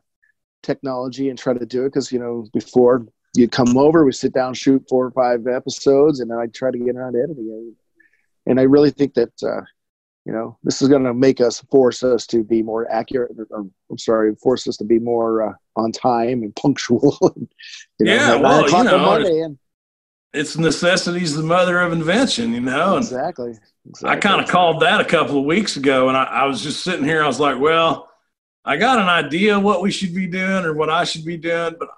technology 0.63 1.29
and 1.29 1.39
try 1.39 1.53
to 1.53 1.67
do 1.67 1.85
it 1.85 1.91
because 1.91 2.11
you 2.11 2.19
know 2.19 2.47
before 2.53 3.07
you'd 3.35 3.53
come 3.53 3.77
over, 3.77 4.05
we 4.05 4.13
sit 4.13 4.33
down, 4.33 4.55
shoot 4.55 4.85
four 4.89 5.07
or 5.07 5.11
five 5.11 5.47
episodes, 5.47 6.21
and 6.21 6.31
then 6.31 6.39
I'd 6.39 6.55
try 6.55 6.71
to 6.71 6.79
get 6.79 6.97
around 6.97 7.13
to 7.13 7.23
editing 7.23 7.75
it. 7.77 8.51
And 8.51 8.59
I 8.59 8.63
really 8.63 8.91
think 8.91 9.15
that 9.15 9.33
uh, 9.43 9.61
you 10.25 10.33
know 10.33 10.59
this 10.65 10.81
is 10.81 10.89
going 10.89 11.05
to 11.05 11.15
make 11.15 11.43
us 11.43 11.61
force 11.71 12.03
us 12.03 12.27
to 12.29 12.43
be 12.43 12.63
more 12.63 12.91
accurate. 12.91 13.33
Or, 13.51 13.67
I'm 13.91 13.99
sorry, 13.99 14.35
force 14.37 14.67
us 14.67 14.79
to 14.79 14.85
be 14.85 14.99
more 14.99 15.51
uh, 15.51 15.53
on 15.77 15.93
time 15.93 16.43
and 16.43 16.57
punctual. 16.63 17.19
you 17.99 18.07
know, 18.07 18.15
Yeah, 18.15 18.37
well, 18.37 18.71
you 18.71 18.85
know, 18.85 18.99
Monday, 18.99 19.41
and 19.41 19.59
It's 20.37 20.57
necessity's 20.57 21.35
the 21.35 21.43
mother 21.43 21.81
of 21.81 21.93
invention, 21.93 22.53
you 22.53 22.61
know. 22.61 22.97
And 22.97 23.05
exactly. 23.05 23.59
exactly. 23.89 24.11
I 24.11 24.17
kind 24.17 24.41
of 24.41 24.49
called 24.49 24.81
that 24.83 25.01
a 25.01 25.05
couple 25.05 25.39
of 25.39 25.45
weeks 25.45 25.77
ago, 25.77 26.09
and 26.09 26.17
I, 26.17 26.25
I 26.25 26.45
was 26.47 26.63
just 26.63 26.85
sitting 26.85 27.05
here. 27.05 27.23
I 27.23 27.27
was 27.27 27.41
like, 27.41 27.59
well, 27.59 28.11
I 28.65 28.77
got 28.77 28.99
an 28.99 29.09
idea 29.09 29.59
what 29.59 29.81
we 29.81 29.93
should 29.93 30.15
be 30.15 30.27
doing 30.27 30.65
or 30.65 30.75
what 30.75 30.91
I 30.91 31.05
should 31.05 31.25
be 31.25 31.37
doing, 31.37 31.77
but 31.79 31.89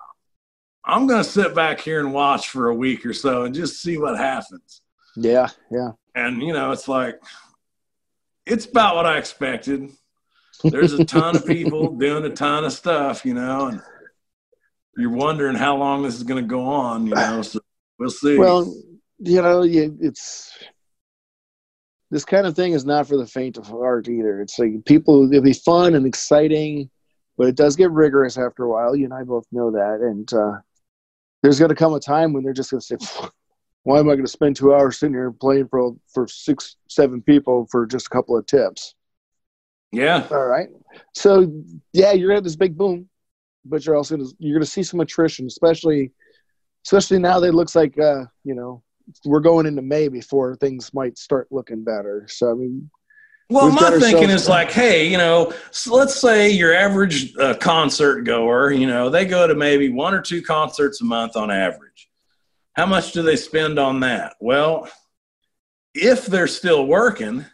I'm 0.84 1.06
going 1.06 1.22
to 1.22 1.28
sit 1.28 1.54
back 1.54 1.80
here 1.80 2.00
and 2.00 2.12
watch 2.12 2.50
for 2.50 2.68
a 2.68 2.74
week 2.74 3.06
or 3.06 3.14
so 3.14 3.44
and 3.44 3.54
just 3.54 3.80
see 3.82 3.96
what 3.96 4.18
happens. 4.18 4.82
Yeah, 5.16 5.48
yeah. 5.70 5.92
And, 6.14 6.42
you 6.42 6.52
know, 6.52 6.70
it's 6.72 6.86
like, 6.86 7.20
it's 8.44 8.66
about 8.66 8.96
what 8.96 9.06
I 9.06 9.18
expected. 9.18 9.90
There's 10.62 10.92
a 10.92 11.04
ton 11.04 11.36
of 11.36 11.46
people 11.46 11.94
doing 11.98 12.24
a 12.24 12.30
ton 12.30 12.64
of 12.64 12.72
stuff, 12.72 13.24
you 13.24 13.34
know, 13.34 13.66
and 13.68 13.82
you're 14.96 15.10
wondering 15.10 15.56
how 15.56 15.76
long 15.76 16.02
this 16.02 16.16
is 16.16 16.22
going 16.22 16.42
to 16.42 16.48
go 16.48 16.66
on, 16.66 17.06
you 17.06 17.14
know. 17.14 17.42
So 17.42 17.60
we'll 17.98 18.10
see. 18.10 18.38
Well, 18.38 18.74
you 19.18 19.42
know, 19.42 19.62
you, 19.62 19.96
it's 20.00 20.52
this 22.10 22.24
kind 22.24 22.46
of 22.46 22.56
thing 22.56 22.72
is 22.72 22.84
not 22.84 23.06
for 23.06 23.16
the 23.16 23.26
faint 23.26 23.56
of 23.58 23.66
heart 23.66 24.08
either. 24.08 24.40
It's 24.40 24.58
like 24.58 24.84
people, 24.84 25.30
it'll 25.30 25.42
be 25.42 25.52
fun 25.52 25.94
and 25.94 26.06
exciting, 26.06 26.88
but 27.36 27.48
it 27.48 27.56
does 27.56 27.76
get 27.76 27.90
rigorous 27.90 28.38
after 28.38 28.64
a 28.64 28.68
while. 28.68 28.96
You 28.96 29.04
and 29.04 29.14
I 29.14 29.24
both 29.24 29.46
know 29.52 29.70
that. 29.72 30.00
And 30.00 30.32
uh, 30.32 30.60
there's 31.42 31.58
going 31.58 31.68
to 31.70 31.74
come 31.74 31.94
a 31.94 32.00
time 32.00 32.32
when 32.32 32.44
they're 32.44 32.52
just 32.52 32.70
going 32.70 32.80
to 32.80 32.86
say, 32.86 32.96
why 33.82 33.98
am 33.98 34.08
I 34.08 34.12
going 34.12 34.24
to 34.24 34.30
spend 34.30 34.56
two 34.56 34.74
hours 34.74 34.98
sitting 34.98 35.14
here 35.14 35.30
playing 35.32 35.68
for, 35.68 35.94
for 36.12 36.26
six, 36.28 36.76
seven 36.88 37.20
people 37.20 37.66
for 37.70 37.86
just 37.86 38.06
a 38.06 38.10
couple 38.10 38.36
of 38.36 38.46
tips? 38.46 38.94
Yeah. 39.92 40.26
All 40.30 40.46
right. 40.46 40.68
So 41.14 41.50
yeah, 41.92 42.12
you're 42.12 42.28
gonna 42.28 42.36
have 42.36 42.44
this 42.44 42.56
big 42.56 42.76
boom, 42.76 43.08
but 43.64 43.84
you're 43.84 43.96
also 43.96 44.16
gonna, 44.16 44.28
you're 44.38 44.58
gonna 44.58 44.66
see 44.66 44.82
some 44.82 45.00
attrition, 45.00 45.46
especially 45.46 46.12
especially 46.88 47.18
now 47.18 47.38
that 47.38 47.48
it 47.48 47.54
looks 47.54 47.76
like 47.76 47.98
uh, 47.98 48.24
you 48.44 48.54
know 48.54 48.82
we're 49.26 49.40
going 49.40 49.66
into 49.66 49.82
May 49.82 50.08
before 50.08 50.56
things 50.56 50.92
might 50.94 51.18
start 51.18 51.46
looking 51.50 51.84
better. 51.84 52.26
So 52.28 52.50
I 52.50 52.54
mean, 52.54 52.90
well, 53.50 53.70
my 53.70 53.98
thinking 53.98 54.30
is 54.30 54.48
like, 54.48 54.70
hey, 54.70 55.06
you 55.06 55.18
know, 55.18 55.52
so 55.70 55.94
let's 55.94 56.18
say 56.18 56.50
your 56.50 56.74
average 56.74 57.36
uh, 57.36 57.54
concert 57.54 58.22
goer, 58.22 58.72
you 58.72 58.86
know, 58.86 59.10
they 59.10 59.26
go 59.26 59.46
to 59.46 59.54
maybe 59.54 59.90
one 59.90 60.14
or 60.14 60.22
two 60.22 60.42
concerts 60.42 61.00
a 61.02 61.04
month 61.04 61.36
on 61.36 61.50
average. 61.50 62.10
How 62.72 62.86
much 62.86 63.12
do 63.12 63.22
they 63.22 63.36
spend 63.36 63.78
on 63.78 64.00
that? 64.00 64.34
Well, 64.40 64.88
if 65.94 66.26
they're 66.26 66.46
still 66.46 66.86
working, 66.86 67.44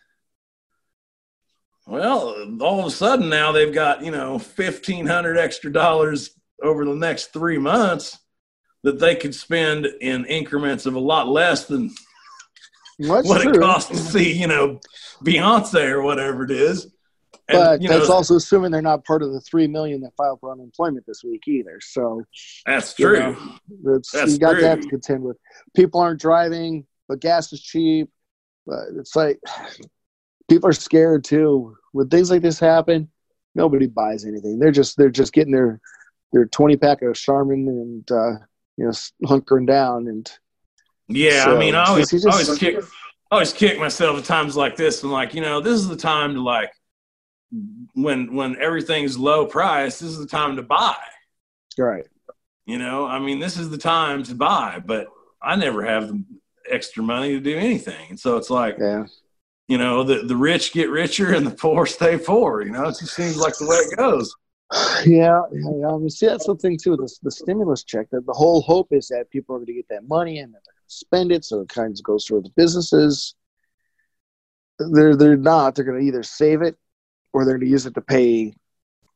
well, 1.86 2.58
all 2.60 2.80
of 2.80 2.86
a 2.86 2.90
sudden 2.90 3.28
now 3.28 3.52
they've 3.52 3.74
got, 3.74 4.04
you 4.04 4.10
know, 4.10 4.32
1500 4.32 5.38
extra 5.38 5.72
dollars 5.72 6.30
over 6.62 6.84
the 6.84 6.94
next 6.94 7.32
3 7.32 7.58
months 7.58 8.18
that 8.84 9.00
they 9.00 9.16
could 9.16 9.34
spend 9.34 9.86
in 9.86 10.24
increments 10.26 10.86
of 10.86 10.94
a 10.94 11.00
lot 11.00 11.26
less 11.26 11.66
than 11.66 11.90
That's 12.98 13.26
what 13.26 13.42
true. 13.42 13.52
it 13.52 13.60
costs 13.60 13.90
to 13.90 13.96
see, 13.96 14.32
you 14.32 14.46
know, 14.46 14.78
Beyonce 15.24 15.90
or 15.90 16.02
whatever 16.02 16.44
it 16.44 16.50
is. 16.50 16.84
And, 17.48 17.58
but 17.58 17.80
that's 17.82 18.08
know, 18.08 18.14
also 18.14 18.36
assuming 18.36 18.70
they're 18.70 18.82
not 18.82 19.04
part 19.04 19.22
of 19.22 19.32
the 19.32 19.40
three 19.40 19.66
million 19.66 20.00
that 20.02 20.12
filed 20.16 20.40
for 20.40 20.52
unemployment 20.52 21.04
this 21.06 21.24
week 21.24 21.42
either. 21.48 21.78
So 21.82 22.22
that's 22.64 22.94
true. 22.94 23.16
You, 23.16 23.20
know, 23.22 23.36
that's 23.82 24.14
you 24.32 24.38
got 24.38 24.52
true. 24.52 24.62
that 24.62 24.82
to 24.82 24.88
contend 24.88 25.22
with. 25.22 25.36
People 25.74 26.00
aren't 26.00 26.20
driving, 26.20 26.86
but 27.08 27.20
gas 27.20 27.52
is 27.52 27.62
cheap. 27.62 28.10
But 28.66 28.84
it's 28.96 29.14
like 29.16 29.40
people 30.48 30.68
are 30.68 30.74
scared 30.74 31.24
too. 31.24 31.76
When 31.92 32.08
things 32.08 32.30
like 32.30 32.40
this 32.40 32.58
happen, 32.58 33.10
nobody 33.54 33.86
buys 33.86 34.24
anything. 34.24 34.58
They're 34.58 34.72
just 34.72 34.96
they're 34.96 35.10
just 35.10 35.34
getting 35.34 35.52
their 35.52 35.80
their 36.32 36.46
twenty 36.46 36.78
pack 36.78 37.02
of 37.02 37.14
Charmin 37.14 37.68
and 37.68 38.10
uh, 38.10 38.44
you 38.76 38.84
know 38.84 38.92
hunkering 39.24 39.66
down 39.66 40.08
and. 40.08 40.30
Yeah, 41.06 41.44
so, 41.44 41.56
I 41.56 41.58
mean, 41.58 41.74
I 41.74 41.84
always, 41.84 42.10
just, 42.10 42.26
always 42.26 42.58
kick, 42.58 42.82
always 43.30 43.52
kick 43.52 43.78
myself 43.78 44.18
at 44.18 44.24
times 44.24 44.56
like 44.56 44.74
this. 44.74 45.02
and 45.02 45.12
like, 45.12 45.34
you 45.34 45.42
know, 45.42 45.60
this 45.60 45.74
is 45.74 45.86
the 45.86 45.96
time 45.96 46.32
to 46.32 46.40
like, 46.40 46.72
when 47.92 48.34
when 48.34 48.56
everything's 48.56 49.18
low 49.18 49.44
price, 49.44 49.98
this 49.98 50.08
is 50.08 50.18
the 50.18 50.26
time 50.26 50.56
to 50.56 50.62
buy. 50.62 50.96
Right. 51.76 52.06
You 52.64 52.78
know, 52.78 53.04
I 53.04 53.18
mean, 53.18 53.38
this 53.38 53.58
is 53.58 53.68
the 53.68 53.76
time 53.76 54.22
to 54.24 54.34
buy, 54.34 54.82
but 54.84 55.08
I 55.42 55.56
never 55.56 55.84
have 55.84 56.08
the 56.08 56.24
extra 56.70 57.02
money 57.02 57.32
to 57.32 57.40
do 57.40 57.56
anything, 57.58 58.06
and 58.08 58.18
so 58.18 58.38
it's 58.38 58.48
like, 58.48 58.76
yeah 58.78 59.04
you 59.68 59.78
know, 59.78 60.02
the, 60.02 60.22
the 60.22 60.36
rich 60.36 60.72
get 60.72 60.90
richer 60.90 61.32
and 61.32 61.46
the 61.46 61.50
poor 61.50 61.86
stay 61.86 62.18
poor. 62.18 62.62
You 62.62 62.72
know, 62.72 62.84
it 62.84 62.96
just 62.98 63.14
seems 63.14 63.36
like 63.36 63.56
the 63.56 63.66
way 63.66 63.76
it 63.76 63.96
goes. 63.96 64.34
Yeah, 65.06 65.42
yeah. 65.52 65.88
I 65.88 65.98
mean, 65.98 66.08
see, 66.08 66.26
that's 66.26 66.46
the 66.46 66.54
thing 66.54 66.78
too. 66.78 66.96
The, 66.96 67.14
the 67.22 67.30
stimulus 67.30 67.84
check. 67.84 68.08
That 68.10 68.24
the 68.24 68.32
whole 68.32 68.62
hope 68.62 68.88
is 68.90 69.08
that 69.08 69.30
people 69.30 69.54
are 69.54 69.58
going 69.58 69.66
to 69.66 69.74
get 69.74 69.88
that 69.90 70.08
money 70.08 70.38
and 70.38 70.54
that 70.54 70.62
they're 70.64 70.72
going 70.72 70.88
to 70.88 70.94
spend 70.94 71.32
it, 71.32 71.44
so 71.44 71.60
it 71.60 71.68
kind 71.68 71.92
of 71.92 72.02
goes 72.02 72.24
toward 72.24 72.46
the 72.46 72.50
businesses. 72.56 73.34
They're 74.78 75.14
they're 75.14 75.36
not. 75.36 75.74
They're 75.74 75.84
going 75.84 76.00
to 76.00 76.06
either 76.06 76.22
save 76.22 76.62
it 76.62 76.76
or 77.34 77.44
they're 77.44 77.58
going 77.58 77.66
to 77.66 77.70
use 77.70 77.84
it 77.84 77.94
to 77.94 78.00
pay 78.00 78.54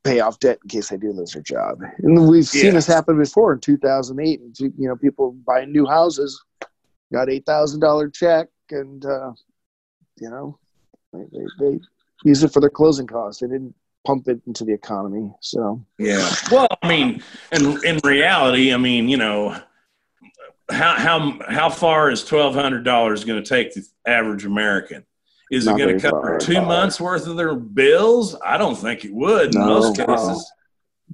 pay 0.05 0.21
off 0.21 0.39
debt 0.41 0.59
in 0.63 0.69
case 0.69 0.91
they 0.91 0.99
do 0.99 1.13
lose 1.13 1.33
their 1.33 1.43
job. 1.43 1.81
And 2.01 2.29
we've 2.29 2.47
seen 2.47 2.75
this 2.75 2.87
happen 2.87 3.19
before 3.19 3.55
in 3.55 3.61
2008. 3.61 4.41
And 4.41 4.59
You 4.61 4.89
know, 4.89 4.97
people 4.97 5.33
buying 5.47 5.73
new 5.73 5.87
houses 5.87 6.45
got 7.11 7.31
eight 7.31 7.47
thousand 7.47 7.81
dollar 7.81 8.11
check 8.11 8.49
and. 8.71 9.05
Uh, 9.07 9.33
you 10.21 10.31
know, 10.31 10.59
they, 11.13 11.25
they, 11.33 11.47
they 11.61 11.81
use 12.25 12.43
it 12.43 12.53
for 12.53 12.61
their 12.61 12.71
closing 12.71 13.07
costs. 13.07 13.41
They 13.41 13.47
didn't 13.47 13.75
pump 14.07 14.29
it 14.29 14.41
into 14.47 14.65
the 14.65 14.73
economy. 14.73 15.33
So 15.41 15.85
yeah. 15.99 16.29
Well, 16.51 16.69
I 16.83 16.89
mean, 16.89 17.23
in 17.53 17.85
in 17.85 18.01
reality, 18.05 18.73
I 18.73 18.77
mean, 18.77 19.09
you 19.09 19.17
know, 19.17 19.61
how 20.71 20.95
how 20.95 21.39
how 21.49 21.71
far 21.71 22.11
is 22.11 22.25
twelve 22.25 22.55
hundred 22.55 22.85
dollars 22.85 23.25
going 23.25 23.43
to 23.43 23.49
take 23.49 23.75
the 23.75 23.85
average 24.07 24.45
American? 24.45 25.05
Is 25.51 25.65
Not 25.65 25.81
it 25.81 25.85
going 25.85 25.99
to 25.99 26.11
cover 26.11 26.39
two 26.39 26.61
months 26.61 27.01
worth 27.01 27.27
of 27.27 27.37
their 27.37 27.55
bills? 27.55 28.37
I 28.45 28.59
don't 28.59 28.77
think 28.77 29.05
it 29.05 29.13
would 29.15 29.55
in 29.55 29.61
most 29.61 29.97
cases. 29.97 30.53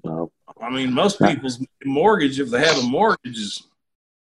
No. 0.03 0.11
no. 0.13 0.33
I 0.61 0.71
mean, 0.71 0.93
most 0.93 1.21
people's 1.21 1.65
mortgage, 1.85 2.41
if 2.41 2.51
they 2.51 2.59
have 2.59 2.79
a 2.79 2.83
mortgage, 2.83 3.39
is 3.39 3.63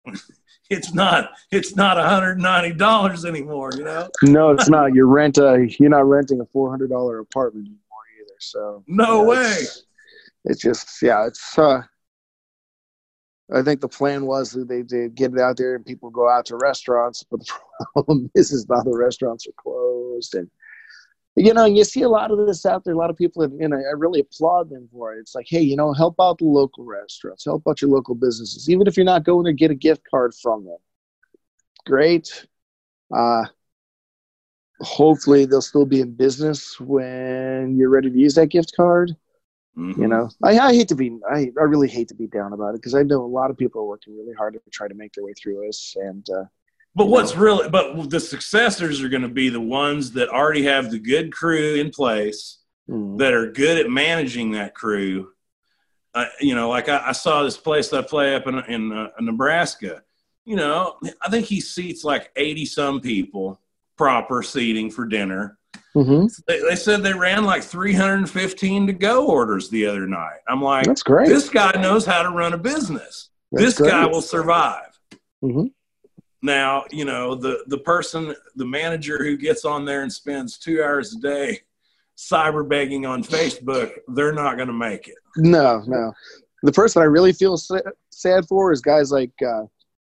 it's 0.70 0.94
not 0.94 1.32
it's 1.52 1.76
not 1.76 1.98
$190 1.98 3.26
anymore 3.26 3.72
you 3.78 3.84
know 3.84 4.10
no 4.24 4.52
it's 4.52 4.70
not 4.70 4.94
you 4.94 5.06
rent 5.06 5.38
a 5.38 5.68
you're 5.80 5.90
not 5.90 6.08
renting 6.08 6.42
a 6.42 6.46
$400 6.46 7.22
apartment 7.22 7.68
anymore 7.68 7.78
either 7.78 7.78
so 8.40 8.84
no 8.88 9.22
yeah, 9.22 9.28
way 9.28 9.52
it's, 9.52 9.84
it's, 10.46 10.62
just 10.62 11.02
yeah 11.02 11.26
it's 11.26 11.58
uh 11.58 11.82
i 13.54 13.62
think 13.62 13.82
the 13.82 13.88
plan 13.88 14.26
was 14.26 14.52
that 14.52 14.68
they, 14.68 14.82
did 14.82 15.16
get 15.16 15.34
it 15.34 15.40
out 15.40 15.58
there 15.58 15.76
and 15.76 15.86
people 15.86 16.10
go 16.10 16.30
out 16.30 16.46
to 16.46 16.56
restaurants 16.58 17.24
but 17.30 17.40
the 17.40 17.54
problem 17.94 18.30
is 18.36 18.52
is 18.52 18.68
now 18.70 18.82
the 18.82 18.96
restaurants 18.96 19.48
are 19.48 19.62
closed 19.62 20.36
and 20.36 20.50
you 21.38 21.54
know, 21.54 21.66
you 21.66 21.84
see 21.84 22.02
a 22.02 22.10
lot 22.10 22.32
of 22.32 22.48
this 22.48 22.66
out 22.66 22.84
there. 22.84 22.96
A 22.96 22.98
lot 22.98 23.12
of 23.12 23.16
people, 23.16 23.44
and 23.44 23.74
I 23.74 23.92
really 23.96 24.22
applaud 24.22 24.72
them 24.72 24.90
for 24.92 25.14
it. 25.14 25.20
It's 25.20 25.36
like, 25.36 25.46
hey, 25.48 25.62
you 25.62 25.76
know, 25.76 25.94
help 25.94 26.16
out 26.20 26.40
the 26.40 26.46
local 26.46 26.84
restaurants, 26.84 27.46
help 27.46 27.62
out 27.68 27.80
your 27.80 27.92
local 27.92 28.16
businesses, 28.16 28.68
even 28.72 28.88
if 28.88 28.98
you're 28.98 29.06
not 29.06 29.24
going 29.24 29.46
to 29.46 29.54
get 29.54 29.70
a 29.70 29.76
gift 29.76 30.02
card 30.10 30.34
from 30.34 30.66
them. 30.66 30.78
Great. 31.86 32.48
Uh, 33.16 33.46
hopefully, 34.82 35.46
they'll 35.46 35.62
still 35.62 35.86
be 35.86 36.02
in 36.02 36.14
business 36.14 36.80
when 36.80 37.76
you're 37.78 37.90
ready 37.90 38.10
to 38.10 38.18
use 38.18 38.36
that 38.36 38.48
gift 38.48 38.74
card. 38.76 39.16
Mm-hmm. 39.78 40.02
You 40.02 40.08
know, 40.08 40.30
I, 40.44 40.58
I 40.58 40.74
hate 40.74 40.88
to 40.88 40.96
be, 40.96 41.20
I, 41.30 41.52
I 41.60 41.64
really 41.64 41.88
hate 41.88 42.08
to 42.08 42.16
be 42.16 42.26
down 42.28 42.54
about 42.54 42.70
it 42.70 42.78
because 42.78 42.96
I 42.96 43.04
know 43.04 43.24
a 43.24 43.28
lot 43.28 43.52
of 43.52 43.58
people 43.58 43.82
are 43.82 43.86
working 43.86 44.18
really 44.18 44.34
hard 44.34 44.54
to 44.54 44.62
try 44.72 44.88
to 44.88 44.96
make 44.96 45.14
their 45.14 45.24
way 45.24 45.34
through 45.34 45.64
this, 45.66 45.96
and 46.00 46.28
uh, 46.30 46.46
but 46.98 47.10
what's 47.10 47.36
really, 47.36 47.70
but 47.70 48.10
the 48.10 48.20
successors 48.20 49.04
are 49.04 49.10
going 49.10 49.22
to 49.22 49.28
be 49.28 49.50
the 49.50 49.62
ones 49.62 50.14
that 50.14 50.30
already 50.30 50.64
have 50.64 50.90
the 50.90 50.98
good 50.98 51.32
crew 51.32 51.76
in 51.76 51.92
place, 51.92 52.58
mm. 52.90 53.20
that 53.20 53.34
are 53.34 53.52
good 53.52 53.78
at 53.78 53.88
managing 53.88 54.52
that 54.54 54.74
crew. 54.74 55.30
Uh, 56.16 56.26
you 56.42 56.56
know, 56.56 56.70
like 56.70 56.90
I, 56.90 57.10
I, 57.10 57.12
saw 57.12 57.44
this 57.44 57.56
place 57.56 57.90
that 57.90 58.06
I 58.06 58.08
play 58.08 58.34
up 58.34 58.48
in, 58.48 58.58
in 58.62 58.92
uh, 58.92 59.10
Nebraska. 59.20 60.02
You 60.46 60.56
know, 60.56 60.96
I 61.22 61.30
think 61.30 61.46
he 61.46 61.62
seats 61.62 62.04
like 62.04 62.32
80 62.36 62.66
some 62.66 63.00
people, 63.00 63.62
proper 63.98 64.44
seating 64.44 64.90
for 64.90 65.06
dinner. 65.06 65.58
Mm-hmm. 65.96 66.28
They, 66.48 66.62
they, 66.62 66.76
said 66.76 67.02
they 67.02 67.14
ran 67.14 67.44
like 67.44 67.64
315 67.64 68.88
to 68.88 68.94
go 68.94 69.28
orders 69.28 69.70
the 69.70 69.86
other 69.88 70.06
night. 70.06 70.40
I'm 70.48 70.62
like, 70.62 70.86
that's 70.86 71.04
great. 71.04 71.28
This 71.28 71.50
guy 71.50 71.72
knows 71.72 72.06
how 72.06 72.22
to 72.22 72.30
run 72.30 72.54
a 72.54 72.58
business. 72.58 73.30
That's 73.52 73.66
this 73.66 73.78
great. 73.78 73.92
guy 73.92 74.06
will 74.06 74.22
survive. 74.22 75.00
Mm-hmm. 75.44 75.68
Now, 76.44 76.86
you 76.92 77.06
know, 77.06 77.34
the, 77.34 77.64
the 77.68 77.80
person, 77.80 78.36
the 78.56 78.66
manager 78.66 79.18
who 79.24 79.38
gets 79.38 79.66
on 79.66 79.86
there 79.86 80.04
and 80.04 80.14
spends 80.14 80.60
two 80.60 80.84
hours 80.84 81.16
a 81.16 81.20
day 81.20 81.62
cyber 82.18 82.68
begging 82.68 83.06
on 83.06 83.24
Facebook, 83.24 83.92
they're 84.10 84.34
not 84.34 84.56
going 84.56 84.68
to 84.68 84.74
make 84.74 85.08
it. 85.08 85.18
No, 85.36 85.84
no. 85.88 86.14
The 86.64 86.72
person 86.72 87.02
I 87.02 87.06
really 87.06 87.34
feel 87.34 87.58
sad 87.58 88.46
for 88.48 88.72
is 88.72 88.82
guys 88.82 89.12
like, 89.12 89.32
uh, 89.42 89.64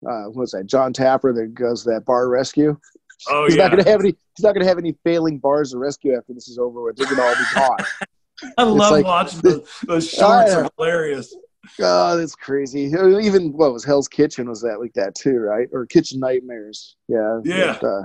uh, 0.10 0.26
what's 0.30 0.54
that, 0.54 0.66
Jon 0.66 0.94
Taffer 0.94 1.34
that 1.36 1.56
does 1.56 1.84
that 1.84 2.06
bar 2.06 2.30
rescue. 2.30 2.78
Oh, 3.28 3.46
he's 3.46 3.56
yeah. 3.56 3.64
not 3.64 3.72
going 3.72 3.84
to 3.84 3.90
have 3.90 4.00
any. 4.00 4.16
He's 4.36 4.44
not 4.44 4.54
to 4.54 4.66
have 4.66 4.78
any 4.78 4.96
failing 5.04 5.40
bars 5.40 5.72
to 5.72 5.78
rescue 5.78 6.16
after 6.16 6.34
this 6.34 6.48
is 6.48 6.58
over 6.58 6.82
with. 6.82 6.96
They're 6.96 7.06
going 7.06 7.18
to 7.18 7.24
all 7.24 7.36
be 7.36 7.44
gone. 7.56 7.86
I 8.58 8.64
it's 8.64 8.80
love 8.80 8.92
like, 8.92 9.06
watching 9.06 9.42
those, 9.42 9.68
those 9.86 10.10
shorts. 10.10 10.54
Are 10.54 10.70
hilarious. 10.78 11.36
Oh, 11.82 12.18
that's 12.18 12.36
crazy. 12.36 12.84
Even 12.84 13.52
what 13.52 13.74
was 13.74 13.84
Hell's 13.84 14.08
Kitchen 14.08 14.50
was 14.50 14.62
that 14.62 14.80
like 14.80 14.94
that 14.94 15.16
too, 15.16 15.38
right? 15.38 15.68
Or 15.72 15.86
Kitchen 15.86 16.20
Nightmares. 16.20 16.96
Yeah. 17.08 17.40
Yeah. 17.44 17.78
But, 17.80 17.88
uh, 17.88 18.02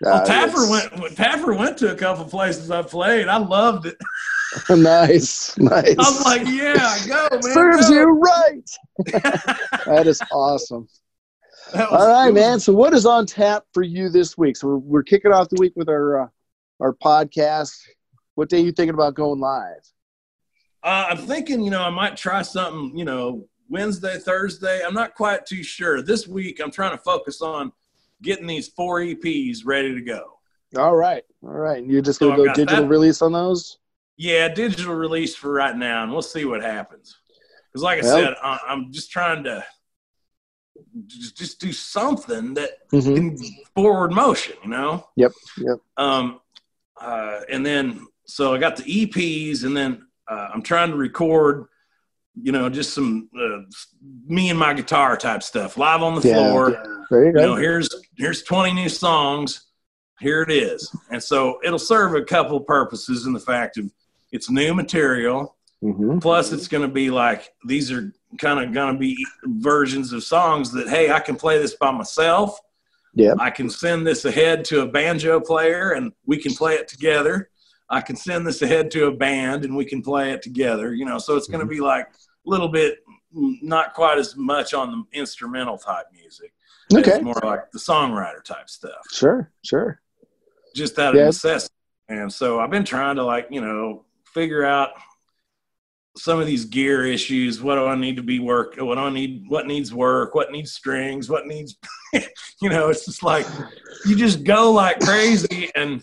well, 0.00 0.14
uh, 0.16 0.24
Taffer 0.24 0.70
went. 0.70 1.16
Taffer 1.16 1.56
went 1.56 1.78
to 1.78 1.92
a 1.92 1.94
couple 1.94 2.24
places 2.24 2.70
I 2.70 2.82
played. 2.82 3.28
I 3.28 3.38
loved 3.38 3.86
it. 3.86 3.96
nice, 4.70 5.56
nice. 5.58 5.96
I'm 5.98 6.22
like, 6.22 6.46
yeah, 6.46 6.96
go 7.06 7.28
man. 7.30 7.42
Serves 7.42 7.88
go. 7.88 7.94
you 7.94 8.10
right. 8.10 8.70
that 9.86 10.04
is 10.06 10.20
awesome. 10.32 10.88
All 11.74 12.08
right, 12.08 12.24
cool. 12.26 12.32
man. 12.34 12.60
So, 12.60 12.72
what 12.72 12.92
is 12.94 13.06
on 13.06 13.26
tap 13.26 13.64
for 13.72 13.82
you 13.82 14.08
this 14.08 14.36
week? 14.38 14.56
So, 14.56 14.68
we're, 14.68 14.76
we're 14.78 15.02
kicking 15.02 15.32
off 15.32 15.48
the 15.48 15.56
week 15.60 15.72
with 15.76 15.88
our 15.88 16.22
uh, 16.22 16.26
our 16.80 16.92
podcast. 16.94 17.74
What 18.34 18.48
day 18.48 18.58
are 18.60 18.64
you 18.64 18.72
thinking 18.72 18.94
about 18.94 19.14
going 19.14 19.40
live? 19.40 19.80
Uh, 20.82 21.06
I'm 21.10 21.16
thinking, 21.18 21.62
you 21.62 21.70
know, 21.70 21.82
I 21.82 21.90
might 21.90 22.16
try 22.16 22.42
something, 22.42 22.96
you 22.96 23.04
know, 23.04 23.46
Wednesday, 23.70 24.18
Thursday. 24.18 24.82
I'm 24.84 24.92
not 24.94 25.14
quite 25.14 25.46
too 25.46 25.62
sure. 25.62 26.02
This 26.02 26.28
week, 26.28 26.60
I'm 26.62 26.70
trying 26.70 26.90
to 26.90 26.98
focus 27.02 27.40
on 27.40 27.72
getting 28.22 28.46
these 28.46 28.68
four 28.68 29.00
EPs 29.00 29.58
ready 29.64 29.94
to 29.94 30.00
go. 30.00 30.38
All 30.76 30.94
right, 30.96 31.22
all 31.42 31.50
right. 31.50 31.78
And 31.82 31.90
you're 31.90 32.02
just 32.02 32.20
gonna 32.20 32.36
So 32.36 32.44
go 32.44 32.52
digital 32.54 32.82
that. 32.82 32.88
release 32.88 33.22
on 33.22 33.32
those? 33.32 33.78
Yeah, 34.16 34.48
digital 34.48 34.94
release 34.94 35.34
for 35.34 35.50
right 35.52 35.76
now, 35.76 36.02
and 36.02 36.12
we'll 36.12 36.22
see 36.22 36.44
what 36.44 36.62
happens. 36.62 37.16
Because, 37.72 37.82
like 37.82 38.00
I 38.02 38.06
Well- 38.06 38.16
said, 38.18 38.34
I, 38.42 38.58
I'm 38.68 38.92
just 38.92 39.10
trying 39.10 39.44
to 39.44 39.64
just, 41.06 41.36
just 41.36 41.60
do 41.60 41.72
something 41.72 42.54
that 42.54 42.88
Mhm. 42.90 43.16
in 43.16 43.38
forward 43.74 44.12
motion, 44.12 44.56
you 44.62 44.70
know. 44.70 45.08
Yep, 45.16 45.32
yep. 45.58 45.76
Um, 45.96 46.40
uh, 47.00 47.40
and 47.50 47.64
then 47.64 48.06
so 48.26 48.54
I 48.54 48.58
got 48.58 48.76
the 48.76 48.84
EPs, 48.84 49.64
and 49.64 49.76
then 49.76 50.06
uh, 50.30 50.48
I'm 50.54 50.62
trying 50.62 50.90
to 50.90 50.96
record, 50.96 51.66
you 52.40 52.52
know, 52.52 52.68
just 52.68 52.94
some 52.94 53.28
uh, 53.38 53.58
me 54.26 54.48
and 54.50 54.58
my 54.58 54.72
guitar 54.74 55.16
type 55.16 55.42
stuff 55.42 55.76
live 55.76 56.02
on 56.02 56.20
the 56.20 56.26
Yeah, 56.26 56.34
floor. 56.34 56.70
There 57.10 57.20
you 57.20 57.26
You 57.26 57.32
know, 57.46 57.54
here's 57.56 57.88
here's 58.16 58.42
20 58.42 58.72
new 58.72 58.88
songs. 58.88 59.66
Here 60.20 60.42
it 60.42 60.50
is, 60.50 60.94
and 61.10 61.22
so 61.22 61.58
it'll 61.64 61.78
serve 61.78 62.14
a 62.14 62.22
couple 62.22 62.58
purposes 62.60 63.26
in 63.26 63.32
the 63.32 63.40
fact 63.40 63.76
of 63.76 63.90
it's 64.32 64.48
new 64.48 64.72
material. 64.74 65.56
Mhm. 65.82 66.22
Plus, 66.22 66.50
it's 66.52 66.68
going 66.68 66.82
to 66.88 66.92
be 66.92 67.10
like 67.10 67.52
these 67.66 67.92
are 67.92 68.12
kind 68.38 68.64
of 68.64 68.72
going 68.72 68.94
to 68.94 68.98
be 68.98 69.24
versions 69.44 70.12
of 70.12 70.22
songs 70.24 70.72
that 70.72 70.88
hey, 70.88 71.10
I 71.10 71.20
can 71.20 71.36
play 71.36 71.58
this 71.58 71.74
by 71.76 71.90
myself. 71.90 72.58
yeah 73.14 73.34
I 73.38 73.50
can 73.50 73.70
send 73.70 74.06
this 74.06 74.24
ahead 74.24 74.64
to 74.66 74.80
a 74.80 74.86
banjo 74.86 75.40
player 75.40 75.92
and 75.92 76.12
we 76.26 76.38
can 76.38 76.54
play 76.54 76.74
it 76.74 76.88
together. 76.88 77.50
I 77.90 78.00
can 78.00 78.16
send 78.16 78.46
this 78.46 78.62
ahead 78.62 78.90
to 78.92 79.06
a 79.06 79.12
band 79.12 79.64
and 79.64 79.76
we 79.76 79.84
can 79.84 80.02
play 80.02 80.32
it 80.32 80.42
together. 80.42 80.94
You 80.94 81.04
know, 81.04 81.18
so 81.18 81.36
it's 81.36 81.46
going 81.46 81.60
to 81.60 81.66
mm-hmm. 81.66 81.80
be 81.80 81.80
like 81.80 82.06
a 82.06 82.50
little 82.50 82.68
bit 82.68 82.98
not 83.34 83.94
quite 83.94 84.18
as 84.18 84.36
much 84.36 84.74
on 84.74 84.90
the 84.90 85.18
instrumental 85.18 85.76
type 85.76 86.06
music. 86.12 86.52
Okay. 86.92 87.12
It's 87.12 87.24
more 87.24 87.40
like 87.42 87.70
the 87.72 87.78
songwriter 87.78 88.42
type 88.44 88.68
stuff, 88.68 89.00
Sure, 89.10 89.50
sure. 89.62 90.00
just 90.74 90.98
out 90.98 91.16
of 91.16 91.24
necessity. 91.24 91.74
And 92.08 92.32
so 92.32 92.60
I've 92.60 92.70
been 92.70 92.84
trying 92.84 93.16
to 93.16 93.24
like, 93.24 93.48
you 93.50 93.60
know, 93.60 94.04
figure 94.26 94.64
out 94.64 94.90
some 96.16 96.40
of 96.40 96.46
these 96.46 96.64
gear 96.64 97.04
issues. 97.04 97.62
What 97.62 97.74
do 97.76 97.86
I 97.86 97.94
need 97.96 98.16
to 98.16 98.22
be 98.22 98.38
work? 98.38 98.76
What 98.76 98.94
do 98.94 99.00
I 99.00 99.10
need? 99.10 99.44
What 99.48 99.66
needs 99.66 99.92
work? 99.92 100.34
What 100.34 100.52
needs 100.52 100.72
strings? 100.72 101.28
What 101.28 101.46
needs, 101.46 101.76
you 102.62 102.68
know, 102.68 102.88
it's 102.88 103.04
just 103.04 103.22
like 103.22 103.46
you 104.06 104.16
just 104.16 104.44
go 104.44 104.72
like 104.72 105.00
crazy 105.00 105.70
and 105.74 106.02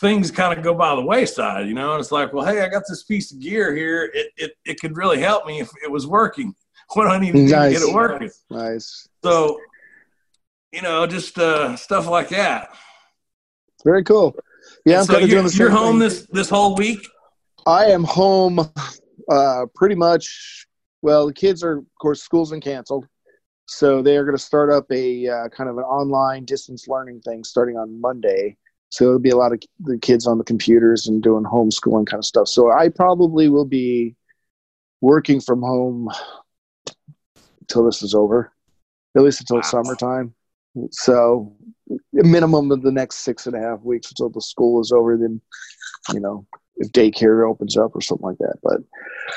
things 0.00 0.30
kind 0.30 0.56
of 0.56 0.64
go 0.64 0.74
by 0.74 0.94
the 0.94 1.02
wayside, 1.02 1.66
you 1.66 1.74
know. 1.74 1.92
And 1.92 2.00
it's 2.00 2.12
like, 2.12 2.32
well, 2.32 2.46
hey, 2.46 2.62
I 2.62 2.68
got 2.68 2.84
this 2.88 3.02
piece 3.02 3.32
of 3.32 3.40
gear 3.40 3.74
here. 3.74 4.10
It 4.14 4.32
it, 4.36 4.52
it 4.64 4.80
could 4.80 4.96
really 4.96 5.20
help 5.20 5.46
me 5.46 5.60
if 5.60 5.70
it 5.84 5.90
was 5.90 6.06
working. 6.06 6.54
What 6.94 7.02
do 7.02 7.08
I 7.08 7.18
need 7.18 7.32
to 7.32 7.38
do 7.38 7.48
to 7.48 7.70
get 7.70 7.82
it 7.82 7.92
working? 7.92 8.30
Nice. 8.48 9.08
So, 9.24 9.58
you 10.70 10.82
know, 10.82 11.04
just 11.04 11.36
uh, 11.36 11.74
stuff 11.74 12.06
like 12.06 12.28
that. 12.28 12.76
Very 13.84 14.04
cool. 14.04 14.36
Yeah, 14.84 15.00
I'm 15.00 15.06
so 15.06 15.14
kind 15.14 15.24
of 15.24 15.30
doing 15.30 15.46
the 15.46 15.52
you're 15.56 15.68
home 15.68 15.94
thing. 15.94 15.98
this 15.98 16.26
this 16.30 16.48
whole 16.48 16.76
week. 16.76 17.04
I 17.66 17.86
am 17.86 18.04
home 18.04 18.60
uh, 19.30 19.66
pretty 19.74 19.96
much. 19.96 20.66
Well, 21.02 21.26
the 21.26 21.32
kids 21.34 21.62
are, 21.64 21.78
of 21.78 21.84
course, 22.00 22.22
school's 22.22 22.50
been 22.50 22.60
canceled. 22.60 23.06
So 23.66 24.00
they 24.00 24.16
are 24.16 24.24
going 24.24 24.36
to 24.36 24.42
start 24.42 24.70
up 24.70 24.86
a 24.92 25.26
uh, 25.26 25.48
kind 25.48 25.68
of 25.68 25.76
an 25.76 25.84
online 25.84 26.44
distance 26.44 26.86
learning 26.86 27.20
thing 27.22 27.42
starting 27.42 27.76
on 27.76 28.00
Monday. 28.00 28.56
So 28.90 29.06
it'll 29.06 29.18
be 29.18 29.30
a 29.30 29.36
lot 29.36 29.52
of 29.52 29.60
the 29.80 29.98
kids 29.98 30.28
on 30.28 30.38
the 30.38 30.44
computers 30.44 31.08
and 31.08 31.20
doing 31.20 31.42
homeschooling 31.42 32.06
kind 32.06 32.20
of 32.20 32.24
stuff. 32.24 32.46
So 32.46 32.70
I 32.70 32.88
probably 32.88 33.48
will 33.48 33.64
be 33.64 34.14
working 35.00 35.40
from 35.40 35.60
home 35.60 36.08
until 37.62 37.84
this 37.84 38.02
is 38.02 38.14
over, 38.14 38.52
at 39.16 39.22
least 39.22 39.40
until 39.40 39.56
Wow. 39.56 39.62
summertime. 39.62 40.34
So 40.92 41.56
a 41.90 42.22
minimum 42.22 42.70
of 42.70 42.82
the 42.82 42.92
next 42.92 43.16
six 43.16 43.48
and 43.48 43.56
a 43.56 43.60
half 43.60 43.80
weeks 43.82 44.10
until 44.12 44.28
the 44.28 44.40
school 44.40 44.80
is 44.80 44.92
over. 44.92 45.16
Then, 45.16 45.40
you 46.12 46.20
know, 46.20 46.46
if 46.78 46.92
daycare 46.92 47.48
opens 47.48 47.76
up 47.76 47.94
or 47.94 48.00
something 48.00 48.26
like 48.26 48.38
that. 48.38 48.56
But 48.62 48.80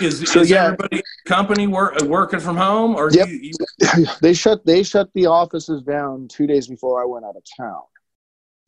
Is, 0.01 0.29
So, 0.31 0.41
is 0.41 0.49
yeah. 0.49 0.65
everybody 0.65 1.01
company 1.25 1.67
work 1.67 2.01
working 2.01 2.39
from 2.39 2.57
home 2.57 2.95
or 2.95 3.11
Yep. 3.11 3.27
you, 3.29 3.51
you 3.79 4.05
they 4.21 4.33
shut 4.33 4.65
they 4.65 4.83
shut 4.83 5.09
the 5.13 5.27
offices 5.27 5.83
down 5.83 6.27
two 6.27 6.47
days 6.47 6.67
before 6.67 7.01
I 7.01 7.05
went 7.05 7.25
out 7.25 7.35
of 7.35 7.43
town. 7.57 7.81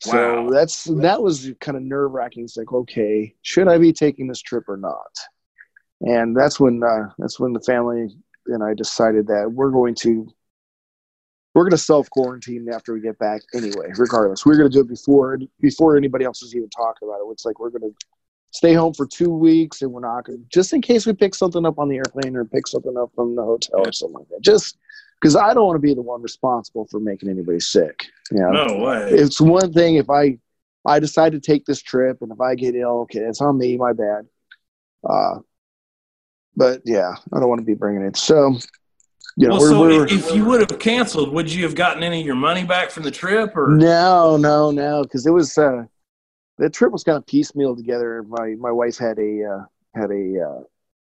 Wow. 0.06 0.48
So 0.48 0.50
that's 0.50 0.84
that 0.84 1.22
was 1.22 1.50
kind 1.60 1.76
of 1.76 1.82
nerve 1.82 2.12
wracking. 2.12 2.44
It's 2.44 2.56
like, 2.56 2.72
okay, 2.72 3.34
should 3.42 3.68
I 3.68 3.78
be 3.78 3.92
taking 3.92 4.26
this 4.26 4.40
trip 4.40 4.68
or 4.68 4.76
not? 4.76 5.18
And 6.00 6.36
that's 6.36 6.58
when 6.58 6.82
uh, 6.82 7.10
that's 7.18 7.38
when 7.38 7.52
the 7.52 7.60
family 7.60 8.08
and 8.46 8.62
I 8.62 8.74
decided 8.74 9.28
that 9.28 9.52
we're 9.52 9.70
going 9.70 9.94
to 9.96 10.28
we're 11.54 11.62
going 11.62 11.70
to 11.72 11.78
self 11.78 12.08
quarantine 12.10 12.66
after 12.72 12.94
we 12.94 13.00
get 13.00 13.18
back 13.18 13.42
anyway. 13.54 13.90
Regardless, 13.96 14.44
we're 14.46 14.56
going 14.56 14.70
to 14.70 14.74
do 14.74 14.80
it 14.80 14.88
before 14.88 15.38
before 15.60 15.96
anybody 15.96 16.24
else 16.24 16.42
is 16.42 16.56
even 16.56 16.70
talking 16.70 17.06
about 17.08 17.20
it. 17.20 17.30
It's 17.30 17.44
like 17.44 17.60
we're 17.60 17.70
going 17.70 17.82
to 17.82 17.94
stay 18.52 18.74
home 18.74 18.94
for 18.94 19.06
two 19.06 19.30
weeks 19.30 19.82
and 19.82 19.90
we're 19.90 20.00
not 20.00 20.24
going 20.24 20.38
to 20.38 20.44
just 20.50 20.72
in 20.72 20.80
case 20.80 21.06
we 21.06 21.12
pick 21.12 21.34
something 21.34 21.66
up 21.66 21.78
on 21.78 21.88
the 21.88 21.96
airplane 21.96 22.36
or 22.36 22.44
pick 22.44 22.66
something 22.66 22.96
up 22.96 23.10
from 23.14 23.34
the 23.34 23.42
hotel 23.42 23.80
or 23.80 23.92
something 23.92 24.18
like 24.18 24.28
that. 24.28 24.42
Just 24.42 24.78
because 25.20 25.34
I 25.34 25.54
don't 25.54 25.66
want 25.66 25.76
to 25.76 25.80
be 25.80 25.94
the 25.94 26.02
one 26.02 26.22
responsible 26.22 26.86
for 26.90 27.00
making 27.00 27.30
anybody 27.30 27.60
sick. 27.60 28.06
You 28.30 28.40
know? 28.40 28.66
no 28.66 28.78
way. 28.78 29.08
it's 29.10 29.40
one 29.40 29.72
thing 29.72 29.96
if 29.96 30.10
I 30.10 30.38
I 30.84 30.98
decide 30.98 31.32
to 31.32 31.40
take 31.40 31.64
this 31.64 31.80
trip 31.80 32.18
and 32.20 32.32
if 32.32 32.40
I 32.40 32.54
get 32.54 32.74
ill, 32.74 33.00
okay, 33.02 33.20
it's 33.20 33.40
on 33.40 33.56
me, 33.56 33.76
my 33.76 33.92
bad. 33.92 34.26
Uh, 35.08 35.38
but 36.56 36.82
yeah, 36.84 37.14
I 37.32 37.40
don't 37.40 37.48
want 37.48 37.60
to 37.60 37.64
be 37.64 37.74
bringing 37.74 38.02
it. 38.02 38.16
So, 38.16 38.58
you 39.36 39.48
know, 39.48 39.56
well, 39.56 39.60
we're, 39.60 39.70
so 39.70 39.80
we're 39.80 40.06
if, 40.06 40.28
if 40.28 40.34
you 40.34 40.44
would 40.44 40.60
have 40.60 40.78
canceled, 40.78 41.32
would 41.32 41.50
you 41.50 41.62
have 41.64 41.74
gotten 41.74 42.02
any 42.02 42.20
of 42.20 42.26
your 42.26 42.34
money 42.34 42.64
back 42.64 42.90
from 42.90 43.04
the 43.04 43.10
trip 43.10 43.56
or 43.56 43.68
no, 43.68 44.36
no, 44.36 44.70
no, 44.70 45.04
because 45.04 45.24
it 45.24 45.30
was 45.30 45.56
uh, 45.56 45.84
the 46.62 46.70
trip 46.70 46.92
was 46.92 47.02
kind 47.02 47.18
of 47.18 47.26
piecemeal 47.26 47.74
together. 47.74 48.22
My 48.22 48.54
my 48.58 48.70
wife 48.70 48.96
had 48.96 49.18
a 49.18 49.44
uh, 49.44 49.64
had 50.00 50.12
a 50.12 50.40
uh, 50.40 50.62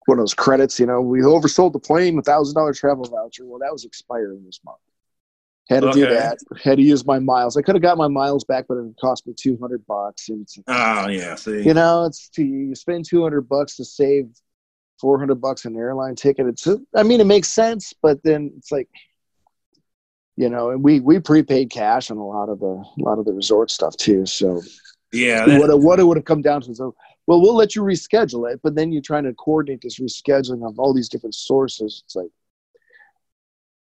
one 0.05 0.19
of 0.19 0.23
those 0.23 0.35
credits. 0.35 0.79
You 0.79 0.85
know, 0.85 1.01
we 1.01 1.21
oversold 1.21 1.73
the 1.73 1.79
plane, 1.79 2.19
a 2.19 2.23
thousand 2.23 2.55
dollar 2.55 2.75
travel 2.75 3.05
voucher. 3.05 3.47
Well, 3.47 3.59
that 3.61 3.73
was 3.73 3.85
expiring 3.85 4.45
this 4.45 4.61
month. 4.65 4.79
Had 5.71 5.83
to 5.83 5.93
do 5.93 6.07
that. 6.07 6.39
Had 6.63 6.77
to 6.77 6.83
use 6.83 7.07
my 7.07 7.19
miles. 7.19 7.57
I 7.57 7.63
could 7.63 7.75
have 7.75 7.83
got 7.83 7.97
my 7.97 8.09
miles 8.09 8.45
back, 8.45 8.67
but 8.69 8.77
it 8.77 8.95
cost 9.01 9.27
me 9.27 9.35
two 9.35 9.57
hundred 9.59 9.87
bucks. 9.87 10.29
And 10.29 10.43
it's, 10.43 10.59
Oh 10.67 11.09
yeah, 11.09 11.35
see. 11.35 11.63
you 11.63 11.73
know, 11.73 12.05
it's 12.05 12.29
you 12.37 12.75
spend 12.75 13.07
two 13.07 13.23
hundred 13.23 13.49
bucks 13.49 13.77
to 13.77 13.87
save 13.87 14.29
four 15.01 15.19
hundred 15.19 15.41
bucks 15.41 15.65
an 15.65 15.77
airline 15.77 16.15
ticket. 16.15 16.47
It's 16.47 16.69
I 16.95 17.03
mean, 17.03 17.23
it 17.23 17.27
makes 17.27 17.49
sense, 17.49 17.95
but 18.03 18.23
then 18.23 18.53
it's 18.59 18.71
like, 18.71 18.89
you 20.37 20.51
know, 20.51 20.71
and 20.71 20.83
we 20.83 21.01
we 21.01 21.21
prepaid 21.21 21.71
cash 21.71 22.11
on 22.11 22.19
a 22.19 22.27
lot 22.27 22.51
of 22.51 22.61
the 22.61 22.67
a 22.67 23.03
lot 23.03 23.19
of 23.19 23.25
the 23.25 23.33
resort 23.33 23.71
stuff 23.71 23.97
too. 23.97 24.27
So 24.27 24.63
yeah, 25.13 25.59
what 25.59 25.71
it, 25.71 25.79
what 25.79 26.01
it 26.01 26.05
would 26.05 26.17
have 26.17 26.25
come 26.25 26.43
down 26.43 26.61
to 26.63 26.71
is, 26.71 26.81
oh, 26.81 26.95
well, 27.27 27.41
we'll 27.41 27.57
let 27.57 27.77
you 27.77 27.83
reschedule 27.83 28.51
it, 28.51 28.61
but 28.63 28.75
then 28.75 28.93
you're 28.93 29.03
trying 29.03 29.25
to 29.25 29.35
coordinate 29.35 29.83
this 29.83 29.99
rescheduling 29.99 30.67
of 30.67 30.79
all 30.79 30.95
these 30.95 31.09
different 31.09 31.35
sources. 31.35 32.03
It's 32.07 32.17
like, 32.17 32.31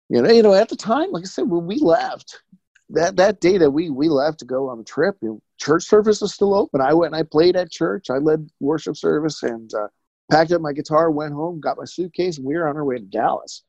you 0.10 0.22
know, 0.22 0.32
you 0.32 0.44
know, 0.44 0.54
at 0.54 0.70
the 0.70 0.76
time, 0.76 1.12
like 1.12 1.24
I 1.24 1.28
said, 1.28 1.50
when 1.50 1.66
we 1.66 1.78
left 1.80 2.42
that 2.90 3.18
that 3.18 3.42
day 3.42 3.58
that 3.58 3.72
we 3.72 3.90
we 3.90 4.08
left 4.08 4.40
to 4.40 4.46
go 4.46 4.70
on 4.70 4.78
the 4.78 4.84
trip, 4.84 5.18
you 5.22 5.30
know, 5.30 5.42
church 5.58 5.84
service 5.84 6.22
was 6.22 6.34
still 6.34 6.56
open. 6.56 6.82
I 6.82 6.94
went 6.94 7.14
and 7.14 7.20
I 7.20 7.24
played 7.24 7.56
at 7.56 7.72
church. 7.72 8.10
I 8.10 8.18
led 8.18 8.50
worship 8.60 8.96
service 8.96 9.44
and 9.44 9.74
uh, 9.74 9.88
packed 10.32 10.52
up 10.52 10.62
my 10.62 10.74
guitar, 10.74 11.12
went 11.12 11.34
home, 11.34 11.60
got 11.60 11.78
my 11.78 11.86
suitcase, 11.86 12.38
and 12.38 12.46
we 12.46 12.56
were 12.56 12.68
on 12.68 12.78
our 12.78 12.86
way 12.86 12.98
to 12.98 13.06
Dallas. 13.06 13.64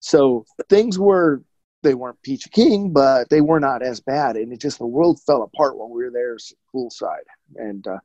So 0.00 0.44
things 0.68 0.98
were 0.98 1.42
they 1.82 1.94
weren't 1.94 2.20
peachy 2.22 2.50
king, 2.50 2.92
but 2.92 3.28
they 3.30 3.40
were 3.40 3.60
not 3.60 3.82
as 3.82 4.00
bad, 4.00 4.36
and 4.36 4.52
it 4.52 4.60
just 4.60 4.78
the 4.78 4.86
world 4.86 5.20
fell 5.26 5.42
apart 5.42 5.76
while 5.76 5.88
we 5.88 6.04
were 6.04 6.10
there 6.10 6.36
poolside. 6.74 7.26
And 7.56 7.86
uh, 7.86 7.98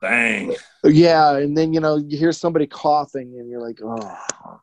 dang. 0.00 0.54
yeah, 0.84 1.36
and 1.36 1.56
then 1.56 1.72
you 1.72 1.80
know 1.80 1.96
you 1.96 2.18
hear 2.18 2.32
somebody 2.32 2.66
coughing, 2.66 3.34
and 3.38 3.48
you're 3.50 3.60
like, 3.60 3.78
oh, 3.82 4.60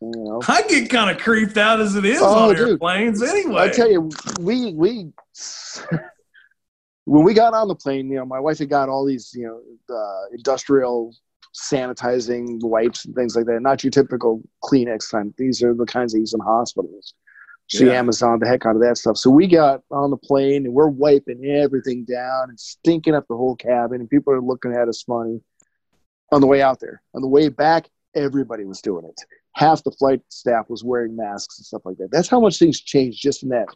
you 0.00 0.12
know. 0.16 0.40
I 0.48 0.62
get 0.62 0.90
kind 0.90 1.10
of 1.10 1.18
creeped 1.22 1.56
out 1.56 1.80
as 1.80 1.94
it 1.96 2.04
is 2.04 2.20
Oh, 2.20 2.50
on 2.50 2.56
dude. 2.56 2.68
airplanes 2.70 3.22
anyway. 3.22 3.62
I 3.62 3.68
tell 3.68 3.90
you, 3.90 4.10
we 4.40 4.72
we 4.74 5.12
when 7.04 7.24
we 7.24 7.34
got 7.34 7.54
on 7.54 7.68
the 7.68 7.74
plane, 7.74 8.08
you 8.10 8.16
know, 8.16 8.24
my 8.26 8.40
wife 8.40 8.58
had 8.58 8.68
got 8.70 8.88
all 8.88 9.04
these, 9.04 9.32
you 9.34 9.46
know, 9.46 9.94
uh, 9.94 10.26
industrial 10.32 11.14
sanitizing 11.54 12.58
wipes 12.62 13.04
and 13.04 13.14
things 13.14 13.36
like 13.36 13.44
that. 13.46 13.60
Not 13.60 13.84
your 13.84 13.90
typical 13.90 14.42
Kleenex 14.64 15.10
kind. 15.10 15.34
These 15.36 15.62
are 15.62 15.74
the 15.74 15.84
kinds 15.84 16.12
they 16.12 16.20
use 16.20 16.32
in 16.32 16.40
hospitals. 16.40 17.14
She 17.74 17.86
Yeah. 17.86 17.92
Amazon 17.92 18.38
the 18.38 18.46
heck 18.46 18.66
out 18.66 18.76
of 18.76 18.82
that 18.82 18.98
stuff. 18.98 19.16
So 19.16 19.30
we 19.30 19.46
got 19.46 19.82
on 19.90 20.10
the 20.10 20.16
plane 20.18 20.66
and 20.66 20.74
we're 20.74 20.88
wiping 20.88 21.42
everything 21.46 22.04
down 22.04 22.50
and 22.50 22.60
stinking 22.60 23.14
up 23.14 23.26
the 23.28 23.36
whole 23.36 23.56
cabin, 23.56 24.00
and 24.00 24.10
people 24.10 24.32
are 24.34 24.42
looking 24.42 24.74
at 24.74 24.88
us 24.88 25.02
funny. 25.02 25.40
On 26.32 26.40
the 26.40 26.46
way 26.46 26.62
out 26.62 26.80
there, 26.80 27.02
on 27.14 27.20
the 27.20 27.28
way 27.28 27.48
back, 27.48 27.88
everybody 28.14 28.64
was 28.64 28.80
doing 28.80 29.04
it. 29.04 29.20
Half 29.54 29.84
the 29.84 29.90
flight 29.90 30.20
staff 30.28 30.68
was 30.68 30.82
wearing 30.82 31.14
masks 31.14 31.58
and 31.58 31.66
stuff 31.66 31.82
like 31.84 31.98
that. 31.98 32.10
That's 32.10 32.28
how 32.28 32.40
much 32.40 32.58
things 32.58 32.80
changed 32.80 33.22
just 33.22 33.42
in 33.42 33.50
that 33.50 33.68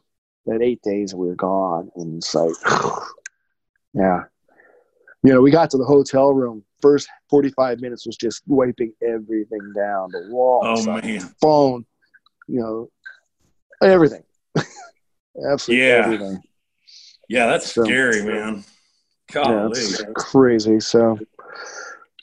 that 0.47 0.63
eight 0.63 0.81
days 0.83 1.15
we 1.15 1.27
were 1.27 1.35
gone. 1.35 1.91
And 1.97 2.19
it's 2.19 2.35
like, 2.35 2.55
yeah, 3.95 4.25
you 5.23 5.33
know, 5.33 5.41
we 5.41 5.51
got 5.51 5.71
to 5.71 5.79
the 5.79 5.85
hotel 5.85 6.33
room. 6.33 6.65
First 6.83 7.09
forty-five 7.31 7.81
minutes 7.81 8.07
was 8.07 8.17
just 8.17 8.43
wiping 8.47 8.93
everything 9.03 9.73
down, 9.75 10.11
the 10.13 10.27
walls, 10.29 10.87
oh 10.87 11.01
man. 11.01 11.21
phone, 11.41 11.87
you 12.47 12.61
know, 12.61 12.91
everything. 13.83 14.23
Absolutely 15.51 15.87
Yeah. 15.87 16.03
everything. 16.05 16.43
Yeah, 17.29 17.47
that's 17.47 17.73
So- 17.73 17.85
scary, 17.85 18.23
man. 18.23 18.65
Yeah, 19.35 19.67
it's 19.73 20.03
crazy. 20.15 20.79
So, 20.79 21.19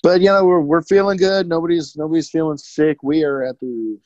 but 0.04 0.22
you 0.22 0.28
know, 0.28 0.46
we're 0.46 0.62
we're 0.62 0.82
feeling 0.84 1.18
good. 1.18 1.50
Nobody's 1.50 1.98
nobody's 1.98 2.30
feeling 2.30 2.58
sick. 2.58 3.04
We 3.04 3.24
are 3.26 3.44
at 3.44 3.60
the 3.60 4.00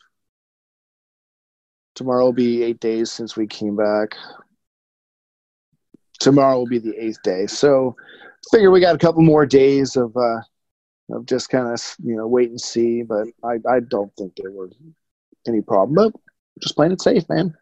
tomorrow 1.94 2.26
will 2.26 2.34
be 2.34 2.64
eight 2.64 2.80
days 2.80 3.12
since 3.12 3.38
we 3.38 3.46
came 3.46 3.76
back. 3.76 4.16
Tomorrow 6.20 6.58
will 6.58 6.66
be 6.68 6.80
the 6.80 6.96
eighth 6.98 7.22
day. 7.24 7.46
So, 7.46 7.96
figure 8.52 8.72
we 8.72 8.80
got 8.80 8.96
a 8.96 9.00
couple 9.00 9.22
more 9.22 9.46
days 9.46 9.96
of 9.96 10.18
uh, 10.18 10.42
of 11.12 11.28
just 11.28 11.50
kind 11.50 11.68
of 11.68 11.80
you 12.04 12.16
know 12.16 12.28
wait 12.28 12.50
and 12.50 12.60
see. 12.60 13.04
But 13.04 13.28
I 13.44 13.58
I 13.70 13.80
don't 13.82 14.12
think 14.18 14.34
there 14.36 14.52
were 14.52 14.72
any 15.48 15.62
problem. 15.62 15.94
But 16.12 16.20
just 16.62 16.76
playing 16.76 16.92
it 16.92 17.02
safe, 17.02 17.28
man. 17.30 17.56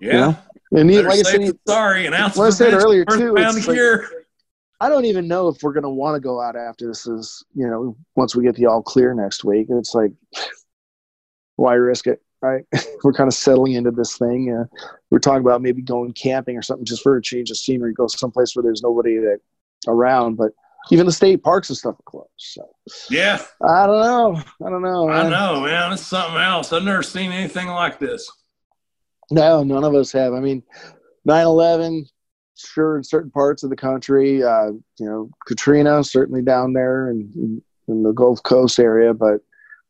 Yeah. 0.00 0.12
You 0.12 0.12
know? 0.12 0.38
And 0.72 0.90
he, 0.90 1.00
like 1.00 1.20
I 1.20 1.22
said, 1.22 1.58
sorry, 1.66 2.06
an 2.06 2.14
ounce. 2.14 2.36
Like 2.36 2.48
I 2.48 2.50
said 2.50 2.74
earlier 2.74 3.04
too, 3.04 3.34
it's 3.36 3.68
like, 3.68 3.78
I 4.80 4.88
don't 4.88 5.04
even 5.04 5.28
know 5.28 5.48
if 5.48 5.62
we're 5.62 5.72
going 5.72 5.84
to 5.84 5.90
want 5.90 6.16
to 6.16 6.20
go 6.20 6.40
out 6.40 6.56
after 6.56 6.86
this 6.86 7.06
is, 7.06 7.44
you 7.54 7.66
know, 7.66 7.96
once 8.14 8.34
we 8.34 8.44
get 8.44 8.56
the 8.56 8.66
all 8.66 8.82
clear 8.82 9.14
next 9.14 9.44
week. 9.44 9.68
And 9.70 9.78
it's 9.78 9.94
like, 9.94 10.12
why 11.56 11.74
risk 11.74 12.06
it? 12.06 12.20
Right. 12.42 12.64
we're 13.02 13.14
kind 13.14 13.28
of 13.28 13.34
settling 13.34 13.72
into 13.72 13.90
this 13.90 14.18
thing. 14.18 14.52
Uh, 14.52 14.64
we're 15.10 15.18
talking 15.18 15.40
about 15.40 15.62
maybe 15.62 15.82
going 15.82 16.12
camping 16.12 16.56
or 16.56 16.62
something 16.62 16.84
just 16.84 17.02
for 17.02 17.16
a 17.16 17.22
change 17.22 17.50
of 17.50 17.56
scenery, 17.56 17.94
go 17.94 18.06
someplace 18.08 18.54
where 18.54 18.62
there's 18.62 18.82
nobody 18.82 19.16
that 19.18 19.38
around. 19.86 20.36
But 20.36 20.52
even 20.90 21.06
the 21.06 21.12
state 21.12 21.42
parks 21.42 21.68
and 21.68 21.76
stuff 21.76 21.94
are 21.94 22.10
closed. 22.10 22.30
So 22.36 22.68
yeah, 23.10 23.42
I 23.62 23.86
don't 23.86 24.02
know. 24.02 24.42
I 24.64 24.70
don't 24.70 24.82
know. 24.82 25.06
Man. 25.08 25.26
I 25.26 25.28
know, 25.28 25.60
man. 25.60 25.92
It's 25.92 26.02
something 26.02 26.40
else. 26.40 26.72
I've 26.72 26.82
never 26.82 27.02
seen 27.02 27.32
anything 27.32 27.68
like 27.68 27.98
this. 27.98 28.30
No, 29.30 29.64
none 29.64 29.84
of 29.84 29.94
us 29.94 30.12
have. 30.12 30.32
I 30.32 30.40
mean, 30.40 30.62
9/11, 31.28 32.08
sure, 32.56 32.96
in 32.98 33.04
certain 33.04 33.30
parts 33.30 33.62
of 33.62 33.70
the 33.70 33.76
country. 33.76 34.42
Uh, 34.42 34.72
you 34.98 35.06
know, 35.06 35.30
Katrina 35.46 36.04
certainly 36.04 36.42
down 36.42 36.72
there 36.72 37.10
in, 37.10 37.62
in 37.88 38.02
the 38.02 38.12
Gulf 38.12 38.42
Coast 38.42 38.78
area, 38.78 39.12
but 39.12 39.40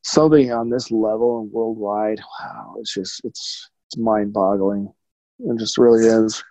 something 0.02 0.52
on 0.52 0.70
this 0.70 0.90
level 0.90 1.40
and 1.40 1.52
worldwide, 1.52 2.20
wow, 2.40 2.76
it's 2.78 2.94
just 2.94 3.24
it's 3.24 3.68
it's 3.88 3.98
mind-boggling. 3.98 4.92
It 5.40 5.58
just 5.58 5.78
really 5.78 6.06
is. 6.06 6.42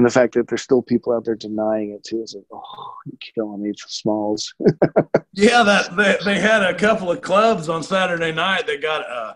And 0.00 0.06
the 0.06 0.10
fact 0.10 0.32
that 0.32 0.48
there's 0.48 0.62
still 0.62 0.80
people 0.80 1.12
out 1.12 1.26
there 1.26 1.34
denying 1.34 1.90
it 1.90 2.02
too 2.02 2.22
is 2.22 2.34
like, 2.34 2.46
oh, 2.50 2.94
you're 3.04 3.18
killing 3.34 3.62
me, 3.62 3.70
Smalls. 3.76 4.54
yeah, 5.34 5.62
that 5.62 5.94
they, 5.94 6.16
they 6.24 6.40
had 6.40 6.62
a 6.62 6.72
couple 6.72 7.10
of 7.10 7.20
clubs 7.20 7.68
on 7.68 7.82
Saturday 7.82 8.32
night 8.32 8.66
that 8.66 8.80
got 8.80 9.02
uh, 9.10 9.34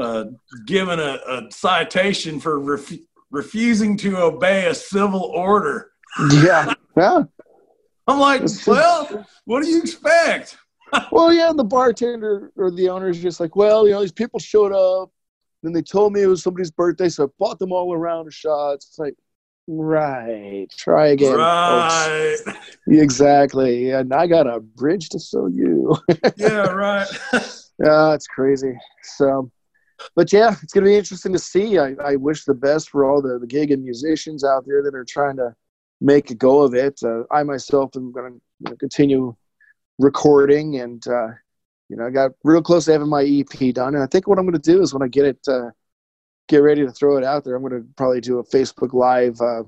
uh, 0.00 0.24
given 0.64 0.98
a, 0.98 1.20
a, 1.28 1.42
citation 1.50 2.40
for 2.40 2.58
ref- 2.58 3.00
refusing 3.30 3.98
to 3.98 4.16
obey 4.16 4.64
a 4.64 4.74
civil 4.74 5.20
order. 5.20 5.90
Yeah, 6.42 6.72
yeah. 6.96 7.24
I'm 8.08 8.18
like, 8.18 8.44
well, 8.66 9.26
what 9.44 9.62
do 9.62 9.68
you 9.68 9.82
expect? 9.82 10.56
well, 11.12 11.34
yeah, 11.34 11.52
the 11.54 11.64
bartender 11.64 12.50
or 12.56 12.70
the 12.70 12.88
owner 12.88 13.10
is 13.10 13.20
just 13.20 13.40
like, 13.40 13.56
well, 13.56 13.86
you 13.86 13.92
know, 13.92 14.00
these 14.00 14.10
people 14.10 14.40
showed 14.40 14.72
up, 14.72 15.10
then 15.62 15.74
they 15.74 15.82
told 15.82 16.14
me 16.14 16.22
it 16.22 16.28
was 16.28 16.42
somebody's 16.42 16.70
birthday, 16.70 17.10
so 17.10 17.24
I 17.24 17.26
bought 17.38 17.58
them 17.58 17.72
all 17.72 17.92
around 17.92 18.26
of 18.26 18.32
shots. 18.32 18.86
It's 18.86 18.98
like, 18.98 19.16
right, 19.66 20.66
try 20.76 21.08
again. 21.08 21.36
Right. 21.36 22.36
Folks. 22.44 22.58
Exactly. 22.88 23.90
And 23.90 24.12
I 24.12 24.26
got 24.26 24.46
a 24.46 24.60
bridge 24.60 25.08
to 25.10 25.20
sell 25.20 25.48
you. 25.48 25.96
yeah, 26.36 26.70
right. 26.70 27.08
yeah, 27.32 28.14
it's 28.14 28.26
crazy. 28.26 28.74
So, 29.02 29.50
but 30.16 30.32
yeah, 30.32 30.56
it's 30.62 30.72
going 30.72 30.84
to 30.84 30.90
be 30.90 30.96
interesting 30.96 31.32
to 31.32 31.38
see. 31.38 31.78
I, 31.78 31.94
I 32.04 32.16
wish 32.16 32.44
the 32.44 32.54
best 32.54 32.90
for 32.90 33.08
all 33.08 33.22
the, 33.22 33.38
the 33.38 33.46
gig 33.46 33.70
and 33.70 33.82
musicians 33.82 34.44
out 34.44 34.64
there 34.66 34.82
that 34.82 34.94
are 34.94 35.04
trying 35.04 35.36
to 35.36 35.54
make 36.00 36.30
a 36.30 36.34
go 36.34 36.62
of 36.62 36.74
it. 36.74 37.00
Uh, 37.02 37.22
I 37.30 37.42
myself 37.44 37.92
am 37.96 38.12
going 38.12 38.32
to 38.32 38.40
you 38.60 38.70
know, 38.70 38.76
continue 38.76 39.36
recording 39.98 40.80
and, 40.80 41.06
uh, 41.06 41.28
you 41.88 41.96
know, 41.96 42.06
I 42.06 42.10
got 42.10 42.32
real 42.42 42.62
close 42.62 42.86
to 42.86 42.92
having 42.92 43.08
my 43.08 43.22
EP 43.22 43.74
done. 43.74 43.94
And 43.94 44.02
I 44.02 44.06
think 44.06 44.26
what 44.26 44.38
I'm 44.38 44.46
going 44.46 44.60
to 44.60 44.72
do 44.72 44.82
is 44.82 44.92
when 44.92 45.02
I 45.02 45.08
get 45.08 45.26
it, 45.26 45.38
uh, 45.46 45.70
get 46.48 46.58
ready 46.58 46.84
to 46.84 46.92
throw 46.92 47.16
it 47.16 47.24
out 47.24 47.44
there, 47.44 47.54
I'm 47.54 47.62
going 47.62 47.82
to 47.82 47.86
probably 47.96 48.20
do 48.20 48.38
a 48.38 48.44
Facebook 48.44 48.92
Live 48.92 49.40
uh, 49.40 49.64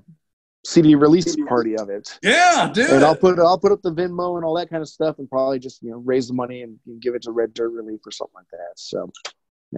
CD 0.67 0.95
release 0.95 1.37
party 1.49 1.77
of 1.77 1.91
it. 1.91 2.19
Yeah, 2.23 2.71
dude. 2.73 2.91
And 2.91 3.05
I'll 3.05 3.17
put 3.17 3.39
I'll 3.39 3.59
put 3.59 3.73
up 3.73 3.83
the 3.83 3.93
Venmo 3.93 4.37
and 4.37 4.45
all 4.45 4.55
that 4.55 4.71
kind 4.71 4.83
of 4.83 4.89
stuff, 4.89 5.19
and 5.19 5.29
probably 5.29 5.59
just 5.59 5.83
you 5.83 5.91
know 5.91 5.99
raise 5.99 6.29
the 6.29 6.35
money 6.35 6.63
and, 6.63 6.79
and 6.87 7.01
give 7.01 7.15
it 7.15 7.23
to 7.23 7.33
Red 7.33 7.55
Dirt 7.55 7.71
Relief 7.71 8.01
or 8.07 8.11
something 8.11 8.35
like 8.35 8.49
that. 8.51 8.73
So 8.77 9.11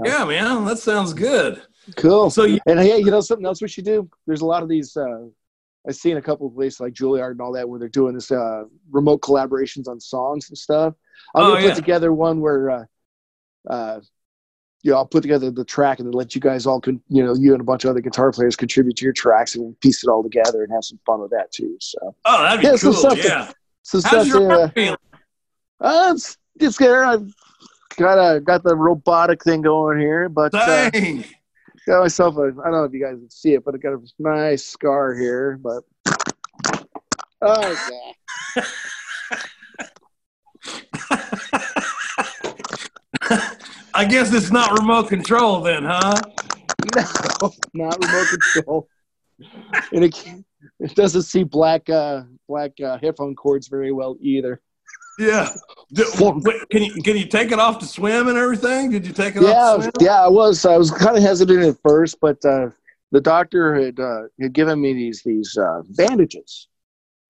yeah. 0.04 0.18
yeah, 0.18 0.24
man, 0.24 0.64
that 0.64 0.78
sounds 0.78 1.12
good. 1.12 1.62
Cool. 1.96 2.30
So, 2.30 2.44
you- 2.44 2.60
and 2.66 2.78
hey, 2.78 2.98
you 2.98 3.10
know 3.10 3.20
something 3.20 3.46
else 3.46 3.62
we 3.62 3.68
should 3.68 3.84
do? 3.84 4.08
There's 4.26 4.42
a 4.42 4.46
lot 4.46 4.62
of 4.62 4.68
these. 4.68 4.96
Uh, 4.96 5.26
I've 5.88 5.96
seen 5.96 6.16
a 6.16 6.22
couple 6.22 6.48
of 6.48 6.54
places 6.54 6.80
like 6.80 6.94
Juilliard 6.94 7.32
and 7.32 7.40
all 7.40 7.52
that 7.52 7.68
where 7.68 7.78
they're 7.78 7.88
doing 7.88 8.14
this 8.14 8.32
uh, 8.32 8.64
remote 8.90 9.20
collaborations 9.22 9.86
on 9.86 10.00
songs 10.00 10.48
and 10.48 10.58
stuff. 10.58 10.94
I'm 11.34 11.44
oh, 11.44 11.48
gonna 11.52 11.62
yeah. 11.62 11.68
put 11.70 11.76
together 11.76 12.12
one 12.12 12.40
where, 12.40 12.70
uh, 12.70 12.84
uh, 13.70 14.00
you 14.86 14.92
know, 14.92 14.98
I'll 14.98 15.06
put 15.06 15.22
together 15.22 15.50
the 15.50 15.64
track 15.64 15.98
and 15.98 16.06
then 16.06 16.12
let 16.12 16.36
you 16.36 16.40
guys 16.40 16.64
all, 16.64 16.80
con- 16.80 17.02
you 17.08 17.24
know, 17.24 17.34
you 17.34 17.52
and 17.52 17.60
a 17.60 17.64
bunch 17.64 17.82
of 17.84 17.90
other 17.90 18.00
guitar 18.00 18.30
players 18.30 18.54
contribute 18.54 18.96
to 18.98 19.04
your 19.04 19.12
tracks 19.12 19.56
and 19.56 19.78
piece 19.80 20.04
it 20.04 20.08
all 20.08 20.22
together 20.22 20.62
and 20.62 20.72
have 20.72 20.84
some 20.84 21.00
fun 21.04 21.20
with 21.20 21.32
that 21.32 21.50
too. 21.50 21.76
So. 21.80 22.14
Oh, 22.24 22.42
that'd 22.42 22.60
be 22.60 22.68
yeah, 22.68 22.76
cool. 22.76 22.92
Some 22.92 23.18
yeah. 23.18 23.50
Some 23.82 24.02
How's 24.02 24.28
stuff 24.28 24.40
your 24.40 24.68
to, 24.68 24.92
uh, 24.92 24.96
uh, 25.80 26.12
it's, 26.14 26.38
it's 26.60 26.78
good. 26.78 27.04
I've 27.04 27.34
got 27.96 28.36
a 28.36 28.40
got 28.40 28.62
the 28.62 28.76
robotic 28.76 29.42
thing 29.42 29.62
going 29.62 29.98
here, 29.98 30.28
but 30.28 30.54
uh, 30.54 30.90
got 31.86 32.02
myself 32.02 32.36
a. 32.36 32.42
I 32.42 32.50
don't 32.50 32.72
know 32.72 32.84
if 32.84 32.92
you 32.92 33.02
guys 33.02 33.18
can 33.18 33.30
see 33.30 33.54
it, 33.54 33.64
but 33.64 33.74
I 33.74 33.78
got 33.78 33.94
a 33.94 34.00
nice 34.18 34.64
scar 34.64 35.14
here. 35.14 35.58
But 35.60 35.82
oh 37.42 38.12
yeah. 38.56 38.64
I 43.96 44.04
guess 44.04 44.32
it's 44.32 44.52
not 44.52 44.78
remote 44.78 45.08
control 45.08 45.62
then, 45.62 45.84
huh? 45.84 46.20
No, 46.94 47.52
not 47.72 48.04
remote 48.04 48.26
control. 48.28 48.88
and 49.92 50.04
it, 50.04 50.24
it 50.80 50.94
doesn't 50.94 51.22
see 51.22 51.44
black 51.44 51.88
uh, 51.88 52.24
black 52.46 52.72
uh, 52.80 52.98
headphone 52.98 53.34
cords 53.34 53.68
very 53.68 53.92
well 53.92 54.16
either. 54.20 54.60
Yeah. 55.18 55.50
Can 55.94 56.82
you 56.82 57.02
can 57.02 57.16
you 57.16 57.26
take 57.26 57.52
it 57.52 57.58
off 57.58 57.78
to 57.78 57.86
swim 57.86 58.28
and 58.28 58.36
everything? 58.36 58.90
Did 58.90 59.06
you 59.06 59.14
take 59.14 59.34
it 59.34 59.42
yeah, 59.42 59.54
off? 59.54 59.88
Yeah, 59.98 60.22
I 60.22 60.28
was. 60.28 60.66
I 60.66 60.76
was 60.76 60.90
kind 60.90 61.16
of 61.16 61.22
hesitant 61.22 61.62
at 61.62 61.76
first, 61.82 62.18
but 62.20 62.44
uh, 62.44 62.68
the 63.12 63.20
doctor 63.20 63.74
had 63.74 63.98
uh, 63.98 64.22
had 64.40 64.52
given 64.52 64.80
me 64.80 64.92
these 64.92 65.22
these 65.24 65.56
uh, 65.56 65.82
bandages, 65.90 66.68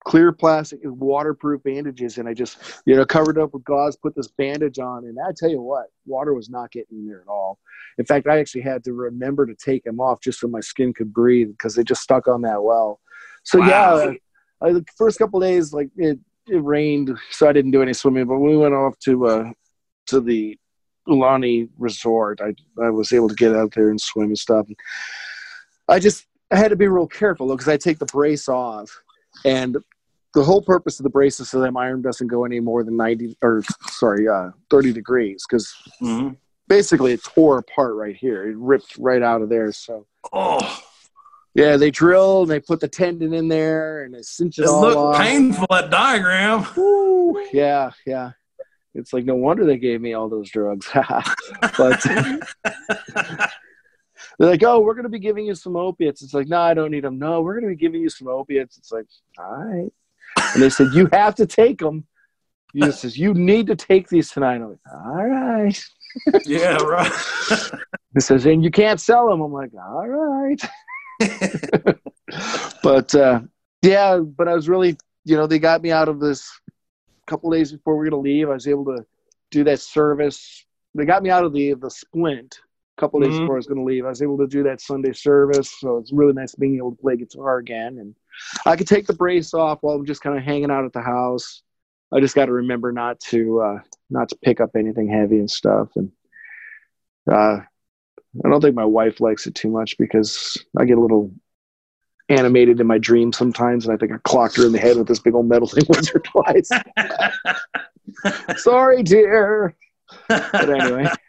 clear 0.05 0.31
plastic, 0.31 0.79
waterproof 0.83 1.63
bandages, 1.63 2.17
and 2.17 2.27
I 2.27 2.33
just 2.33 2.57
you 2.85 2.95
know 2.95 3.05
covered 3.05 3.37
up 3.37 3.53
with 3.53 3.63
gauze, 3.63 3.95
put 3.95 4.15
this 4.15 4.27
bandage 4.27 4.79
on, 4.79 5.05
and 5.05 5.17
I 5.19 5.31
tell 5.35 5.49
you 5.49 5.61
what, 5.61 5.87
water 6.05 6.33
was 6.33 6.49
not 6.49 6.71
getting 6.71 6.99
in 6.99 7.07
there 7.07 7.21
at 7.21 7.27
all. 7.27 7.59
In 7.97 8.05
fact, 8.05 8.27
I 8.27 8.39
actually 8.39 8.61
had 8.61 8.83
to 8.85 8.93
remember 8.93 9.45
to 9.45 9.55
take 9.55 9.83
them 9.83 9.99
off 9.99 10.21
just 10.21 10.39
so 10.39 10.47
my 10.47 10.59
skin 10.59 10.93
could 10.93 11.13
breathe 11.13 11.49
because 11.49 11.75
they 11.75 11.83
just 11.83 12.01
stuck 12.01 12.27
on 12.27 12.41
that 12.43 12.63
well. 12.63 12.99
So 13.43 13.59
wow. 13.59 13.67
yeah. 13.67 14.13
I, 14.61 14.73
the 14.73 14.85
first 14.97 15.19
couple 15.19 15.39
days, 15.39 15.73
like 15.73 15.89
it, 15.97 16.19
it 16.47 16.63
rained, 16.63 17.15
so 17.31 17.47
I 17.47 17.53
didn't 17.53 17.71
do 17.71 17.81
any 17.81 17.93
swimming. 17.93 18.25
But 18.25 18.39
we 18.39 18.57
went 18.57 18.73
off 18.73 18.97
to 18.99 19.27
uh, 19.27 19.51
to 20.07 20.21
the 20.21 20.57
Aulani 21.07 21.69
resort. 21.77 22.41
I 22.41 22.53
I 22.81 22.89
was 22.89 23.11
able 23.13 23.29
to 23.29 23.35
get 23.35 23.55
out 23.55 23.73
there 23.73 23.89
and 23.89 23.99
swim 23.99 24.27
and 24.27 24.37
stuff. 24.37 24.67
I 25.87 25.99
just 25.99 26.25
I 26.51 26.57
had 26.57 26.69
to 26.69 26.75
be 26.75 26.87
real 26.87 27.07
careful 27.07 27.47
because 27.47 27.67
I 27.67 27.77
take 27.77 27.99
the 27.99 28.05
brace 28.05 28.47
off, 28.47 29.01
and 29.45 29.77
the 30.33 30.43
whole 30.43 30.61
purpose 30.61 30.99
of 30.99 31.03
the 31.03 31.09
brace 31.09 31.39
is 31.39 31.49
so 31.49 31.59
that 31.61 31.71
my 31.71 31.87
arm 31.87 32.01
doesn't 32.01 32.27
go 32.27 32.45
any 32.45 32.59
more 32.59 32.83
than 32.83 32.97
ninety 32.97 33.35
or 33.41 33.63
sorry, 33.89 34.27
uh, 34.27 34.51
thirty 34.69 34.93
degrees 34.93 35.45
because. 35.47 35.73
Mm-hmm. 36.01 36.33
Basically, 36.69 37.13
it 37.13 37.23
tore 37.23 37.59
apart 37.59 37.95
right 37.95 38.13
here. 38.13 38.49
It 38.49 38.57
ripped 38.57 38.97
right 38.97 39.21
out 39.21 39.41
of 39.41 39.47
there. 39.47 39.71
So, 39.71 40.05
oh, 40.33 40.81
yeah, 41.57 41.75
they 41.75 41.89
drill 41.89 42.43
and 42.43 42.51
they 42.51 42.59
put 42.59 42.79
the 42.79 42.87
tendon 42.87 43.33
in 43.33 43.47
there 43.47 44.03
and 44.03 44.13
they 44.13 44.21
cinch 44.21 44.59
it, 44.59 44.63
it 44.63 44.67
all 44.67 44.81
looked 44.81 44.95
off. 44.95 45.17
painful 45.17 45.65
that 45.71 45.89
diagram. 45.89 46.67
Ooh, 46.77 47.43
yeah, 47.51 47.89
yeah. 48.05 48.33
It's 48.93 49.11
like 49.11 49.25
no 49.25 49.33
wonder 49.33 49.65
they 49.65 49.77
gave 49.77 49.99
me 49.99 50.13
all 50.13 50.29
those 50.29 50.51
drugs. 50.51 50.87
but 51.77 52.05
they're 54.37 54.49
like, 54.49 54.63
"Oh, 54.63 54.79
we're 54.79 54.93
going 54.93 55.03
to 55.03 55.09
be 55.09 55.19
giving 55.19 55.45
you 55.45 55.55
some 55.55 55.75
opiates." 55.75 56.21
It's 56.21 56.33
like, 56.33 56.47
"No, 56.47 56.59
I 56.59 56.73
don't 56.73 56.91
need 56.91 57.03
them." 57.03 57.17
No, 57.17 57.41
we're 57.41 57.59
going 57.59 57.71
to 57.71 57.75
be 57.75 57.79
giving 57.79 58.01
you 58.01 58.09
some 58.09 58.27
opiates. 58.27 58.77
It's 58.77 58.91
like, 58.91 59.05
"All 59.39 59.55
right." 59.55 59.91
And 60.53 60.61
they 60.61 60.69
said, 60.69 60.93
"You 60.93 61.09
have 61.11 61.35
to 61.35 61.45
take 61.45 61.79
them." 61.79 62.05
He 62.73 62.91
says, 62.91 63.17
"You 63.17 63.33
need 63.33 63.67
to 63.67 63.75
take 63.75 64.09
these 64.09 64.29
tonight." 64.29 64.55
I'm 64.55 64.69
like, 64.69 64.79
"All 64.93 65.25
right." 65.25 65.85
yeah, 66.45 66.77
right. 66.77 67.11
he 68.13 68.19
says, 68.19 68.45
"And 68.45 68.63
you 68.63 68.71
can't 68.71 68.99
sell 68.99 69.27
them." 69.29 69.41
I'm 69.41 69.53
like, 69.53 69.71
"All 69.73 70.07
right." 70.07 70.61
but 72.83 73.15
uh, 73.15 73.41
yeah, 73.81 74.19
but 74.19 74.47
I 74.47 74.53
was 74.53 74.69
really, 74.69 74.97
you 75.25 75.35
know, 75.35 75.47
they 75.47 75.59
got 75.59 75.81
me 75.81 75.91
out 75.91 76.09
of 76.09 76.19
this 76.19 76.47
couple 77.25 77.49
days 77.49 77.71
before 77.71 77.95
we 77.95 78.05
were 78.05 78.11
gonna 78.11 78.21
leave. 78.21 78.49
I 78.49 78.53
was 78.53 78.67
able 78.67 78.85
to 78.85 79.05
do 79.51 79.63
that 79.63 79.79
service. 79.79 80.65
They 80.93 81.05
got 81.05 81.23
me 81.23 81.29
out 81.31 81.43
of 81.43 81.53
the 81.53 81.73
the 81.73 81.89
splint 81.89 82.59
a 82.97 83.01
couple 83.01 83.19
days 83.19 83.29
mm-hmm. 83.29 83.41
before 83.41 83.55
I 83.55 83.57
was 83.57 83.67
gonna 83.67 83.83
leave. 83.83 84.05
I 84.05 84.09
was 84.09 84.21
able 84.21 84.37
to 84.39 84.47
do 84.47 84.63
that 84.63 84.81
Sunday 84.81 85.13
service, 85.13 85.71
so 85.79 85.97
it's 85.97 86.11
really 86.11 86.33
nice 86.33 86.55
being 86.55 86.77
able 86.77 86.91
to 86.91 87.01
play 87.01 87.15
guitar 87.15 87.57
again. 87.57 87.99
And 87.99 88.15
I 88.65 88.75
could 88.75 88.87
take 88.87 89.07
the 89.07 89.13
brace 89.13 89.53
off 89.53 89.79
while 89.81 89.95
I'm 89.95 90.05
just 90.05 90.21
kind 90.21 90.37
of 90.37 90.43
hanging 90.43 90.71
out 90.71 90.85
at 90.85 90.93
the 90.93 91.01
house. 91.01 91.61
I 92.13 92.19
just 92.19 92.35
got 92.35 92.45
to 92.45 92.53
remember 92.53 92.91
not 92.91 93.19
to 93.31 93.61
uh, 93.61 93.79
not 94.09 94.29
to 94.29 94.37
pick 94.37 94.61
up 94.61 94.71
anything 94.75 95.09
heavy 95.09 95.39
and 95.39 95.51
stuff. 95.51 95.89
And 95.95 96.11
uh, 97.29 97.59
I 98.45 98.49
don't 98.49 98.61
think 98.61 98.75
my 98.75 98.85
wife 98.85 99.19
likes 99.19 99.47
it 99.47 99.55
too 99.55 99.69
much 99.69 99.97
because 99.97 100.57
I 100.77 100.85
get 100.85 100.97
a 100.97 101.01
little 101.01 101.31
animated 102.29 102.79
in 102.79 102.87
my 102.87 102.97
dreams 102.97 103.37
sometimes, 103.37 103.85
and 103.85 103.93
I 103.93 103.97
think 103.97 104.11
I 104.11 104.17
clocked 104.23 104.57
her 104.57 104.65
in 104.65 104.71
the 104.71 104.79
head 104.79 104.97
with 104.97 105.07
this 105.07 105.19
big 105.19 105.35
old 105.35 105.47
metal 105.47 105.67
thing 105.67 105.85
once 105.89 106.11
or 106.13 106.19
twice. 106.19 106.69
Sorry, 108.61 109.03
dear. 109.03 109.75
But 110.27 110.69
anyway, 110.69 111.07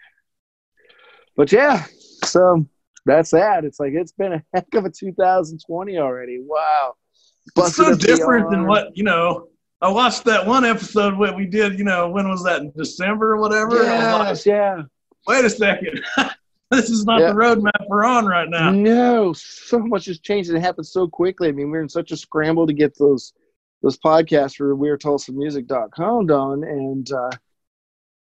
but 1.39 1.53
yeah, 1.53 1.85
so 2.25 2.67
that's 3.07 3.31
that. 3.31 3.65
It's 3.65 3.79
like 3.79 3.93
it's 3.95 4.11
been 4.11 4.33
a 4.35 4.43
heck 4.53 4.75
of 4.75 4.85
a 4.85 4.91
2020 4.91 5.97
already. 5.97 6.41
Wow, 6.41 6.97
it's 7.57 7.77
so 7.77 7.95
different 7.95 8.51
than 8.51 8.67
what 8.67 8.95
you 8.97 9.05
know. 9.05 9.49
I 9.81 9.89
watched 9.89 10.25
that 10.25 10.45
one 10.45 10.65
episode 10.65 11.17
where 11.17 11.33
we 11.33 11.47
did. 11.47 11.79
You 11.79 11.85
know, 11.85 12.11
when 12.11 12.29
was 12.29 12.43
that? 12.43 12.61
In 12.61 12.73
December 12.77 13.35
or 13.35 13.37
whatever. 13.41 13.85
Yes, 13.85 14.45
yeah. 14.45 14.83
Wait 15.29 15.45
a 15.45 15.51
second. 15.51 16.05
this 16.73 16.91
is 16.91 17.05
not 17.05 17.21
yeah. 17.21 17.29
the 17.29 17.35
roadmap 17.35 17.87
we're 17.87 18.05
on 18.05 18.27
right 18.27 18.49
now. 18.49 18.71
No, 18.71 19.33
so 19.33 19.79
much 19.79 20.07
has 20.07 20.19
changed. 20.19 20.51
It 20.51 20.59
happened 20.59 20.89
so 20.89 21.07
quickly. 21.07 21.49
I 21.49 21.53
mean, 21.53 21.71
we're 21.71 21.83
in 21.83 21.89
such 21.89 22.11
a 22.11 22.17
scramble 22.17 22.67
to 22.67 22.73
get 22.73 22.99
those 22.99 23.33
those 23.81 23.97
podcasts 23.97 24.57
for 24.57 24.75
WeirdTulsaMusic.com 24.75 26.27
done, 26.27 26.65
and 26.65 27.13
uh, 27.13 27.31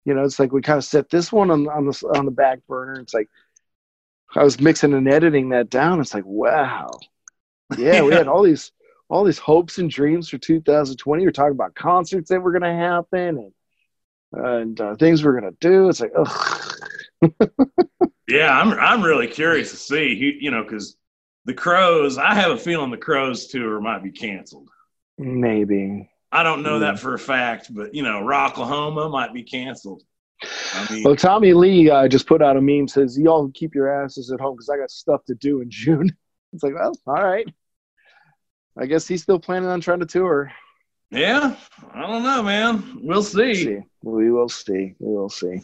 you 0.05 0.13
know, 0.13 0.23
it's 0.23 0.39
like 0.39 0.51
we 0.51 0.61
kind 0.61 0.77
of 0.77 0.83
set 0.83 1.09
this 1.09 1.31
one 1.31 1.51
on 1.51 1.67
on 1.67 1.85
the 1.85 2.11
on 2.15 2.25
the 2.25 2.31
back 2.31 2.59
burner. 2.67 2.99
It's 2.99 3.13
like 3.13 3.29
I 4.35 4.43
was 4.43 4.59
mixing 4.59 4.93
and 4.93 5.11
editing 5.11 5.49
that 5.49 5.69
down. 5.69 5.99
It's 5.99 6.13
like, 6.13 6.25
wow, 6.25 6.89
yeah, 7.77 7.93
yeah. 7.93 8.01
we 8.03 8.13
had 8.13 8.27
all 8.27 8.43
these 8.43 8.71
all 9.09 9.23
these 9.23 9.39
hopes 9.39 9.77
and 9.77 9.89
dreams 9.89 10.29
for 10.29 10.37
2020. 10.37 11.23
We're 11.23 11.31
talking 11.31 11.51
about 11.51 11.75
concerts 11.75 12.29
that 12.29 12.41
were 12.41 12.51
going 12.51 12.61
to 12.61 12.73
happen 12.73 13.37
and 13.37 13.53
and 14.33 14.81
uh, 14.81 14.95
things 14.95 15.23
we're 15.23 15.39
going 15.39 15.51
to 15.51 15.57
do. 15.59 15.89
It's 15.89 15.99
like, 15.99 16.13
ugh. 16.15 16.73
yeah, 18.27 18.57
I'm 18.57 18.71
I'm 18.73 19.03
really 19.03 19.27
curious 19.27 19.71
to 19.71 19.77
see, 19.77 20.37
you 20.39 20.51
know, 20.51 20.63
because 20.63 20.95
the 21.45 21.53
Crowes. 21.53 22.17
I 22.17 22.35
have 22.35 22.51
a 22.51 22.57
feeling 22.57 22.91
the 22.91 22.97
Crowes 22.97 23.47
tour 23.47 23.79
might 23.81 24.03
be 24.03 24.11
canceled. 24.11 24.69
Maybe. 25.17 26.10
I 26.31 26.43
don't 26.43 26.63
know 26.63 26.79
that 26.79 26.99
for 26.99 27.13
a 27.13 27.19
fact, 27.19 27.73
but 27.73 27.93
you 27.93 28.03
know, 28.03 28.21
Rocklahoma 28.21 29.11
might 29.11 29.33
be 29.33 29.43
canceled. 29.43 30.03
I 30.73 30.87
mean, 30.91 31.03
well, 31.03 31.15
Tommy 31.15 31.53
Lee 31.53 31.89
uh, 31.89 32.07
just 32.07 32.25
put 32.25 32.41
out 32.41 32.57
a 32.57 32.61
meme 32.61 32.87
says, 32.87 33.17
"Y'all 33.17 33.49
keep 33.53 33.75
your 33.75 34.03
asses 34.03 34.31
at 34.31 34.39
home 34.39 34.55
because 34.55 34.69
I 34.69 34.77
got 34.77 34.89
stuff 34.89 35.23
to 35.25 35.35
do 35.35 35.61
in 35.61 35.69
June." 35.69 36.15
It's 36.53 36.63
like, 36.63 36.73
well, 36.73 36.91
all 37.07 37.13
right. 37.13 37.47
I 38.77 38.85
guess 38.85 39.07
he's 39.07 39.23
still 39.23 39.39
planning 39.39 39.69
on 39.69 39.79
trying 39.79 40.01
to 40.01 40.05
tour. 40.05 40.51
Yeah, 41.09 41.55
I 41.93 42.01
don't 42.01 42.23
know, 42.23 42.43
man. 42.43 42.99
We'll 43.01 43.23
see. 43.23 43.53
see. 43.53 43.77
We 44.01 44.31
will 44.31 44.49
see. 44.49 44.95
We 44.99 45.15
will 45.15 45.29
see. 45.29 45.61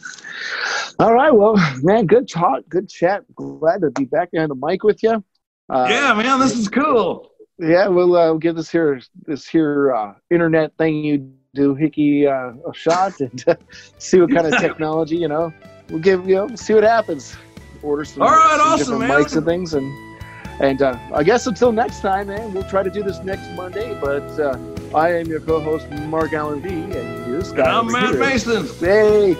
All 0.98 1.12
right. 1.12 1.30
Well, 1.30 1.56
man, 1.82 2.06
good 2.06 2.28
talk, 2.28 2.62
good 2.68 2.88
chat. 2.88 3.22
Glad 3.34 3.82
to 3.82 3.90
be 3.90 4.04
back 4.04 4.30
behind 4.30 4.50
the 4.50 4.54
mic 4.54 4.82
with 4.82 5.02
you. 5.02 5.24
Uh, 5.68 5.86
yeah, 5.90 6.14
man, 6.14 6.40
this 6.40 6.56
is 6.56 6.68
cool. 6.68 7.30
Yeah, 7.58 7.88
we'll 7.88 8.14
uh, 8.14 8.34
give 8.34 8.56
this 8.56 8.70
here 8.70 9.00
this 9.26 9.46
here 9.46 9.92
uh, 9.92 10.14
internet 10.30 10.76
thing 10.78 11.04
you 11.04 11.32
do, 11.54 11.74
Hickey, 11.74 12.26
uh, 12.26 12.52
a 12.52 12.72
shot 12.72 13.20
and 13.20 13.44
uh, 13.48 13.56
see 13.98 14.20
what 14.20 14.32
kind 14.32 14.46
of 14.46 14.52
technology. 14.60 15.16
You 15.16 15.28
know, 15.28 15.52
we'll 15.90 16.00
give 16.00 16.28
you 16.28 16.36
know 16.36 16.54
see 16.54 16.74
what 16.74 16.84
happens. 16.84 17.36
Order 17.82 18.04
some, 18.04 18.22
All 18.22 18.28
right, 18.28 18.50
some 18.50 18.60
awesome, 18.60 18.78
different 18.78 19.00
man. 19.00 19.10
mics 19.10 19.36
and 19.36 19.46
things 19.46 19.74
and 19.74 20.18
and 20.60 20.82
uh, 20.82 20.98
I 21.14 21.22
guess 21.22 21.46
until 21.46 21.72
next 21.72 22.00
time, 22.00 22.28
man, 22.28 22.52
we'll 22.52 22.64
try 22.64 22.82
to 22.82 22.90
do 22.90 23.02
this 23.02 23.18
next 23.20 23.48
Monday. 23.56 23.98
But 24.00 24.22
uh, 24.38 24.58
I 24.94 25.14
am 25.14 25.26
your 25.26 25.40
co-host, 25.40 25.88
Mark 25.90 26.32
Allen 26.32 26.60
V, 26.60 26.68
and 26.70 27.34
this 27.34 27.52
guy. 27.52 27.70
I'm 27.70 27.90
Matt 27.90 28.10
here. 28.10 28.20
Mason. 28.20 28.66
Hey. 28.78 29.36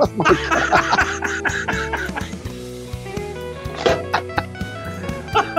oh 0.02 0.06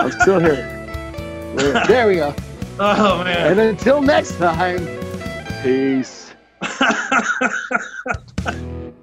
I'm 0.01 0.11
still 0.11 0.39
here. 0.39 0.55
There 1.87 2.07
we 2.07 2.15
go. 2.15 2.35
Oh 2.83 3.23
man. 3.23 3.51
And 3.51 3.59
until 3.59 4.01
next 4.01 4.37
time, 4.37 4.79
peace. 5.61 6.31